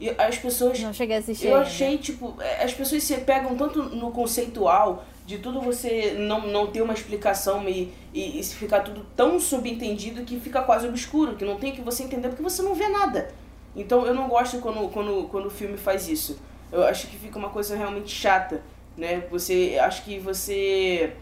E 0.01 0.11
as 0.11 0.37
pessoas 0.37 0.81
Não 0.81 0.93
cheguei 0.93 1.17
a 1.17 1.19
assistir. 1.21 1.47
eu 1.47 1.55
ainda. 1.55 1.67
achei, 1.67 1.97
tipo, 1.99 2.37
é, 2.41 2.65
as 2.65 2.75
pessoas 2.75 3.03
se 3.05 3.17
pegam 3.19 3.57
tanto 3.57 3.83
no 3.85 4.11
conceitual, 4.11 5.05
de 5.25 5.39
tudo 5.39 5.61
você 5.61 6.17
não, 6.19 6.47
não 6.49 6.67
ter 6.67 6.83
uma 6.83 6.93
explicação 6.93 7.69
e, 7.69 7.93
e, 8.13 8.41
e 8.41 8.43
ficar 8.43 8.81
tudo 8.81 9.07
tão 9.17 9.39
subentendido 9.39 10.25
que 10.25 10.41
fica 10.41 10.63
quase 10.63 10.89
obscuro, 10.89 11.37
que 11.37 11.45
não 11.45 11.57
tem 11.57 11.71
o 11.73 11.75
que 11.75 11.81
você 11.81 12.03
entender 12.03 12.29
porque 12.29 12.43
você 12.43 12.63
não 12.63 12.75
vê 12.75 12.89
nada. 12.89 13.31
Então 13.77 14.05
eu 14.05 14.15
não 14.15 14.29
gosto 14.29 14.59
quando, 14.59 14.89
quando, 14.89 15.29
quando 15.31 15.47
o 15.47 15.51
filme 15.51 15.77
faz 15.77 16.09
isso. 16.09 16.39
Eu 16.71 16.83
acho 16.85 17.07
que 17.07 17.17
fica 17.17 17.39
uma 17.39 17.51
coisa 17.51 17.77
realmente 17.77 18.11
chata, 18.13 18.61
né? 18.97 19.23
Você, 19.31 19.79
acho 19.81 20.05
que 20.05 20.19
você... 20.19 21.15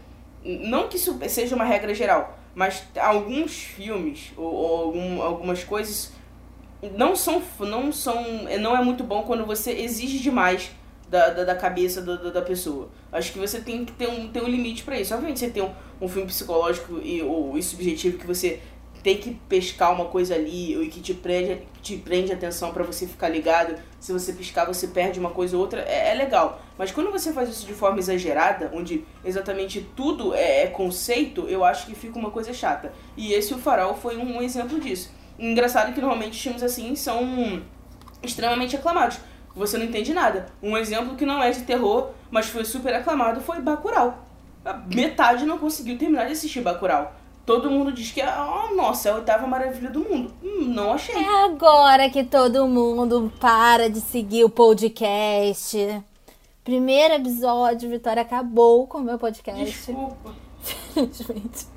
Não 0.43 0.87
que 0.87 0.95
isso 0.95 1.19
seja 1.29 1.55
uma 1.55 1.65
regra 1.65 1.93
geral, 1.93 2.35
mas 2.55 2.83
alguns 2.99 3.53
filmes 3.53 4.31
ou, 4.37 4.45
ou 4.45 4.81
algum, 4.83 5.21
algumas 5.21 5.63
coisas 5.63 6.11
não 6.97 7.15
são 7.15 7.41
não 7.59 7.91
são 7.91 8.23
não 8.59 8.75
é 8.75 8.83
muito 8.83 9.03
bom 9.03 9.23
quando 9.23 9.45
você 9.45 9.71
exige 9.71 10.19
demais 10.19 10.71
da, 11.09 11.29
da, 11.29 11.43
da 11.43 11.55
cabeça 11.55 12.01
do- 12.01 12.31
da 12.31 12.41
pessoa. 12.41 12.89
Acho 13.11 13.33
que 13.33 13.39
você 13.39 13.59
tem 13.61 13.83
que 13.85 13.91
ter 13.91 14.07
um 14.09 14.29
ter 14.29 14.41
um 14.41 14.47
limite 14.47 14.83
pra 14.83 14.99
isso. 14.99 15.13
Obviamente 15.13 15.39
você 15.39 15.49
tem 15.49 15.61
um, 15.63 15.71
um 16.01 16.07
filme 16.07 16.27
psicológico 16.27 16.99
e 17.03 17.21
ou 17.21 17.57
e 17.57 17.61
subjetivo 17.63 18.17
que 18.17 18.25
você 18.25 18.59
tem 19.03 19.17
que 19.17 19.31
pescar 19.49 19.91
uma 19.93 20.05
coisa 20.05 20.35
ali 20.35 20.79
e 20.81 20.87
que 20.87 21.01
te 21.01 21.13
prende, 21.13 21.61
te 21.81 21.97
prende 21.97 22.31
atenção 22.31 22.71
para 22.71 22.83
você 22.83 23.07
ficar 23.07 23.29
ligado. 23.29 23.75
Se 23.99 24.13
você 24.13 24.33
piscar, 24.33 24.65
você 24.65 24.87
perde 24.87 25.19
uma 25.19 25.31
coisa 25.31 25.55
ou 25.55 25.61
outra, 25.61 25.81
é, 25.81 26.11
é, 26.11 26.13
legal. 26.13 26.61
Mas 26.77 26.91
quando 26.91 27.11
você 27.11 27.33
faz 27.33 27.49
isso 27.49 27.65
de 27.65 27.73
forma 27.73 27.99
exagerada, 27.99 28.71
onde 28.73 29.05
exatamente 29.25 29.81
tudo 29.95 30.33
é, 30.33 30.63
é, 30.63 30.67
conceito, 30.67 31.47
eu 31.47 31.63
acho 31.65 31.87
que 31.87 31.95
fica 31.95 32.17
uma 32.17 32.31
coisa 32.31 32.53
chata. 32.53 32.93
E 33.17 33.33
esse 33.33 33.53
O 33.53 33.57
Farol 33.57 33.95
foi 33.95 34.17
um, 34.17 34.37
um 34.37 34.41
exemplo 34.41 34.79
disso. 34.79 35.11
Engraçado 35.39 35.93
que 35.93 36.01
normalmente 36.01 36.41
filmes 36.41 36.61
assim 36.61 36.95
são 36.95 37.63
extremamente 38.21 38.75
aclamados. 38.75 39.17
Você 39.55 39.77
não 39.77 39.85
entende 39.85 40.13
nada. 40.13 40.45
Um 40.61 40.77
exemplo 40.77 41.15
que 41.15 41.25
não 41.25 41.41
é 41.41 41.49
de 41.49 41.63
terror, 41.63 42.11
mas 42.29 42.47
foi 42.47 42.63
super 42.63 42.93
aclamado, 42.93 43.41
foi 43.41 43.59
Bacurau. 43.59 44.27
A 44.63 44.73
metade 44.73 45.45
não 45.45 45.57
conseguiu 45.57 45.97
terminar 45.97 46.25
de 46.25 46.33
assistir 46.33 46.61
Bacurau. 46.61 47.20
Todo 47.45 47.69
mundo 47.71 47.91
diz 47.91 48.11
que 48.11 48.21
é, 48.21 48.27
oh, 48.27 48.75
nossa, 48.75 49.09
é 49.09 49.11
a 49.11 49.15
oitava 49.15 49.47
maravilha 49.47 49.89
do 49.89 50.01
mundo. 50.01 50.33
Hum, 50.43 50.65
não 50.65 50.93
achei. 50.93 51.15
É 51.15 51.45
agora 51.45 52.09
que 52.09 52.23
todo 52.23 52.67
mundo 52.67 53.31
para 53.39 53.89
de 53.89 53.99
seguir 53.99 54.43
o 54.43 54.49
podcast. 54.49 56.03
Primeiro 56.63 57.15
episódio, 57.15 57.89
Vitória 57.89 58.21
acabou 58.21 58.85
com 58.85 58.99
o 58.99 59.01
meu 59.01 59.17
podcast. 59.17 59.63
Desculpa. 59.63 60.50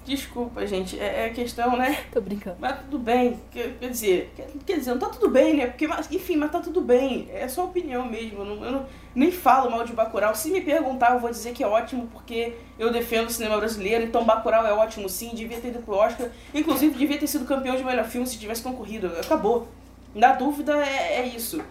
Desculpa, 0.05 0.67
gente. 0.67 0.99
É, 0.99 1.27
é 1.27 1.31
questão, 1.31 1.77
né? 1.77 2.05
Tô 2.13 2.21
brincando. 2.21 2.57
Mas 2.61 2.81
tudo 2.81 2.99
bem. 2.99 3.41
Quer, 3.51 3.77
quer 3.79 3.91
dizer, 3.91 4.33
quer, 4.37 4.49
quer, 4.67 4.79
dizer, 4.79 4.91
não 4.91 4.99
tá 4.99 5.09
tudo 5.09 5.31
bem, 5.31 5.55
né? 5.55 5.67
Porque, 5.67 5.87
mas, 5.87 6.11
enfim, 6.11 6.37
mas 6.37 6.51
tá 6.51 6.61
tudo 6.61 6.81
bem. 6.81 7.29
É 7.33 7.49
só 7.49 7.65
opinião 7.65 8.07
mesmo. 8.07 8.41
Eu, 8.41 8.45
não, 8.45 8.65
eu 8.65 8.73
não, 8.73 8.87
nem 9.15 9.31
falo 9.31 9.71
mal 9.71 9.85
de 9.85 9.93
Bacurau. 9.93 10.35
Se 10.35 10.51
me 10.51 10.61
perguntar, 10.61 11.15
eu 11.15 11.21
vou 11.21 11.31
dizer 11.31 11.53
que 11.53 11.63
é 11.63 11.67
ótimo 11.67 12.09
porque 12.13 12.55
eu 12.79 12.93
defendo 12.93 13.29
o 13.29 13.33
cinema 13.33 13.57
brasileiro. 13.57 14.05
Então 14.05 14.25
Bacurau 14.25 14.67
é 14.67 14.73
ótimo 14.73 15.09
sim. 15.09 15.31
Devia 15.35 15.61
ter 15.61 15.69
ido 15.69 15.81
pro 15.81 15.95
Oscar. 15.95 16.29
Inclusive, 16.53 16.95
devia 16.95 17.19
ter 17.19 17.27
sido 17.27 17.45
campeão 17.45 17.77
de 17.77 17.85
melhor 17.85 18.05
filme 18.05 18.27
se 18.27 18.39
tivesse 18.39 18.63
concorrido. 18.63 19.07
Acabou. 19.19 19.69
Na 20.15 20.33
dúvida, 20.33 20.77
é, 20.85 21.21
é 21.21 21.27
isso. 21.27 21.63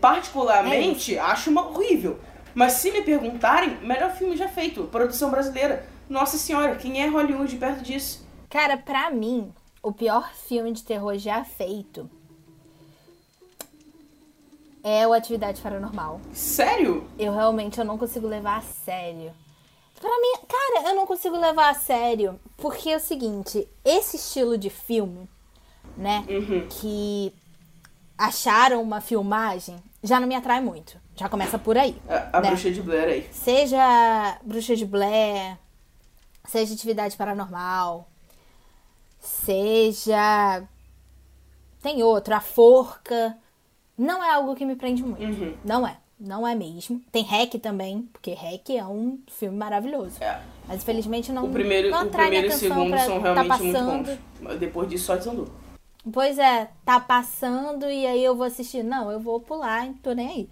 Particularmente, 0.00 1.12
é 1.12 1.18
isso. 1.18 1.26
acho 1.26 1.50
uma 1.50 1.68
horrível. 1.68 2.18
Mas 2.56 2.72
se 2.72 2.90
me 2.90 3.02
perguntarem, 3.02 3.76
melhor 3.82 4.12
filme 4.16 4.34
já 4.34 4.48
feito. 4.48 4.84
Produção 4.84 5.30
brasileira. 5.30 5.86
Nossa 6.08 6.38
senhora, 6.38 6.74
quem 6.76 7.02
é 7.02 7.06
Hollywood 7.06 7.54
perto 7.56 7.82
disso? 7.82 8.26
Cara, 8.48 8.78
pra 8.78 9.10
mim, 9.10 9.52
o 9.82 9.92
pior 9.92 10.32
filme 10.32 10.72
de 10.72 10.82
terror 10.82 11.18
já 11.18 11.44
feito 11.44 12.08
é 14.82 15.06
o 15.06 15.12
Atividade 15.12 15.60
Paranormal. 15.60 16.18
Sério? 16.32 17.06
Eu 17.18 17.34
realmente 17.34 17.78
eu 17.78 17.84
não 17.84 17.98
consigo 17.98 18.26
levar 18.26 18.56
a 18.56 18.62
sério. 18.62 19.34
Pra 20.00 20.08
mim, 20.08 20.46
cara, 20.48 20.88
eu 20.88 20.96
não 20.96 21.06
consigo 21.06 21.36
levar 21.36 21.68
a 21.68 21.74
sério. 21.74 22.40
Porque 22.56 22.88
é 22.88 22.96
o 22.96 23.00
seguinte, 23.00 23.68
esse 23.84 24.16
estilo 24.16 24.56
de 24.56 24.70
filme, 24.70 25.28
né? 25.94 26.24
Uhum. 26.26 26.66
Que 26.70 27.34
acharam 28.16 28.80
uma 28.80 29.02
filmagem, 29.02 29.76
já 30.02 30.18
não 30.18 30.26
me 30.26 30.34
atrai 30.34 30.62
muito. 30.62 31.04
Já 31.16 31.28
começa 31.28 31.58
por 31.58 31.78
aí. 31.78 31.96
A, 32.08 32.38
a 32.38 32.40
né? 32.42 32.48
Bruxa 32.50 32.70
de 32.70 32.82
Blair 32.82 33.08
aí. 33.08 33.28
Seja 33.32 34.38
Bruxa 34.44 34.76
de 34.76 34.84
Blair, 34.84 35.56
seja 36.44 36.74
atividade 36.74 37.16
paranormal, 37.16 38.08
seja. 39.18 40.62
Tem 41.82 42.02
outro, 42.02 42.34
a 42.34 42.40
forca. 42.40 43.36
Não 43.96 44.22
é 44.22 44.30
algo 44.30 44.54
que 44.54 44.64
me 44.66 44.76
prende 44.76 45.02
muito. 45.02 45.22
Uhum. 45.22 45.54
Não 45.64 45.86
é. 45.86 45.96
Não 46.18 46.46
é 46.46 46.54
mesmo. 46.54 47.00
Tem 47.12 47.22
Hack 47.22 47.54
também, 47.60 48.08
porque 48.12 48.32
Hack 48.32 48.70
é 48.70 48.84
um 48.84 49.18
filme 49.28 49.56
maravilhoso. 49.56 50.22
É. 50.22 50.40
Mas 50.66 50.82
infelizmente 50.82 51.30
não. 51.30 51.44
O 51.44 51.52
primeiro, 51.52 51.90
não 51.90 52.06
o 52.06 52.10
primeiro 52.10 52.46
e 52.46 52.50
o 52.50 52.52
segundo 52.52 52.98
são 52.98 53.20
tá 53.20 53.32
realmente 53.32 53.48
passando. 53.48 53.92
muito 53.92 54.20
bons. 54.40 54.58
Depois 54.58 54.88
disso 54.88 55.04
só 55.04 55.16
desandou. 55.16 55.48
Pois 56.12 56.38
é, 56.38 56.70
tá 56.84 57.00
passando 57.00 57.90
e 57.90 58.06
aí 58.06 58.24
eu 58.24 58.34
vou 58.34 58.46
assistir. 58.46 58.82
Não, 58.82 59.10
eu 59.10 59.20
vou 59.20 59.40
pular, 59.40 59.86
não 59.86 59.94
tô 59.94 60.12
nem 60.12 60.28
aí. 60.28 60.48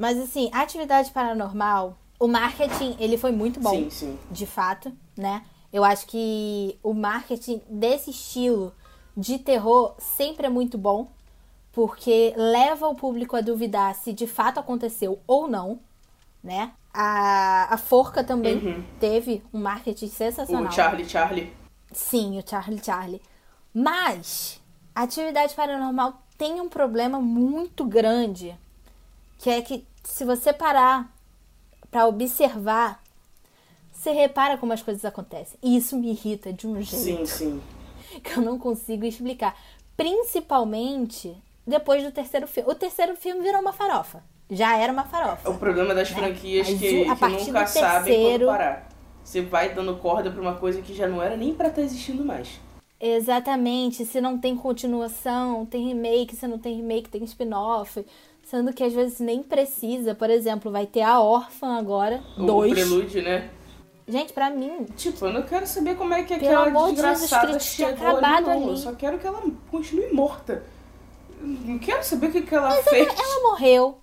Mas 0.00 0.18
assim, 0.18 0.48
atividade 0.50 1.10
paranormal, 1.10 1.94
o 2.18 2.26
marketing, 2.26 2.96
ele 2.98 3.18
foi 3.18 3.32
muito 3.32 3.60
bom. 3.60 3.74
Sim, 3.74 3.90
sim. 3.90 4.18
De 4.30 4.46
fato, 4.46 4.90
né? 5.14 5.44
Eu 5.70 5.84
acho 5.84 6.06
que 6.06 6.78
o 6.82 6.94
marketing 6.94 7.60
desse 7.68 8.08
estilo 8.08 8.74
de 9.14 9.38
terror 9.38 9.94
sempre 9.98 10.46
é 10.46 10.48
muito 10.48 10.78
bom, 10.78 11.08
porque 11.70 12.32
leva 12.34 12.88
o 12.88 12.94
público 12.94 13.36
a 13.36 13.42
duvidar 13.42 13.94
se 13.94 14.14
de 14.14 14.26
fato 14.26 14.58
aconteceu 14.58 15.20
ou 15.26 15.46
não, 15.46 15.78
né? 16.42 16.72
A, 16.94 17.74
a 17.74 17.76
Forca 17.76 18.24
também 18.24 18.56
Uhum. 18.56 18.82
teve 18.98 19.42
um 19.52 19.60
marketing 19.60 20.08
sensacional. 20.08 20.72
O 20.72 20.72
Charlie 20.72 21.06
Charlie. 21.06 21.52
Sim, 21.92 22.38
o 22.38 22.48
Charlie 22.48 22.82
Charlie. 22.82 23.20
Mas 23.74 24.62
a 24.94 25.02
atividade 25.02 25.54
paranormal 25.54 26.22
tem 26.38 26.58
um 26.58 26.70
problema 26.70 27.20
muito 27.20 27.84
grande, 27.84 28.56
que 29.38 29.50
é 29.50 29.60
que 29.62 29.86
se 30.04 30.24
você 30.24 30.52
parar 30.52 31.10
para 31.90 32.06
observar, 32.06 33.02
você 33.92 34.12
repara 34.12 34.56
como 34.56 34.72
as 34.72 34.82
coisas 34.82 35.04
acontecem. 35.04 35.58
E 35.62 35.76
isso 35.76 35.96
me 35.96 36.10
irrita 36.10 36.52
de 36.52 36.66
um 36.66 36.80
jeito 36.80 37.26
Sim, 37.26 37.26
sim. 37.26 37.62
que 38.22 38.36
eu 38.38 38.42
não 38.42 38.58
consigo 38.58 39.04
explicar. 39.04 39.56
Principalmente 39.96 41.36
depois 41.66 42.02
do 42.02 42.10
terceiro 42.10 42.46
filme. 42.46 42.70
O 42.70 42.74
terceiro 42.74 43.16
filme 43.16 43.42
virou 43.42 43.60
uma 43.60 43.72
farofa. 43.72 44.22
Já 44.50 44.76
era 44.76 44.92
uma 44.92 45.04
farofa. 45.04 45.48
É 45.48 45.50
o 45.50 45.58
problema 45.58 45.94
das 45.94 46.08
franquias 46.08 46.68
Mas 46.68 46.78
que, 46.80 47.08
a 47.08 47.16
que 47.16 47.28
nunca 47.28 47.66
sabem 47.66 48.14
terceiro- 48.14 48.46
quando 48.46 48.56
parar. 48.56 48.88
Você 49.22 49.42
vai 49.42 49.72
dando 49.74 49.96
corda 49.98 50.30
pra 50.30 50.40
uma 50.40 50.54
coisa 50.56 50.80
que 50.82 50.94
já 50.94 51.06
não 51.06 51.22
era 51.22 51.36
nem 51.36 51.54
pra 51.54 51.68
estar 51.68 51.82
existindo 51.82 52.24
mais. 52.24 52.58
Exatamente. 52.98 54.04
Se 54.04 54.20
não 54.20 54.38
tem 54.38 54.56
continuação, 54.56 55.64
tem 55.66 55.86
remake. 55.88 56.34
Se 56.34 56.46
não 56.46 56.58
tem 56.58 56.76
remake, 56.76 57.08
tem 57.08 57.22
spin-off. 57.24 58.04
Sendo 58.50 58.72
que 58.72 58.82
às 58.82 58.92
vezes 58.92 59.20
nem 59.20 59.42
precisa. 59.42 60.14
Por 60.14 60.28
exemplo, 60.28 60.72
vai 60.72 60.84
ter 60.86 61.02
a 61.02 61.20
Órfã 61.20 61.78
agora. 61.78 62.20
O 62.36 62.42
dois. 62.44 62.72
prelúdio, 62.72 63.22
né? 63.22 63.48
Gente, 64.08 64.32
pra 64.32 64.50
mim, 64.50 64.86
Tipo, 64.96 65.26
eu 65.26 65.32
não 65.32 65.42
quero 65.42 65.64
saber 65.68 65.96
como 65.96 66.12
é 66.12 66.24
que 66.24 66.34
Pelo 66.36 66.46
aquela 66.50 66.66
amor 66.66 66.90
de 66.90 66.96
Jesus 66.96 67.20
desgraçada 67.20 67.52
Cristo, 67.52 67.76
tinha 67.76 67.88
chegou 67.90 68.06
ali, 68.08 68.16
acabado 68.18 68.46
não. 68.46 68.52
ali. 68.54 68.68
Eu 68.70 68.76
só 68.76 68.92
quero 68.92 69.18
que 69.20 69.26
ela 69.26 69.40
continue 69.70 70.12
morta. 70.12 70.64
Não 71.40 71.78
quero 71.78 72.02
saber 72.02 72.26
o 72.26 72.32
que, 72.32 72.42
que 72.42 72.54
ela 72.54 72.72
fez. 72.82 73.06
ela 73.06 73.42
morreu. 73.50 73.98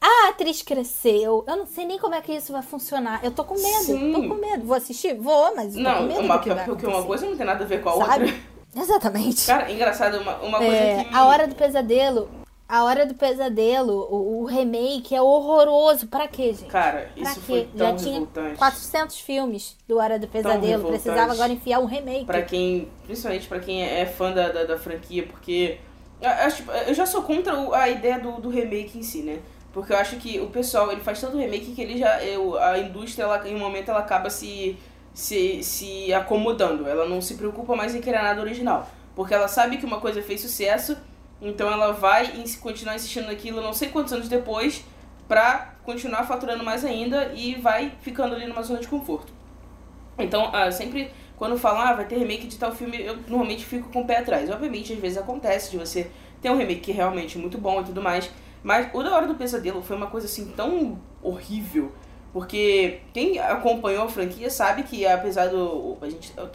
A 0.00 0.28
atriz 0.28 0.62
cresceu. 0.62 1.44
Eu 1.48 1.56
não 1.56 1.66
sei 1.66 1.84
nem 1.84 1.98
como 1.98 2.14
é 2.14 2.20
que 2.20 2.32
isso 2.32 2.52
vai 2.52 2.62
funcionar. 2.62 3.18
Eu 3.24 3.32
tô 3.32 3.42
com 3.42 3.54
medo. 3.54 3.82
Sim. 3.84 4.12
Tô 4.12 4.28
com 4.28 4.34
medo. 4.36 4.64
Vou 4.64 4.76
assistir? 4.76 5.14
Vou, 5.16 5.56
mas 5.56 5.72
tô 5.72 5.78
com 5.78 5.80
Não, 5.82 6.02
medo 6.06 6.20
uma, 6.20 6.38
que 6.38 6.50
vai 6.50 6.64
porque 6.64 6.86
uma 6.86 7.02
coisa 7.02 7.26
não 7.26 7.36
tem 7.36 7.44
nada 7.44 7.64
a 7.64 7.66
ver 7.66 7.82
com 7.82 7.88
a 7.88 7.96
Sabe? 8.06 8.24
outra. 8.26 8.38
Exatamente. 8.80 9.44
Cara, 9.44 9.72
engraçado, 9.72 10.18
uma, 10.20 10.36
uma 10.36 10.58
coisa 10.58 10.72
É, 10.72 11.02
que. 11.04 11.12
a 11.14 11.24
Hora 11.26 11.48
do 11.48 11.56
Pesadelo. 11.56 12.28
A 12.68 12.84
Hora 12.84 13.06
do 13.06 13.14
Pesadelo, 13.14 14.06
o, 14.10 14.42
o 14.42 14.44
remake 14.44 15.14
é 15.14 15.22
horroroso. 15.22 16.06
Pra 16.06 16.28
quê, 16.28 16.52
gente? 16.52 16.66
Cara, 16.66 17.10
Pra 17.14 17.22
isso 17.30 17.40
quê? 17.40 17.46
foi 17.46 17.68
Já 17.74 17.86
tão 17.86 17.96
tinha 17.96 18.12
revoltante. 18.12 18.56
400 18.58 19.20
filmes 19.20 19.76
do 19.88 19.96
Hora 19.96 20.18
do 20.18 20.28
Pesadelo. 20.28 20.88
Precisava 20.88 21.32
agora 21.32 21.50
enfiar 21.50 21.80
um 21.80 21.86
remake. 21.86 22.26
Pra 22.26 22.42
quem, 22.42 22.88
principalmente 23.04 23.48
pra 23.48 23.58
quem 23.58 23.82
é 23.82 24.04
fã 24.04 24.32
da, 24.32 24.50
da, 24.50 24.64
da 24.64 24.78
franquia, 24.78 25.26
porque 25.26 25.78
eu, 26.20 26.88
eu 26.88 26.94
já 26.94 27.06
sou 27.06 27.22
contra 27.22 27.54
a 27.74 27.88
ideia 27.88 28.18
do, 28.18 28.32
do 28.32 28.50
remake 28.50 28.98
em 28.98 29.02
si, 29.02 29.22
né? 29.22 29.38
Porque 29.72 29.92
eu 29.92 29.96
acho 29.96 30.16
que 30.16 30.38
o 30.38 30.48
pessoal, 30.50 30.92
ele 30.92 31.00
faz 31.00 31.20
tanto 31.20 31.38
remake 31.38 31.72
que 31.72 31.80
ele 31.80 31.96
já, 31.98 32.22
eu, 32.22 32.58
a 32.58 32.78
indústria, 32.78 33.24
ela, 33.24 33.48
em 33.48 33.54
um 33.54 33.58
momento, 33.60 33.90
ela 33.90 34.00
acaba 34.00 34.28
se, 34.28 34.76
se, 35.14 35.62
se 35.62 36.12
acomodando. 36.12 36.86
Ela 36.86 37.08
não 37.08 37.22
se 37.22 37.34
preocupa 37.34 37.74
mais 37.74 37.94
em 37.94 38.00
criar 38.02 38.22
nada 38.22 38.42
original. 38.42 38.88
Porque 39.14 39.32
ela 39.32 39.48
sabe 39.48 39.78
que 39.78 39.86
uma 39.86 40.00
coisa 40.00 40.20
fez 40.22 40.40
sucesso, 40.40 40.96
então 41.40 41.70
ela 41.70 41.92
vai 41.92 42.32
continuar 42.60 42.96
insistindo 42.96 43.26
naquilo 43.26 43.60
não 43.60 43.72
sei 43.72 43.88
quantos 43.88 44.12
anos 44.12 44.28
depois 44.28 44.84
pra 45.26 45.74
continuar 45.84 46.24
faturando 46.24 46.64
mais 46.64 46.84
ainda 46.84 47.32
e 47.34 47.54
vai 47.54 47.92
ficando 48.00 48.34
ali 48.34 48.46
numa 48.46 48.62
zona 48.62 48.80
de 48.80 48.88
conforto. 48.88 49.32
Então, 50.18 50.50
ah, 50.52 50.70
sempre 50.70 51.12
quando 51.36 51.56
falam, 51.56 51.80
ah, 51.80 51.92
vai 51.92 52.04
ter 52.04 52.18
remake 52.18 52.48
de 52.48 52.58
tal 52.58 52.74
filme, 52.74 53.00
eu 53.00 53.16
normalmente 53.28 53.64
fico 53.64 53.88
com 53.92 54.00
o 54.00 54.06
pé 54.06 54.18
atrás. 54.18 54.50
Obviamente, 54.50 54.92
às 54.92 54.98
vezes 54.98 55.18
acontece 55.18 55.70
de 55.70 55.78
você 55.78 56.10
ter 56.42 56.50
um 56.50 56.56
remake 56.56 56.80
que 56.80 56.90
é 56.90 56.94
realmente 56.94 57.38
muito 57.38 57.58
bom 57.58 57.80
e 57.80 57.84
tudo 57.84 58.02
mais. 58.02 58.28
Mas 58.62 58.88
o 58.92 59.02
da 59.02 59.14
Hora 59.14 59.26
do 59.26 59.36
Pesadelo 59.36 59.80
foi 59.80 59.96
uma 59.96 60.08
coisa 60.08 60.26
assim 60.26 60.52
tão 60.56 61.00
horrível. 61.22 61.92
Porque 62.32 63.00
quem 63.14 63.38
acompanhou 63.38 64.04
a 64.04 64.08
franquia 64.08 64.50
sabe 64.50 64.82
que 64.82 65.06
apesar 65.06 65.46
do. 65.46 65.96
A 66.02 66.10
gente, 66.10 66.32
eu 66.36 66.50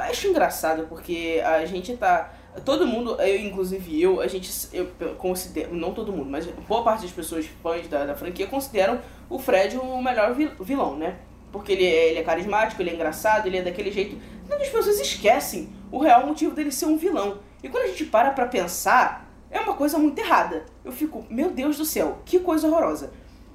acho 0.00 0.28
engraçado 0.28 0.86
porque 0.88 1.42
a 1.44 1.64
gente 1.66 1.96
tá. 1.96 2.32
Todo 2.64 2.86
mundo, 2.86 3.16
eu 3.20 3.40
inclusive 3.40 4.00
eu, 4.00 4.20
a 4.20 4.28
gente 4.28 4.50
eu 4.72 4.86
considero, 5.18 5.74
não 5.74 5.92
todo 5.92 6.12
mundo, 6.12 6.30
mas 6.30 6.46
boa 6.68 6.84
parte 6.84 7.02
das 7.02 7.10
pessoas 7.10 7.46
fãs 7.62 7.88
da, 7.88 8.06
da 8.06 8.14
franquia 8.14 8.46
consideram 8.46 9.00
o 9.28 9.38
Fred 9.38 9.76
o 9.76 10.00
melhor 10.00 10.34
vi- 10.34 10.52
vilão, 10.60 10.96
né? 10.96 11.16
Porque 11.50 11.72
ele 11.72 11.84
é, 11.84 12.10
ele 12.10 12.18
é 12.18 12.22
carismático, 12.22 12.80
ele 12.80 12.90
é 12.90 12.94
engraçado, 12.94 13.46
ele 13.46 13.56
é 13.58 13.62
daquele 13.62 13.90
jeito. 13.90 14.16
Então 14.44 14.56
as 14.60 14.68
pessoas 14.68 15.00
esquecem 15.00 15.68
o 15.90 15.98
real 15.98 16.26
motivo 16.26 16.54
dele 16.54 16.70
ser 16.70 16.86
um 16.86 16.96
vilão. 16.96 17.38
E 17.62 17.68
quando 17.68 17.84
a 17.84 17.88
gente 17.88 18.04
para 18.04 18.30
pra 18.30 18.46
pensar, 18.46 19.28
é 19.50 19.58
uma 19.60 19.74
coisa 19.74 19.98
muito 19.98 20.18
errada. 20.18 20.64
Eu 20.84 20.92
fico, 20.92 21.24
meu 21.30 21.50
Deus 21.50 21.76
do 21.78 21.84
céu, 21.84 22.18
que 22.24 22.38
coisa 22.38 22.68
horrorosa. 22.68 23.12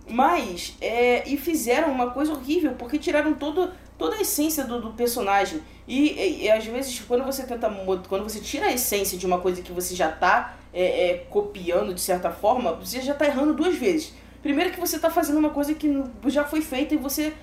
Mas, 0.07 0.75
é, 0.81 1.27
e 1.29 1.37
fizeram 1.37 1.91
uma 1.91 2.09
coisa 2.11 2.33
horrível, 2.33 2.73
porque 2.77 2.97
tiraram 2.97 3.33
todo, 3.33 3.71
toda 3.99 4.15
a 4.15 4.21
essência 4.21 4.63
do, 4.63 4.81
do 4.81 4.91
personagem. 4.91 5.61
E, 5.87 6.13
e, 6.13 6.43
e, 6.45 6.51
às 6.51 6.65
vezes, 6.65 6.99
quando 7.01 7.23
você 7.23 7.43
tenta. 7.43 7.69
Quando 8.07 8.23
você 8.23 8.39
tira 8.39 8.67
a 8.67 8.71
essência 8.71 9.17
de 9.17 9.25
uma 9.25 9.39
coisa 9.39 9.61
que 9.61 9.71
você 9.71 9.93
já 9.93 10.09
tá 10.09 10.55
é, 10.73 11.09
é, 11.09 11.17
copiando 11.29 11.93
de 11.93 12.01
certa 12.01 12.31
forma, 12.31 12.73
você 12.73 13.01
já 13.01 13.13
tá 13.13 13.25
errando 13.25 13.53
duas 13.53 13.75
vezes. 13.75 14.13
Primeiro 14.41 14.71
que 14.71 14.79
você 14.79 14.97
tá 14.97 15.09
fazendo 15.09 15.37
uma 15.37 15.49
coisa 15.49 15.73
que 15.73 16.01
já 16.27 16.45
foi 16.45 16.61
feita 16.61 16.95
e 16.95 16.97
você 16.97 17.33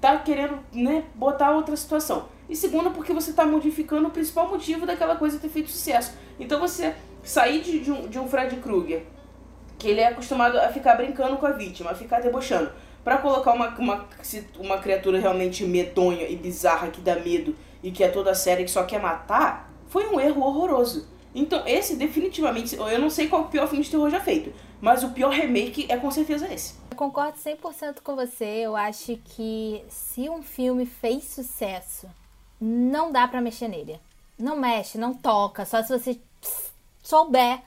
tá 0.00 0.16
querendo 0.16 0.58
né, 0.72 1.04
botar 1.14 1.50
outra 1.50 1.76
situação. 1.76 2.28
E 2.48 2.56
segundo, 2.56 2.90
porque 2.92 3.12
você 3.12 3.32
tá 3.32 3.44
modificando 3.44 4.08
o 4.08 4.10
principal 4.10 4.48
motivo 4.48 4.86
daquela 4.86 5.16
coisa 5.16 5.38
ter 5.38 5.50
feito 5.50 5.70
sucesso. 5.70 6.14
Então 6.40 6.58
você 6.58 6.94
sair 7.22 7.60
de, 7.60 7.80
de, 7.80 7.90
um, 7.90 8.08
de 8.08 8.18
um 8.18 8.28
Fred 8.28 8.56
Krueger, 8.56 9.04
que 9.78 9.88
ele 9.88 10.00
é 10.00 10.06
acostumado 10.06 10.58
a 10.58 10.68
ficar 10.68 10.94
brincando 10.94 11.36
com 11.36 11.46
a 11.46 11.50
vítima, 11.50 11.90
a 11.90 11.94
ficar 11.94 12.20
debochando, 12.20 12.70
para 13.06 13.18
colocar 13.18 13.52
uma, 13.52 13.68
uma, 13.78 14.08
uma 14.58 14.78
criatura 14.78 15.20
realmente 15.20 15.64
medonha 15.64 16.28
e 16.28 16.34
bizarra 16.34 16.88
que 16.88 17.00
dá 17.00 17.14
medo 17.14 17.54
e 17.80 17.92
que 17.92 18.02
é 18.02 18.08
toda 18.08 18.34
séria 18.34 18.64
que 18.64 18.70
só 18.70 18.82
quer 18.82 19.00
matar, 19.00 19.72
foi 19.86 20.08
um 20.08 20.18
erro 20.18 20.42
horroroso. 20.42 21.06
Então, 21.32 21.62
esse 21.68 21.94
definitivamente, 21.94 22.74
eu 22.74 22.98
não 22.98 23.08
sei 23.08 23.28
qual 23.28 23.42
o 23.42 23.46
pior 23.46 23.68
filme 23.68 23.84
de 23.84 23.92
terror 23.92 24.10
já 24.10 24.18
feito, 24.18 24.52
mas 24.80 25.04
o 25.04 25.10
pior 25.10 25.30
remake 25.30 25.86
é 25.88 25.96
com 25.96 26.10
certeza 26.10 26.52
esse. 26.52 26.74
Eu 26.90 26.96
concordo 26.96 27.38
100% 27.38 27.98
com 28.02 28.16
você. 28.16 28.44
Eu 28.44 28.74
acho 28.74 29.16
que 29.24 29.84
se 29.88 30.28
um 30.28 30.42
filme 30.42 30.84
fez 30.84 31.22
sucesso, 31.26 32.08
não 32.60 33.12
dá 33.12 33.28
para 33.28 33.40
mexer 33.40 33.68
nele. 33.68 34.00
Não 34.36 34.56
mexe, 34.56 34.98
não 34.98 35.14
toca, 35.14 35.64
só 35.64 35.80
se 35.80 35.96
você 35.96 36.18
souber 37.04 37.62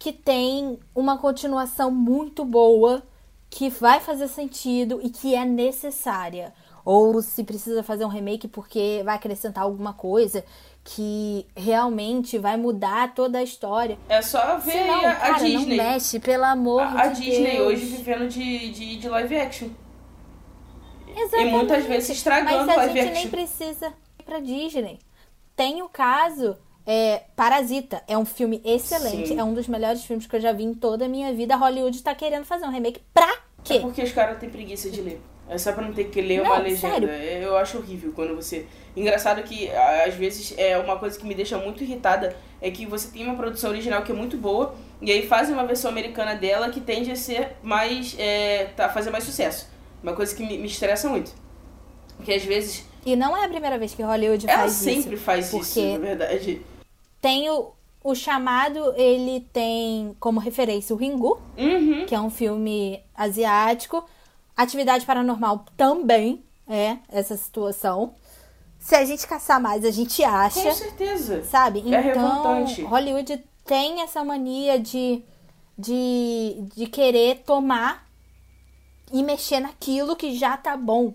que 0.00 0.12
tem 0.12 0.80
uma 0.92 1.16
continuação 1.16 1.92
muito 1.92 2.44
boa, 2.44 3.04
que 3.50 3.68
vai 3.68 4.00
fazer 4.00 4.28
sentido 4.28 5.00
e 5.02 5.10
que 5.10 5.34
é 5.34 5.44
necessária. 5.44 6.54
Ou 6.84 7.20
se 7.20 7.44
precisa 7.44 7.82
fazer 7.82 8.04
um 8.04 8.08
remake 8.08 8.48
porque 8.48 9.02
vai 9.04 9.16
acrescentar 9.16 9.64
alguma 9.64 9.92
coisa 9.92 10.44
que 10.82 11.46
realmente 11.54 12.38
vai 12.38 12.56
mudar 12.56 13.14
toda 13.14 13.38
a 13.38 13.42
história. 13.42 13.98
É 14.08 14.22
só 14.22 14.56
ver 14.56 14.72
Senão, 14.72 15.06
a, 15.06 15.14
cara, 15.14 15.44
Disney. 15.44 15.76
Não 15.76 15.84
mexe, 15.84 16.18
pelo 16.18 16.44
amor 16.44 16.80
a, 16.82 17.08
de 17.08 17.20
Deus. 17.24 17.28
A 17.28 17.30
Disney 17.30 17.60
hoje 17.60 17.84
vivendo 17.84 18.28
de, 18.28 18.70
de, 18.70 18.96
de 18.96 19.08
live 19.08 19.36
action. 19.36 19.68
Exatamente. 21.08 21.48
E 21.48 21.50
muitas 21.50 21.84
vezes 21.84 22.10
estragando 22.10 22.66
Mas 22.66 22.68
a 22.68 22.76
live 22.76 22.94
gente 22.94 23.08
action. 23.08 23.22
nem 23.22 23.30
precisa 23.30 23.92
ir 24.18 24.22
pra 24.22 24.40
Disney. 24.40 24.98
Tem 25.54 25.82
o 25.82 25.88
caso 25.88 26.56
é, 26.86 27.24
Parasita. 27.36 28.02
É 28.08 28.16
um 28.16 28.24
filme 28.24 28.60
excelente. 28.64 29.28
Sim. 29.28 29.38
É 29.38 29.44
um 29.44 29.54
dos 29.54 29.68
melhores 29.68 30.04
filmes 30.04 30.26
que 30.26 30.34
eu 30.34 30.40
já 30.40 30.52
vi 30.52 30.64
em 30.64 30.74
toda 30.74 31.04
a 31.04 31.08
minha 31.08 31.32
vida. 31.32 31.56
Hollywood 31.56 32.02
tá 32.02 32.14
querendo 32.14 32.44
fazer 32.44 32.64
um 32.64 32.70
remake 32.70 33.00
pra 33.12 33.30
quê? 33.72 33.78
É 33.78 33.80
porque 33.80 34.02
os 34.02 34.12
caras 34.12 34.38
têm 34.38 34.48
preguiça 34.50 34.90
de 34.90 35.00
ler. 35.00 35.20
É 35.48 35.58
só 35.58 35.72
pra 35.72 35.84
não 35.84 35.92
ter 35.92 36.04
que 36.04 36.20
ler 36.20 36.38
Não, 36.38 36.44
uma 36.44 36.58
legenda. 36.58 37.08
sério. 37.08 37.08
Eu 37.42 37.56
acho 37.56 37.78
horrível 37.78 38.12
quando 38.14 38.36
você. 38.36 38.66
Engraçado 38.96 39.42
que 39.42 39.68
às 39.70 40.14
vezes 40.14 40.54
é 40.56 40.78
uma 40.78 40.96
coisa 40.96 41.18
que 41.18 41.26
me 41.26 41.34
deixa 41.34 41.58
muito 41.58 41.82
irritada 41.82 42.36
é 42.62 42.70
que 42.70 42.86
você 42.86 43.08
tem 43.08 43.24
uma 43.24 43.34
produção 43.34 43.70
original 43.70 44.02
que 44.02 44.12
é 44.12 44.14
muito 44.14 44.36
boa 44.36 44.74
e 45.02 45.10
aí 45.10 45.26
fazem 45.26 45.52
uma 45.54 45.66
versão 45.66 45.90
americana 45.90 46.36
dela 46.36 46.70
que 46.70 46.80
tende 46.80 47.10
a 47.10 47.16
ser 47.16 47.56
mais. 47.62 48.14
É, 48.18 48.66
tá, 48.76 48.88
fazer 48.88 49.10
mais 49.10 49.24
sucesso. 49.24 49.68
Uma 50.02 50.12
coisa 50.12 50.34
que 50.34 50.42
me, 50.44 50.56
me 50.56 50.66
estressa 50.66 51.08
muito. 51.08 51.32
Porque 52.16 52.32
às 52.32 52.44
vezes. 52.44 52.84
E 53.04 53.16
não 53.16 53.36
é 53.36 53.44
a 53.44 53.48
primeira 53.48 53.76
vez 53.78 53.92
que 53.94 54.02
Hollywood 54.02 54.48
Ela 54.48 54.60
faz 54.60 54.72
sempre 54.72 55.14
isso. 55.14 55.24
faz 55.24 55.50
porque 55.50 55.80
isso, 55.80 55.92
na 55.92 55.98
verdade. 55.98 56.62
Tem 57.20 57.50
o, 57.50 57.72
o 58.02 58.14
chamado, 58.14 58.94
ele 58.96 59.40
tem 59.52 60.16
como 60.18 60.40
referência 60.40 60.94
o 60.94 60.98
Ringu, 60.98 61.40
Uhum. 61.56 62.06
que 62.06 62.14
é 62.14 62.20
um 62.20 62.30
filme 62.30 63.02
asiático. 63.14 64.04
Atividade 64.56 65.04
Paranormal 65.06 65.64
também 65.76 66.42
é 66.68 66.96
essa 67.08 67.36
situação. 67.36 68.14
Se 68.78 68.94
a 68.94 69.04
gente 69.04 69.26
caçar 69.26 69.60
mais, 69.60 69.84
a 69.84 69.90
gente 69.90 70.22
acha, 70.24 70.62
Com 70.62 70.72
certeza. 70.72 71.44
sabe? 71.44 71.80
É 71.80 71.82
Então, 71.82 72.00
revoltante. 72.02 72.82
Hollywood 72.82 73.44
tem 73.66 74.00
essa 74.00 74.24
mania 74.24 74.78
de, 74.78 75.22
de, 75.78 76.56
de 76.74 76.86
querer 76.86 77.42
tomar 77.44 78.06
e 79.12 79.22
mexer 79.22 79.60
naquilo 79.60 80.16
que 80.16 80.34
já 80.36 80.56
tá 80.56 80.76
bom. 80.76 81.12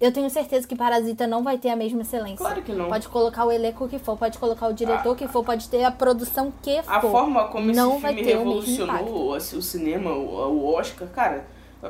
Eu 0.00 0.10
tenho 0.12 0.30
certeza 0.30 0.66
que 0.66 0.74
Parasita 0.74 1.26
não 1.26 1.42
vai 1.42 1.58
ter 1.58 1.68
a 1.68 1.76
mesma 1.76 2.00
excelência. 2.02 2.38
Claro 2.38 2.62
que 2.62 2.72
não. 2.72 2.88
Pode 2.88 3.06
colocar 3.08 3.44
o 3.44 3.52
elenco 3.52 3.86
que 3.86 3.98
for, 3.98 4.16
pode 4.16 4.38
colocar 4.38 4.66
o 4.68 4.72
diretor 4.72 5.14
que 5.14 5.28
for, 5.28 5.44
pode 5.44 5.68
ter 5.68 5.84
a 5.84 5.90
produção 5.90 6.50
que 6.62 6.82
for. 6.82 6.90
A 6.92 7.00
forma 7.02 7.48
como 7.48 7.70
não 7.72 7.92
esse 7.98 8.00
filme 8.06 8.22
ter 8.24 8.34
o 8.36 8.38
revolucionou 8.38 9.04
o, 9.08 9.32
o 9.36 9.40
cinema, 9.62 10.10
o, 10.12 10.52
o 10.54 10.74
Oscar, 10.74 11.06
cara, 11.08 11.46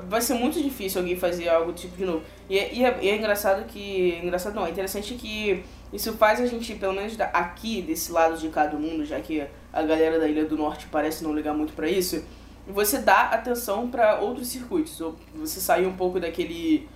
vai 0.08 0.20
ser 0.20 0.34
muito 0.34 0.60
difícil 0.60 1.00
alguém 1.00 1.16
fazer 1.16 1.48
algo 1.48 1.70
do 1.72 1.78
tipo 1.78 1.96
de 1.96 2.04
novo. 2.04 2.22
E, 2.48 2.58
é- 2.58 2.74
e 2.74 2.84
é, 2.84 2.98
e 3.00 3.08
é 3.10 3.16
engraçado 3.16 3.64
que. 3.66 4.18
Engraçado 4.22 4.54
não, 4.54 4.66
é 4.66 4.70
interessante 4.70 5.14
que 5.14 5.62
isso 5.92 6.12
faz 6.14 6.40
a 6.40 6.46
gente, 6.46 6.74
pelo 6.74 6.92
menos 6.94 7.16
aqui, 7.32 7.80
desse 7.82 8.10
lado 8.10 8.36
de 8.36 8.48
cada 8.48 8.76
mundo, 8.76 9.04
já 9.04 9.20
que 9.20 9.44
a 9.72 9.82
galera 9.82 10.18
da 10.18 10.26
Ilha 10.26 10.44
do 10.46 10.56
Norte 10.56 10.86
parece 10.90 11.22
não 11.22 11.32
ligar 11.32 11.54
muito 11.54 11.72
pra 11.74 11.88
isso, 11.88 12.24
você 12.66 12.98
dá 12.98 13.22
atenção 13.30 13.88
pra 13.88 14.18
outros 14.20 14.48
circuitos. 14.48 15.00
Ou 15.00 15.14
você 15.34 15.60
sair 15.60 15.86
um 15.86 15.92
pouco 15.96 16.18
daquele 16.18 16.88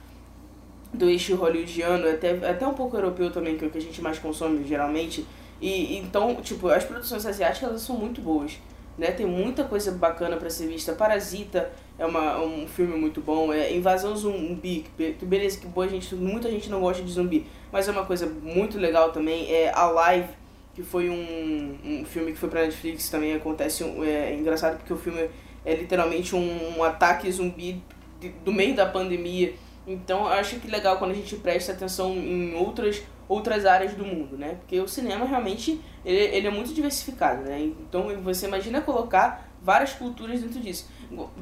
do 0.94 1.08
eixo 1.08 1.34
hollywoodiano, 1.36 2.08
até, 2.08 2.30
até 2.48 2.66
um 2.66 2.74
pouco 2.74 2.96
europeu 2.96 3.30
também, 3.30 3.56
que 3.56 3.64
é 3.64 3.68
o 3.68 3.70
que 3.70 3.78
a 3.78 3.80
gente 3.80 4.00
mais 4.00 4.18
consome 4.18 4.64
geralmente. 4.66 5.24
E 5.60 5.96
então, 5.96 6.36
tipo, 6.36 6.68
as 6.68 6.84
produções 6.84 7.24
asiáticas 7.26 7.68
elas 7.68 7.82
são 7.82 7.96
muito 7.96 8.20
boas, 8.20 8.58
né? 8.98 9.10
Tem 9.12 9.24
muita 9.26 9.64
coisa 9.64 9.92
bacana 9.92 10.36
pra 10.36 10.50
ser 10.50 10.66
vista. 10.68 10.92
Parasita 10.92 11.70
é 11.98 12.04
uma, 12.04 12.40
um 12.42 12.66
filme 12.66 12.96
muito 12.98 13.20
bom, 13.20 13.52
é 13.52 13.72
Invasão 13.74 14.16
Zumbi, 14.16 14.84
que 14.84 14.90
be- 15.12 15.26
beleza 15.26 15.58
que 15.58 15.66
boa 15.66 15.88
gente, 15.88 16.14
muita 16.14 16.50
gente 16.50 16.68
não 16.68 16.80
gosta 16.80 17.02
de 17.02 17.10
zumbi, 17.12 17.46
mas 17.72 17.88
é 17.88 17.92
uma 17.92 18.04
coisa 18.04 18.26
muito 18.26 18.78
legal 18.78 19.12
também. 19.12 19.50
É 19.50 19.72
Alive, 19.74 20.28
que 20.74 20.82
foi 20.82 21.08
um, 21.08 21.78
um 21.84 22.04
filme 22.04 22.32
que 22.32 22.38
foi 22.38 22.48
pra 22.48 22.62
Netflix, 22.62 23.08
também 23.08 23.32
acontece, 23.34 23.84
um, 23.84 24.02
é, 24.04 24.34
engraçado 24.34 24.76
porque 24.78 24.92
o 24.92 24.96
filme 24.98 25.30
é 25.64 25.74
literalmente 25.74 26.34
um, 26.34 26.78
um 26.78 26.82
ataque 26.82 27.30
zumbi 27.30 27.80
de- 28.20 28.30
do 28.44 28.52
meio 28.52 28.74
da 28.74 28.84
pandemia. 28.86 29.54
Então 29.86 30.20
eu 30.26 30.32
acho 30.32 30.58
que 30.60 30.68
legal 30.68 30.98
quando 30.98 31.10
a 31.10 31.14
gente 31.14 31.36
presta 31.36 31.72
atenção 31.72 32.14
em 32.14 32.54
outras, 32.54 33.02
outras 33.28 33.66
áreas 33.66 33.94
do 33.94 34.04
mundo, 34.04 34.36
né? 34.36 34.56
Porque 34.60 34.80
o 34.80 34.88
cinema 34.88 35.24
realmente 35.26 35.80
ele, 36.04 36.36
ele 36.36 36.46
é 36.46 36.50
muito 36.50 36.72
diversificado, 36.72 37.42
né? 37.42 37.60
Então 37.60 38.08
você 38.22 38.46
imagina 38.46 38.80
colocar 38.80 39.48
várias 39.60 39.92
culturas 39.92 40.40
dentro 40.40 40.60
disso. 40.60 40.88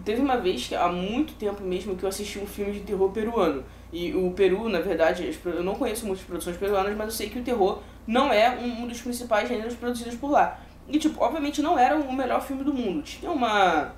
Teve 0.05 0.20
uma 0.20 0.36
vez, 0.36 0.70
há 0.72 0.88
muito 0.88 1.34
tempo 1.34 1.62
mesmo, 1.62 1.97
que 1.97 2.05
eu 2.05 2.09
assisti 2.09 2.38
um 2.38 2.47
filme 2.47 2.72
de 2.72 2.80
terror 2.80 3.11
peruano. 3.11 3.64
E 3.93 4.14
o 4.14 4.30
Peru, 4.30 4.68
na 4.68 4.80
verdade, 4.80 5.38
eu 5.45 5.62
não 5.62 5.74
conheço 5.74 6.07
muitas 6.07 6.24
produções 6.24 6.57
peruanas, 6.57 6.97
mas 6.97 7.07
eu 7.09 7.12
sei 7.12 7.28
que 7.28 7.38
o 7.38 7.43
terror 7.43 7.80
não 8.07 8.32
é 8.32 8.51
um, 8.51 8.82
um 8.82 8.86
dos 8.86 9.01
principais 9.01 9.49
gêneros 9.49 9.74
produzidos 9.74 10.14
por 10.14 10.30
lá. 10.30 10.61
E, 10.88 10.99
tipo, 10.99 11.22
obviamente 11.22 11.61
não 11.61 11.78
era 11.78 11.97
o 11.97 12.12
melhor 12.12 12.40
filme 12.40 12.64
do 12.64 12.72
mundo. 12.72 13.03
Tinha 13.03 13.30
uma, 13.30 13.93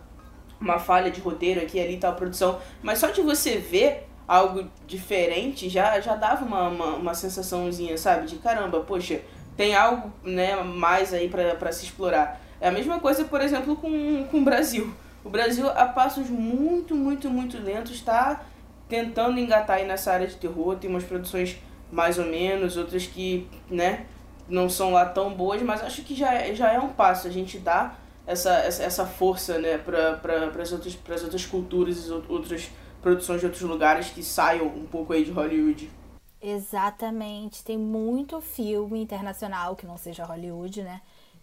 uma 0.60 0.78
falha 0.78 1.10
de 1.10 1.20
roteiro 1.20 1.60
aqui 1.60 1.78
e 1.78 1.80
ali 1.80 1.94
e 1.94 1.98
tal, 1.98 2.14
produção. 2.14 2.58
Mas 2.82 2.98
só 2.98 3.08
de 3.10 3.20
você 3.20 3.58
ver 3.58 4.08
algo 4.26 4.64
diferente 4.86 5.68
já, 5.68 6.00
já 6.00 6.14
dava 6.16 6.44
uma, 6.44 6.68
uma, 6.68 6.86
uma 6.96 7.14
sensaçãozinha, 7.14 7.96
sabe? 7.98 8.26
De 8.26 8.36
caramba, 8.36 8.80
poxa, 8.80 9.20
tem 9.56 9.74
algo 9.74 10.12
né, 10.22 10.56
mais 10.62 11.12
aí 11.12 11.28
pra 11.28 11.72
se 11.72 11.84
explorar. 11.84 12.40
É 12.60 12.68
a 12.68 12.72
mesma 12.72 12.98
coisa, 13.00 13.24
por 13.24 13.40
exemplo, 13.40 13.76
com, 13.76 14.24
com 14.30 14.38
o 14.38 14.44
Brasil. 14.44 14.92
O 15.22 15.28
Brasil, 15.30 15.68
a 15.68 15.86
passos 15.86 16.28
muito, 16.28 16.94
muito, 16.94 17.28
muito 17.30 17.58
lentos, 17.58 17.92
está 17.92 18.42
tentando 18.88 19.38
engatar 19.38 19.76
aí 19.76 19.86
nessa 19.86 20.12
área 20.12 20.26
de 20.26 20.36
terror. 20.36 20.76
Tem 20.76 20.88
umas 20.90 21.04
produções 21.04 21.56
mais 21.92 22.18
ou 22.18 22.24
menos, 22.24 22.76
outras 22.76 23.06
que, 23.06 23.46
né, 23.70 24.06
não 24.48 24.68
são 24.68 24.92
lá 24.92 25.04
tão 25.06 25.32
boas, 25.32 25.62
mas 25.62 25.82
acho 25.82 26.02
que 26.02 26.14
já, 26.14 26.32
é- 26.34 26.54
já 26.54 26.72
é 26.72 26.78
um 26.78 26.88
passo 26.88 27.26
a 27.26 27.30
gente 27.30 27.58
dar 27.58 28.00
essa, 28.26 28.52
essa, 28.58 28.82
essa 28.82 29.06
força, 29.06 29.58
né, 29.58 29.78
para 29.78 30.14
pra, 30.16 30.62
as 30.62 30.72
outras, 30.72 30.98
outras 31.22 31.46
culturas 31.46 32.06
e 32.06 32.12
out- 32.12 32.26
outras 32.28 32.70
produções 33.04 33.40
de 33.40 33.46
outros 33.46 33.62
lugares 33.62 34.08
que 34.08 34.22
saiam 34.22 34.66
um 34.66 34.86
pouco 34.86 35.12
aí 35.12 35.22
de 35.22 35.30
Hollywood. 35.30 35.90
Exatamente. 36.40 37.62
Tem 37.62 37.76
muito 37.76 38.40
filme 38.40 38.98
internacional, 38.98 39.76
que 39.76 39.86
não 39.86 39.98
seja 39.98 40.24
Hollywood, 40.24 40.82
né? 40.82 41.02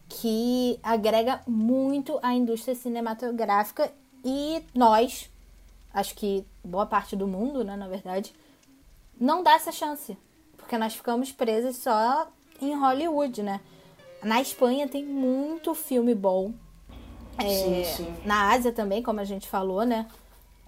Que 0.10 0.80
agrega 0.82 1.40
muito 1.48 2.20
à 2.24 2.34
indústria 2.34 2.74
cinematográfica 2.74 3.92
e 4.26 4.64
nós, 4.74 5.30
acho 5.94 6.16
que 6.16 6.44
boa 6.64 6.88
parte 6.88 7.16
do 7.16 7.28
mundo, 7.28 7.64
né, 7.64 7.76
na 7.76 7.88
verdade, 7.88 8.34
não 9.20 9.44
dá 9.44 9.54
essa 9.54 9.72
chance. 9.72 10.18
Porque 10.58 10.80
nós 10.80 10.96
ficamos 10.96 11.32
presos 11.32 11.78
só 11.78 12.28
em 12.60 12.76
Hollywood, 12.76 13.44
né? 13.44 13.62
Na 14.24 14.42
Espanha 14.42 14.88
tem 14.88 15.06
muito 15.06 15.76
filme 15.76 16.16
bom. 16.16 16.54
sim, 17.40 17.84
sim. 17.86 18.16
Na 18.26 18.50
Ásia 18.52 18.72
também, 18.72 19.04
como 19.04 19.20
a 19.20 19.26
gente 19.26 19.48
falou, 19.48 19.86
né? 19.86 20.08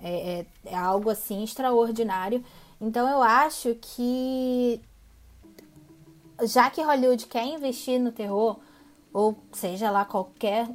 É, 0.04 0.40
é, 0.40 0.46
é 0.66 0.76
algo 0.76 1.10
assim 1.10 1.44
extraordinário. 1.44 2.44
Então 2.82 3.08
eu 3.08 3.24
acho 3.24 3.76
que 3.76 4.82
já 6.44 6.70
que 6.70 6.82
Hollywood 6.82 7.26
quer 7.28 7.46
investir 7.46 8.00
no 8.00 8.12
terror, 8.12 8.60
ou 9.14 9.38
seja 9.54 9.90
lá 9.90 10.04
qualquer 10.04 10.70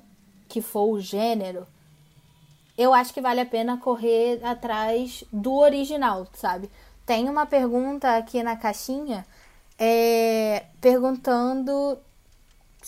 que 0.48 0.62
for 0.62 0.88
o 0.88 1.00
gênero, 1.00 1.66
eu 2.76 2.94
acho 2.94 3.12
que 3.12 3.20
vale 3.20 3.40
a 3.40 3.46
pena 3.46 3.76
correr 3.76 4.40
atrás 4.44 5.24
do 5.32 5.54
original, 5.54 6.26
sabe? 6.32 6.70
Tem 7.04 7.28
uma 7.28 7.44
pergunta 7.44 8.16
aqui 8.16 8.42
na 8.42 8.56
caixinha 8.56 9.26
é, 9.78 10.64
perguntando 10.80 11.98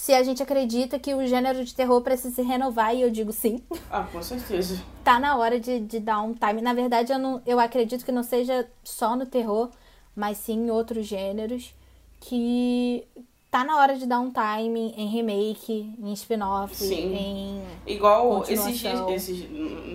se 0.01 0.15
a 0.15 0.23
gente 0.23 0.43
acredita 0.43 0.99
que 0.99 1.15
o 1.15 1.27
gênero 1.27 1.63
de 1.63 1.75
terror 1.75 2.01
precisa 2.01 2.35
se 2.35 2.41
renovar, 2.41 2.95
e 2.97 3.03
eu 3.03 3.11
digo 3.11 3.33
sim. 3.35 3.63
Ah, 3.91 4.03
com 4.11 4.23
certeza. 4.23 4.83
tá 5.05 5.21
na 5.21 5.37
hora 5.37 5.61
de, 5.61 5.79
de 5.79 6.01
dar 6.01 6.23
um 6.23 6.33
time. 6.33 6.63
Na 6.63 6.73
verdade, 6.73 7.13
eu, 7.13 7.19
não, 7.19 7.43
eu 7.45 7.61
acredito 7.61 8.03
que 8.03 8.11
não 8.11 8.23
seja 8.23 8.67
só 8.83 9.15
no 9.15 9.27
terror, 9.27 9.69
mas 10.17 10.39
sim 10.39 10.55
em 10.55 10.71
outros 10.71 11.07
gêneros, 11.07 11.75
que 12.19 13.05
tá 13.51 13.63
na 13.63 13.77
hora 13.77 13.95
de 13.95 14.07
dar 14.07 14.21
um 14.21 14.33
time 14.33 14.95
em 14.97 15.07
remake, 15.07 15.93
em 16.03 16.13
spin-off, 16.15 16.75
Sim. 16.75 17.15
em. 17.15 17.63
Igual 17.87 18.43
esses 18.49 18.79
dias. 18.79 19.01
Esses, 19.11 19.45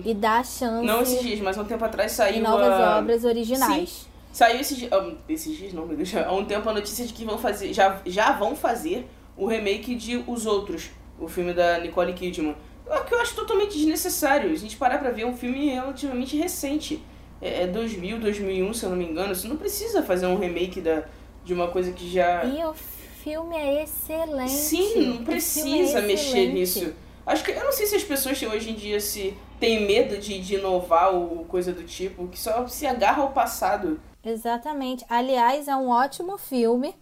E 0.04 0.14
dar 0.14 0.46
chance 0.46 0.86
não 0.86 1.02
esses 1.02 1.20
dias, 1.20 1.40
mas 1.40 1.58
há 1.58 1.62
um 1.62 1.64
tempo 1.64 1.84
atrás 1.84 2.12
saiu. 2.12 2.36
em 2.36 2.42
novas 2.42 2.68
a- 2.72 2.98
obras 3.00 3.24
originais. 3.24 4.06
Saiu 4.32 4.60
esses 4.60 4.76
dias. 4.76 4.92
ah, 4.92 5.10
esses 5.28 5.56
dias 5.56 5.72
não, 5.72 5.84
meu 5.84 5.96
Deus. 5.96 6.14
Há 6.14 6.30
um 6.32 6.44
tempo 6.44 6.68
a 6.70 6.72
notícia 6.74 7.04
de 7.04 7.12
que 7.12 7.24
vão 7.24 7.38
fazer. 7.38 7.72
Já, 7.72 8.00
já 8.06 8.30
vão 8.30 8.54
fazer 8.54 9.08
o 9.36 9.46
remake 9.46 9.94
de 9.94 10.22
Os 10.26 10.46
Outros, 10.46 10.90
o 11.18 11.28
filme 11.28 11.52
da 11.52 11.78
Nicole 11.78 12.12
Kidman. 12.12 12.56
O 12.86 13.04
que 13.04 13.14
eu 13.14 13.20
acho 13.20 13.34
totalmente 13.34 13.76
desnecessário. 13.76 14.50
A 14.50 14.54
gente 14.54 14.76
parar 14.76 14.98
pra 14.98 15.10
ver 15.10 15.26
um 15.26 15.36
filme 15.36 15.70
relativamente 15.70 16.36
recente. 16.36 17.02
É, 17.42 17.62
é 17.62 17.66
2000, 17.66 18.20
2001, 18.20 18.74
se 18.74 18.84
eu 18.84 18.90
não 18.90 18.96
me 18.96 19.04
engano. 19.04 19.34
Você 19.34 19.48
não 19.48 19.56
precisa 19.56 20.02
fazer 20.02 20.26
um 20.26 20.38
remake 20.38 20.80
da, 20.80 21.04
de 21.44 21.52
uma 21.52 21.68
coisa 21.68 21.92
que 21.92 22.08
já. 22.08 22.44
E 22.44 22.64
o 22.64 22.72
filme 22.72 23.56
é 23.56 23.82
excelente. 23.82 24.52
Sim, 24.52 24.94
não 24.94 25.12
filme 25.12 25.24
precisa 25.24 25.98
é 25.98 26.02
mexer 26.02 26.52
nisso. 26.52 26.94
Acho 27.26 27.42
que 27.42 27.50
eu 27.50 27.64
não 27.64 27.72
sei 27.72 27.86
se 27.86 27.96
as 27.96 28.04
pessoas 28.04 28.40
hoje 28.40 28.70
em 28.70 28.74
dia 28.74 29.00
se 29.00 29.36
têm 29.58 29.84
medo 29.84 30.16
de, 30.16 30.38
de 30.38 30.54
inovar 30.54 31.12
ou 31.12 31.44
coisa 31.46 31.72
do 31.72 31.82
tipo, 31.82 32.28
que 32.28 32.38
só 32.38 32.68
se 32.68 32.86
agarra 32.86 33.22
ao 33.22 33.32
passado. 33.32 34.00
Exatamente. 34.24 35.04
Aliás, 35.08 35.66
é 35.66 35.74
um 35.74 35.88
ótimo 35.88 36.38
filme 36.38 36.94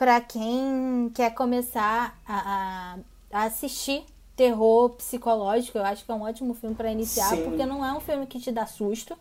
para 0.00 0.18
quem 0.18 1.10
quer 1.14 1.34
começar 1.34 2.18
a, 2.26 2.94
a- 2.94 2.98
a 3.32 3.42
assistir 3.44 4.02
terror 4.34 4.88
psicológico. 4.96 5.76
Eu 5.76 5.84
acho 5.84 6.06
que 6.06 6.10
é 6.10 6.14
um 6.14 6.22
ótimo 6.22 6.54
filme 6.54 6.74
para 6.74 6.90
iniciar, 6.90 7.28
Sim. 7.36 7.44
porque 7.44 7.66
não 7.66 7.84
é 7.84 7.92
um 7.92 8.00
filme 8.00 8.26
que 8.26 8.40
te 8.40 8.50
dá 8.50 8.64
susto, 8.64 9.14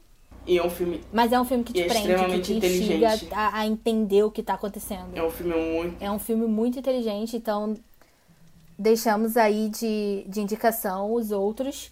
E 0.47 0.57
é 0.57 0.63
um 0.63 0.69
filme, 0.69 1.01
mas 1.11 1.33
é 1.33 1.39
um 1.39 1.43
filme 1.43 1.65
que 1.65 1.73
te 1.73 1.81
é 1.81 1.85
prende, 1.85 2.07
que 2.15 2.39
te 2.39 2.53
instiga 2.53 3.13
inteligente. 3.13 3.33
a, 3.33 3.59
a 3.59 3.67
entender 3.67 4.23
o 4.23 4.31
que 4.31 4.41
tá 4.41 4.53
acontecendo. 4.53 5.17
é 5.17 5.21
um 5.21 5.29
filme 5.29 5.53
muito. 5.53 6.01
É 6.01 6.09
um 6.09 6.17
filme 6.17 6.47
muito 6.47 6.79
inteligente, 6.79 7.35
então 7.35 7.75
deixamos 8.77 9.35
aí 9.37 9.69
de, 9.69 10.23
de 10.27 10.41
indicação 10.41 11.13
os 11.13 11.31
outros 11.31 11.91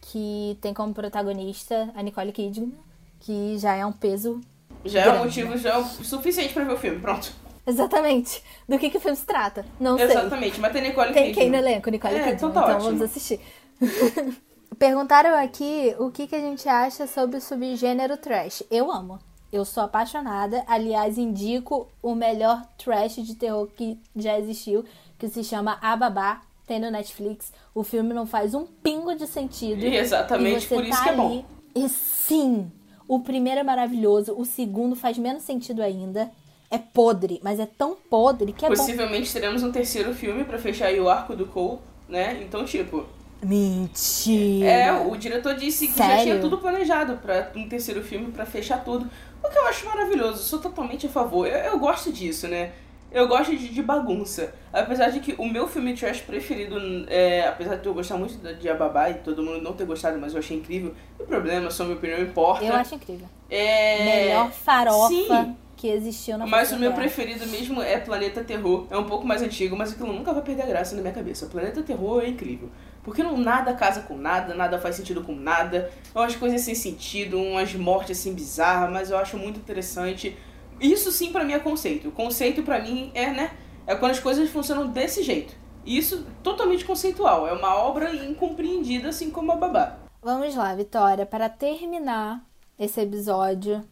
que 0.00 0.58
tem 0.60 0.74
como 0.74 0.92
protagonista 0.92 1.90
a 1.94 2.02
Nicole 2.02 2.32
Kidman, 2.32 2.72
que 3.20 3.56
já 3.58 3.74
é 3.74 3.86
um 3.86 3.92
peso 3.92 4.40
Já 4.84 5.00
é 5.02 5.08
um 5.08 5.12
Grande, 5.12 5.44
motivo 5.44 5.56
já 5.56 5.78
é 5.78 5.84
suficiente 5.84 6.52
pra 6.52 6.64
ver 6.64 6.74
o 6.74 6.76
filme, 6.76 7.00
pronto. 7.00 7.32
Exatamente. 7.66 8.42
Do 8.68 8.78
que, 8.78 8.90
que 8.90 8.98
o 8.98 9.00
filme 9.00 9.16
se 9.16 9.24
trata? 9.26 9.64
Não 9.80 9.96
sei. 9.96 10.06
Exatamente, 10.06 10.60
mas 10.60 10.72
tem 10.72 10.82
Nicole 10.82 11.12
Tem 11.12 11.32
quem 11.32 11.50
no 11.50 11.56
elenco? 11.56 11.90
Nicole 11.90 12.14
É, 12.14 12.18
Kidman. 12.18 12.34
então 12.34 12.52
tá 12.52 12.62
então 12.64 12.80
vamos 12.80 13.02
assistir. 13.02 13.40
Perguntaram 14.78 15.38
aqui 15.38 15.94
o 15.98 16.10
que, 16.10 16.26
que 16.26 16.34
a 16.34 16.40
gente 16.40 16.68
acha 16.68 17.06
sobre 17.06 17.36
o 17.36 17.40
subgênero 17.40 18.16
trash. 18.16 18.62
Eu 18.70 18.90
amo. 18.90 19.18
Eu 19.52 19.64
sou 19.64 19.84
apaixonada. 19.84 20.64
Aliás, 20.66 21.16
indico 21.16 21.88
o 22.02 22.14
melhor 22.14 22.60
trash 22.76 23.16
de 23.16 23.36
terror 23.36 23.68
que 23.68 23.96
já 24.16 24.38
existiu, 24.38 24.84
que 25.16 25.28
se 25.28 25.44
chama 25.44 25.78
A 25.80 25.96
Babá. 25.96 26.42
Tem 26.66 26.80
no 26.80 26.90
Netflix. 26.90 27.52
O 27.74 27.84
filme 27.84 28.12
não 28.14 28.26
faz 28.26 28.54
um 28.54 28.66
pingo 28.66 29.14
de 29.14 29.26
sentido. 29.26 29.84
E 29.84 29.96
exatamente 29.96 30.64
E 30.64 30.68
por 30.68 30.82
isso 30.82 30.96
tá 30.98 31.02
que 31.04 31.08
é 31.10 31.14
bom. 31.14 31.44
E 31.74 31.88
sim, 31.88 32.72
o 33.06 33.20
primeiro 33.20 33.60
é 33.60 33.62
maravilhoso. 33.62 34.34
O 34.36 34.44
segundo 34.44 34.96
faz 34.96 35.18
menos 35.18 35.42
sentido 35.42 35.82
ainda. 35.82 36.30
É 36.74 36.78
podre, 36.78 37.40
mas 37.42 37.60
é 37.60 37.66
tão 37.66 37.94
podre 38.10 38.52
que 38.52 38.64
é 38.64 38.68
bom. 38.68 38.74
Possivelmente 38.74 39.32
teremos 39.32 39.62
um 39.62 39.70
terceiro 39.70 40.12
filme 40.14 40.44
pra 40.44 40.58
fechar 40.58 40.86
aí 40.86 40.98
o 41.00 41.08
arco 41.08 41.36
do 41.36 41.46
Cole, 41.46 41.78
né? 42.08 42.40
Então, 42.42 42.64
tipo, 42.64 43.04
Mentira. 43.42 44.66
É, 44.70 44.92
o 44.92 45.14
diretor 45.16 45.54
disse 45.54 45.88
que 45.88 45.98
já 45.98 46.06
Sério? 46.06 46.22
tinha 46.24 46.40
tudo 46.40 46.58
planejado 46.58 47.16
para 47.18 47.50
um 47.54 47.68
terceiro 47.68 48.02
filme 48.02 48.32
pra 48.32 48.46
fechar 48.46 48.82
tudo. 48.82 49.08
O 49.42 49.48
que 49.48 49.58
eu 49.58 49.66
acho 49.66 49.86
maravilhoso, 49.86 50.42
sou 50.42 50.58
totalmente 50.58 51.06
a 51.06 51.10
favor. 51.10 51.46
Eu, 51.46 51.58
eu 51.58 51.78
gosto 51.78 52.10
disso, 52.10 52.48
né? 52.48 52.72
Eu 53.12 53.28
gosto 53.28 53.54
de, 53.56 53.68
de 53.68 53.82
bagunça. 53.82 54.52
Apesar 54.72 55.10
de 55.10 55.20
que 55.20 55.34
o 55.38 55.46
meu 55.46 55.68
filme 55.68 55.94
trash 55.94 56.20
preferido, 56.22 56.76
é, 57.08 57.46
apesar 57.46 57.76
de 57.76 57.86
eu 57.86 57.94
gostar 57.94 58.16
muito 58.16 58.36
de- 58.38 58.54
de 58.54 58.68
Ababá 58.68 59.10
e 59.10 59.14
todo 59.14 59.42
mundo 59.42 59.60
não 59.62 59.72
ter 59.74 59.84
gostado, 59.86 60.18
mas 60.18 60.32
eu 60.32 60.40
achei 60.40 60.56
incrível. 60.56 60.92
O 61.20 61.24
problema, 61.24 61.70
só 61.70 61.84
minha 61.84 61.96
opinião 61.96 62.20
importa. 62.20 62.64
Eu 62.64 62.74
acho 62.74 62.94
incrível. 62.96 63.28
É... 63.48 64.04
Melhor 64.04 64.50
farofa 64.50 65.08
Sim, 65.08 65.56
que 65.76 65.88
existiu 65.88 66.38
na 66.38 66.46
mas 66.46 66.72
o 66.72 66.78
meu 66.78 66.92
preferido 66.92 67.46
mesmo 67.46 67.82
é 67.82 67.98
Planeta 67.98 68.42
Terror. 68.42 68.86
É 68.90 68.96
um 68.96 69.04
pouco 69.04 69.26
mais 69.26 69.42
antigo, 69.42 69.76
mas 69.76 69.92
aquilo 69.92 70.12
nunca 70.12 70.32
vai 70.32 70.42
perder 70.42 70.62
a 70.62 70.66
graça 70.66 70.94
na 70.94 71.02
minha 71.02 71.12
cabeça. 71.12 71.46
Planeta 71.46 71.82
Terror 71.82 72.22
é 72.22 72.28
incrível. 72.28 72.70
Porque 73.02 73.22
não, 73.22 73.36
nada 73.36 73.74
casa 73.74 74.00
com 74.02 74.16
nada, 74.16 74.54
nada 74.54 74.78
faz 74.78 74.96
sentido 74.96 75.22
com 75.22 75.34
nada. 75.34 75.90
É 76.14 76.18
umas 76.18 76.34
coisas 76.36 76.60
sem 76.62 76.74
sentido, 76.74 77.38
umas 77.38 77.74
mortes 77.74 78.18
assim 78.18 78.32
bizarras, 78.32 78.90
mas 78.90 79.10
eu 79.10 79.18
acho 79.18 79.36
muito 79.36 79.58
interessante. 79.58 80.36
Isso 80.80 81.12
sim 81.12 81.30
pra 81.30 81.44
mim 81.44 81.52
é 81.52 81.58
conceito. 81.58 82.08
O 82.08 82.12
conceito 82.12 82.62
pra 82.62 82.80
mim 82.80 83.10
é, 83.14 83.30
né? 83.30 83.50
É 83.86 83.94
quando 83.94 84.12
as 84.12 84.20
coisas 84.20 84.48
funcionam 84.50 84.88
desse 84.88 85.22
jeito. 85.22 85.54
Isso 85.84 86.26
totalmente 86.42 86.84
conceitual. 86.84 87.46
É 87.46 87.52
uma 87.52 87.74
obra 87.76 88.14
incompreendida, 88.14 89.10
assim 89.10 89.30
como 89.30 89.52
a 89.52 89.56
babá. 89.56 89.98
Vamos 90.22 90.54
lá, 90.54 90.74
Vitória, 90.74 91.26
para 91.26 91.50
terminar 91.50 92.42
esse 92.78 92.98
episódio, 93.00 93.84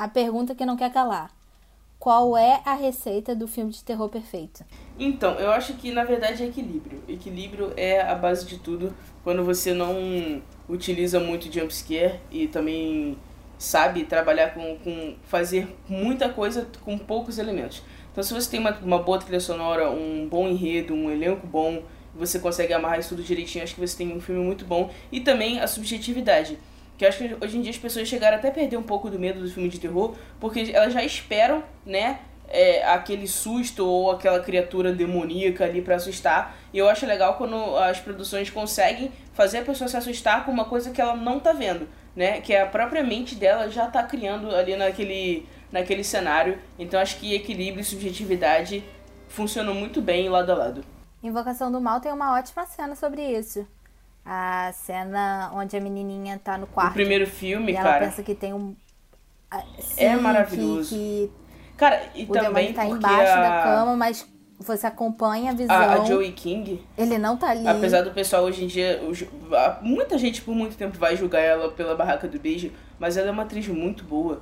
a 0.00 0.08
pergunta 0.08 0.54
que 0.54 0.64
não 0.64 0.78
quer 0.78 0.90
calar. 0.90 1.30
Qual 1.98 2.34
é 2.34 2.62
a 2.64 2.72
receita 2.72 3.34
do 3.34 3.46
filme 3.46 3.70
de 3.70 3.84
terror 3.84 4.08
perfeito? 4.08 4.64
Então, 4.98 5.34
eu 5.34 5.50
acho 5.50 5.74
que 5.74 5.92
na 5.92 6.04
verdade 6.04 6.42
é 6.42 6.46
equilíbrio. 6.46 7.02
Equilíbrio 7.06 7.74
é 7.76 8.00
a 8.00 8.14
base 8.14 8.46
de 8.46 8.56
tudo. 8.56 8.94
Quando 9.22 9.44
você 9.44 9.74
não 9.74 10.40
utiliza 10.66 11.20
muito 11.20 11.52
jumpscare 11.52 12.18
e 12.30 12.48
também 12.48 13.18
sabe 13.58 14.04
trabalhar 14.04 14.54
com, 14.54 14.78
com 14.78 15.16
fazer 15.24 15.68
muita 15.86 16.30
coisa 16.30 16.66
com 16.82 16.96
poucos 16.96 17.38
elementos. 17.38 17.82
Então, 18.10 18.24
se 18.24 18.32
você 18.32 18.50
tem 18.50 18.58
uma, 18.58 18.70
uma 18.78 18.98
boa 19.00 19.18
trilha 19.18 19.38
sonora, 19.38 19.90
um 19.90 20.26
bom 20.26 20.48
enredo, 20.48 20.94
um 20.94 21.10
elenco 21.10 21.46
bom, 21.46 21.82
você 22.14 22.38
consegue 22.38 22.72
amarrar 22.72 22.98
isso 22.98 23.10
tudo 23.10 23.22
direitinho, 23.22 23.62
acho 23.62 23.74
que 23.74 23.80
você 23.80 23.98
tem 23.98 24.16
um 24.16 24.20
filme 24.20 24.42
muito 24.42 24.64
bom. 24.64 24.90
E 25.12 25.20
também 25.20 25.60
a 25.60 25.66
subjetividade. 25.66 26.58
Que 27.00 27.06
eu 27.06 27.08
acho 27.08 27.16
que 27.16 27.36
hoje 27.42 27.56
em 27.56 27.62
dia 27.62 27.70
as 27.70 27.78
pessoas 27.78 28.06
chegaram 28.06 28.36
até 28.36 28.48
a 28.48 28.50
perder 28.50 28.76
um 28.76 28.82
pouco 28.82 29.08
do 29.08 29.18
medo 29.18 29.40
do 29.40 29.50
filme 29.50 29.70
de 29.70 29.80
terror, 29.80 30.14
porque 30.38 30.70
elas 30.70 30.92
já 30.92 31.02
esperam, 31.02 31.64
né, 31.86 32.18
é, 32.46 32.84
aquele 32.84 33.26
susto 33.26 33.86
ou 33.86 34.10
aquela 34.10 34.38
criatura 34.40 34.92
demoníaca 34.92 35.64
ali 35.64 35.80
pra 35.80 35.96
assustar. 35.96 36.54
E 36.74 36.76
eu 36.76 36.90
acho 36.90 37.06
legal 37.06 37.38
quando 37.38 37.56
as 37.78 37.98
produções 37.98 38.50
conseguem 38.50 39.10
fazer 39.32 39.60
a 39.60 39.62
pessoa 39.62 39.88
se 39.88 39.96
assustar 39.96 40.44
com 40.44 40.52
uma 40.52 40.66
coisa 40.66 40.90
que 40.90 41.00
ela 41.00 41.16
não 41.16 41.40
tá 41.40 41.54
vendo, 41.54 41.88
né? 42.14 42.42
Que 42.42 42.54
a 42.54 42.66
própria 42.66 43.02
mente 43.02 43.34
dela 43.34 43.70
já 43.70 43.86
tá 43.86 44.02
criando 44.02 44.54
ali 44.54 44.76
naquele, 44.76 45.48
naquele 45.72 46.04
cenário. 46.04 46.58
Então 46.78 47.00
acho 47.00 47.16
que 47.16 47.34
equilíbrio 47.34 47.80
e 47.80 47.84
subjetividade 47.84 48.84
funcionam 49.26 49.72
muito 49.72 50.02
bem 50.02 50.28
lado 50.28 50.52
a 50.52 50.54
lado. 50.54 50.84
Invocação 51.22 51.72
do 51.72 51.80
Mal 51.80 51.98
tem 51.98 52.12
uma 52.12 52.38
ótima 52.38 52.66
cena 52.66 52.94
sobre 52.94 53.22
isso. 53.22 53.66
A 54.24 54.70
cena 54.74 55.50
onde 55.54 55.76
a 55.76 55.80
menininha 55.80 56.38
tá 56.42 56.58
no 56.58 56.66
quarto. 56.66 56.90
O 56.90 56.94
primeiro 56.94 57.26
filme, 57.26 57.72
e 57.72 57.76
ela 57.76 57.90
cara. 57.90 58.06
pensa 58.06 58.22
que 58.22 58.34
tem 58.34 58.52
um. 58.52 58.74
a- 59.50 59.62
É 59.96 60.14
sim, 60.14 60.16
maravilhoso. 60.22 60.94
Que, 60.94 61.30
Cara, 61.76 62.02
e 62.14 62.26
que 62.26 62.30
o 62.30 62.34
também 62.34 62.72
tá 62.72 62.84
embaixo 62.86 63.32
a, 63.32 63.40
da 63.40 63.62
cama, 63.62 63.96
mas 63.96 64.26
você 64.58 64.86
acompanha 64.86 65.50
a 65.52 65.54
visão. 65.54 65.74
a, 65.74 65.94
a 65.94 66.04
Joey 66.04 66.32
King, 66.32 66.84
Ele 66.96 67.16
não 67.16 67.36
tá 67.36 67.48
ali. 67.48 67.66
Apesar 67.66 68.02
do 68.02 68.10
pessoal 68.10 68.44
hoje 68.44 68.62
em 68.62 68.66
dia. 68.66 69.00
Muita 69.80 70.18
gente 70.18 70.42
por 70.42 70.54
muito 70.54 70.76
tempo 70.76 70.98
vai 70.98 71.16
julgar 71.16 71.40
ela 71.40 71.70
pela 71.70 71.96
barraca 71.96 72.28
do 72.28 72.38
beijo, 72.38 72.70
mas 72.98 73.16
ela 73.16 73.28
é 73.28 73.30
uma 73.30 73.44
atriz 73.44 73.66
muito 73.68 74.04
boa. 74.04 74.40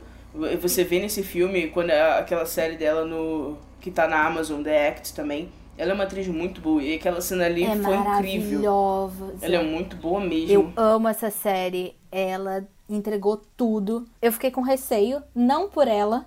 Você 0.61 0.85
vê 0.85 0.99
nesse 1.01 1.23
filme, 1.23 1.69
quando 1.69 1.91
é 1.91 2.19
aquela 2.19 2.45
série 2.45 2.77
dela 2.77 3.05
no. 3.05 3.57
que 3.81 3.91
tá 3.91 4.07
na 4.09 4.27
Amazon, 4.27 4.63
The 4.63 4.89
Act 4.89 5.15
também. 5.15 5.49
Ela 5.79 5.93
é 5.93 5.95
uma 5.95 6.05
atriz 6.05 6.27
muito 6.27 6.61
boa. 6.61 6.83
E 6.83 6.97
aquela 6.97 7.21
cena 7.21 7.47
ali 7.47 7.63
é 7.63 7.77
foi 7.77 7.97
incrível. 7.97 9.13
Ela 9.41 9.57
é 9.57 9.63
muito 9.63 9.97
boa 9.97 10.21
mesmo. 10.21 10.53
Eu 10.53 10.73
amo 10.77 11.09
essa 11.09 11.31
série. 11.31 11.97
Ela 12.11 12.69
entregou 12.89 13.37
tudo. 13.57 14.05
Eu 14.21 14.33
fiquei 14.33 14.51
com 14.51 14.61
receio, 14.61 15.23
não 15.33 15.69
por 15.69 15.87
ela, 15.87 16.27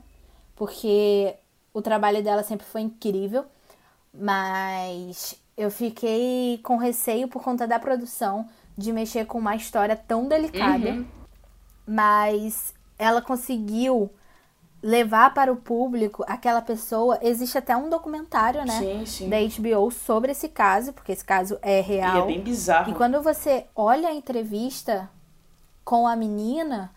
porque 0.55 1.35
o 1.73 1.81
trabalho 1.81 2.23
dela 2.23 2.43
sempre 2.43 2.65
foi 2.65 2.81
incrível, 2.81 3.45
mas 4.13 5.35
eu 5.57 5.69
fiquei 5.69 6.59
com 6.63 6.77
receio 6.77 7.27
por 7.27 7.43
conta 7.43 7.67
da 7.67 7.77
produção 7.77 8.47
de 8.77 8.93
mexer 8.93 9.25
com 9.25 9.37
uma 9.37 9.55
história 9.55 9.95
tão 9.95 10.27
delicada. 10.27 10.91
Uhum. 10.91 11.05
Mas 11.85 12.73
ela 12.97 13.21
conseguiu 13.21 14.09
levar 14.84 15.34
para 15.34 15.51
o 15.51 15.55
público 15.55 16.23
aquela 16.27 16.61
pessoa. 16.61 17.19
Existe 17.21 17.57
até 17.57 17.75
um 17.77 17.89
documentário, 17.89 18.65
né? 18.65 18.79
Sim, 18.79 19.05
sim. 19.05 19.29
Da 19.29 19.38
HBO 19.38 19.91
sobre 19.91 20.32
esse 20.32 20.49
caso, 20.49 20.93
porque 20.93 21.11
esse 21.11 21.23
caso 21.23 21.57
é 21.61 21.79
E 21.79 21.82
real. 21.82 22.23
é 22.23 22.27
bem 22.27 22.41
bizarro. 22.41 22.91
E 22.91 22.95
quando 22.95 23.21
você 23.21 23.65
olha 23.75 24.09
a 24.09 24.13
entrevista 24.13 25.09
com 25.86 26.07
a 26.07 26.15
menina, 26.15 26.91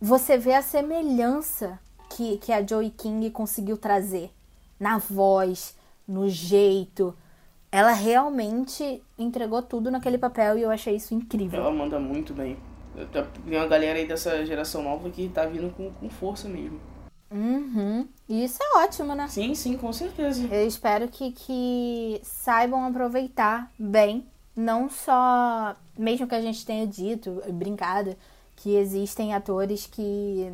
você 0.00 0.36
vê 0.36 0.54
a 0.54 0.62
semelhança 0.62 1.78
que, 2.10 2.38
que 2.38 2.52
a 2.52 2.64
Joey 2.66 2.90
King 2.90 3.30
conseguiu 3.30 3.76
trazer 3.76 4.30
na 4.78 4.98
voz, 4.98 5.74
no 6.06 6.28
jeito. 6.28 7.14
Ela 7.70 7.92
realmente 7.92 9.02
entregou 9.18 9.60
tudo 9.62 9.90
naquele 9.90 10.16
papel 10.18 10.56
e 10.58 10.62
eu 10.62 10.70
achei 10.70 10.96
isso 10.96 11.14
incrível. 11.14 11.60
Ela 11.60 11.70
manda 11.70 11.98
muito 11.98 12.32
bem. 12.32 12.56
Tem 13.12 13.56
uma 13.58 13.66
galera 13.66 13.98
aí 13.98 14.06
dessa 14.06 14.44
geração 14.44 14.82
nova 14.82 15.08
que 15.10 15.28
tá 15.28 15.44
vindo 15.46 15.70
com, 15.74 15.90
com 15.92 16.08
força 16.10 16.48
mesmo. 16.48 16.80
Uhum. 17.30 18.08
E 18.28 18.44
isso 18.44 18.58
é 18.62 18.78
ótimo, 18.78 19.14
né? 19.14 19.26
Sim, 19.28 19.54
sim, 19.54 19.76
com 19.76 19.92
certeza. 19.92 20.46
Eu 20.50 20.66
espero 20.66 21.08
que, 21.08 21.32
que 21.32 22.20
saibam 22.22 22.84
aproveitar 22.86 23.70
bem, 23.78 24.26
não 24.56 24.88
só, 24.88 25.76
mesmo 25.96 26.26
que 26.26 26.34
a 26.34 26.40
gente 26.40 26.64
tenha 26.64 26.86
dito, 26.86 27.42
brincado, 27.52 28.16
que 28.56 28.74
existem 28.76 29.34
atores 29.34 29.86
que 29.86 30.52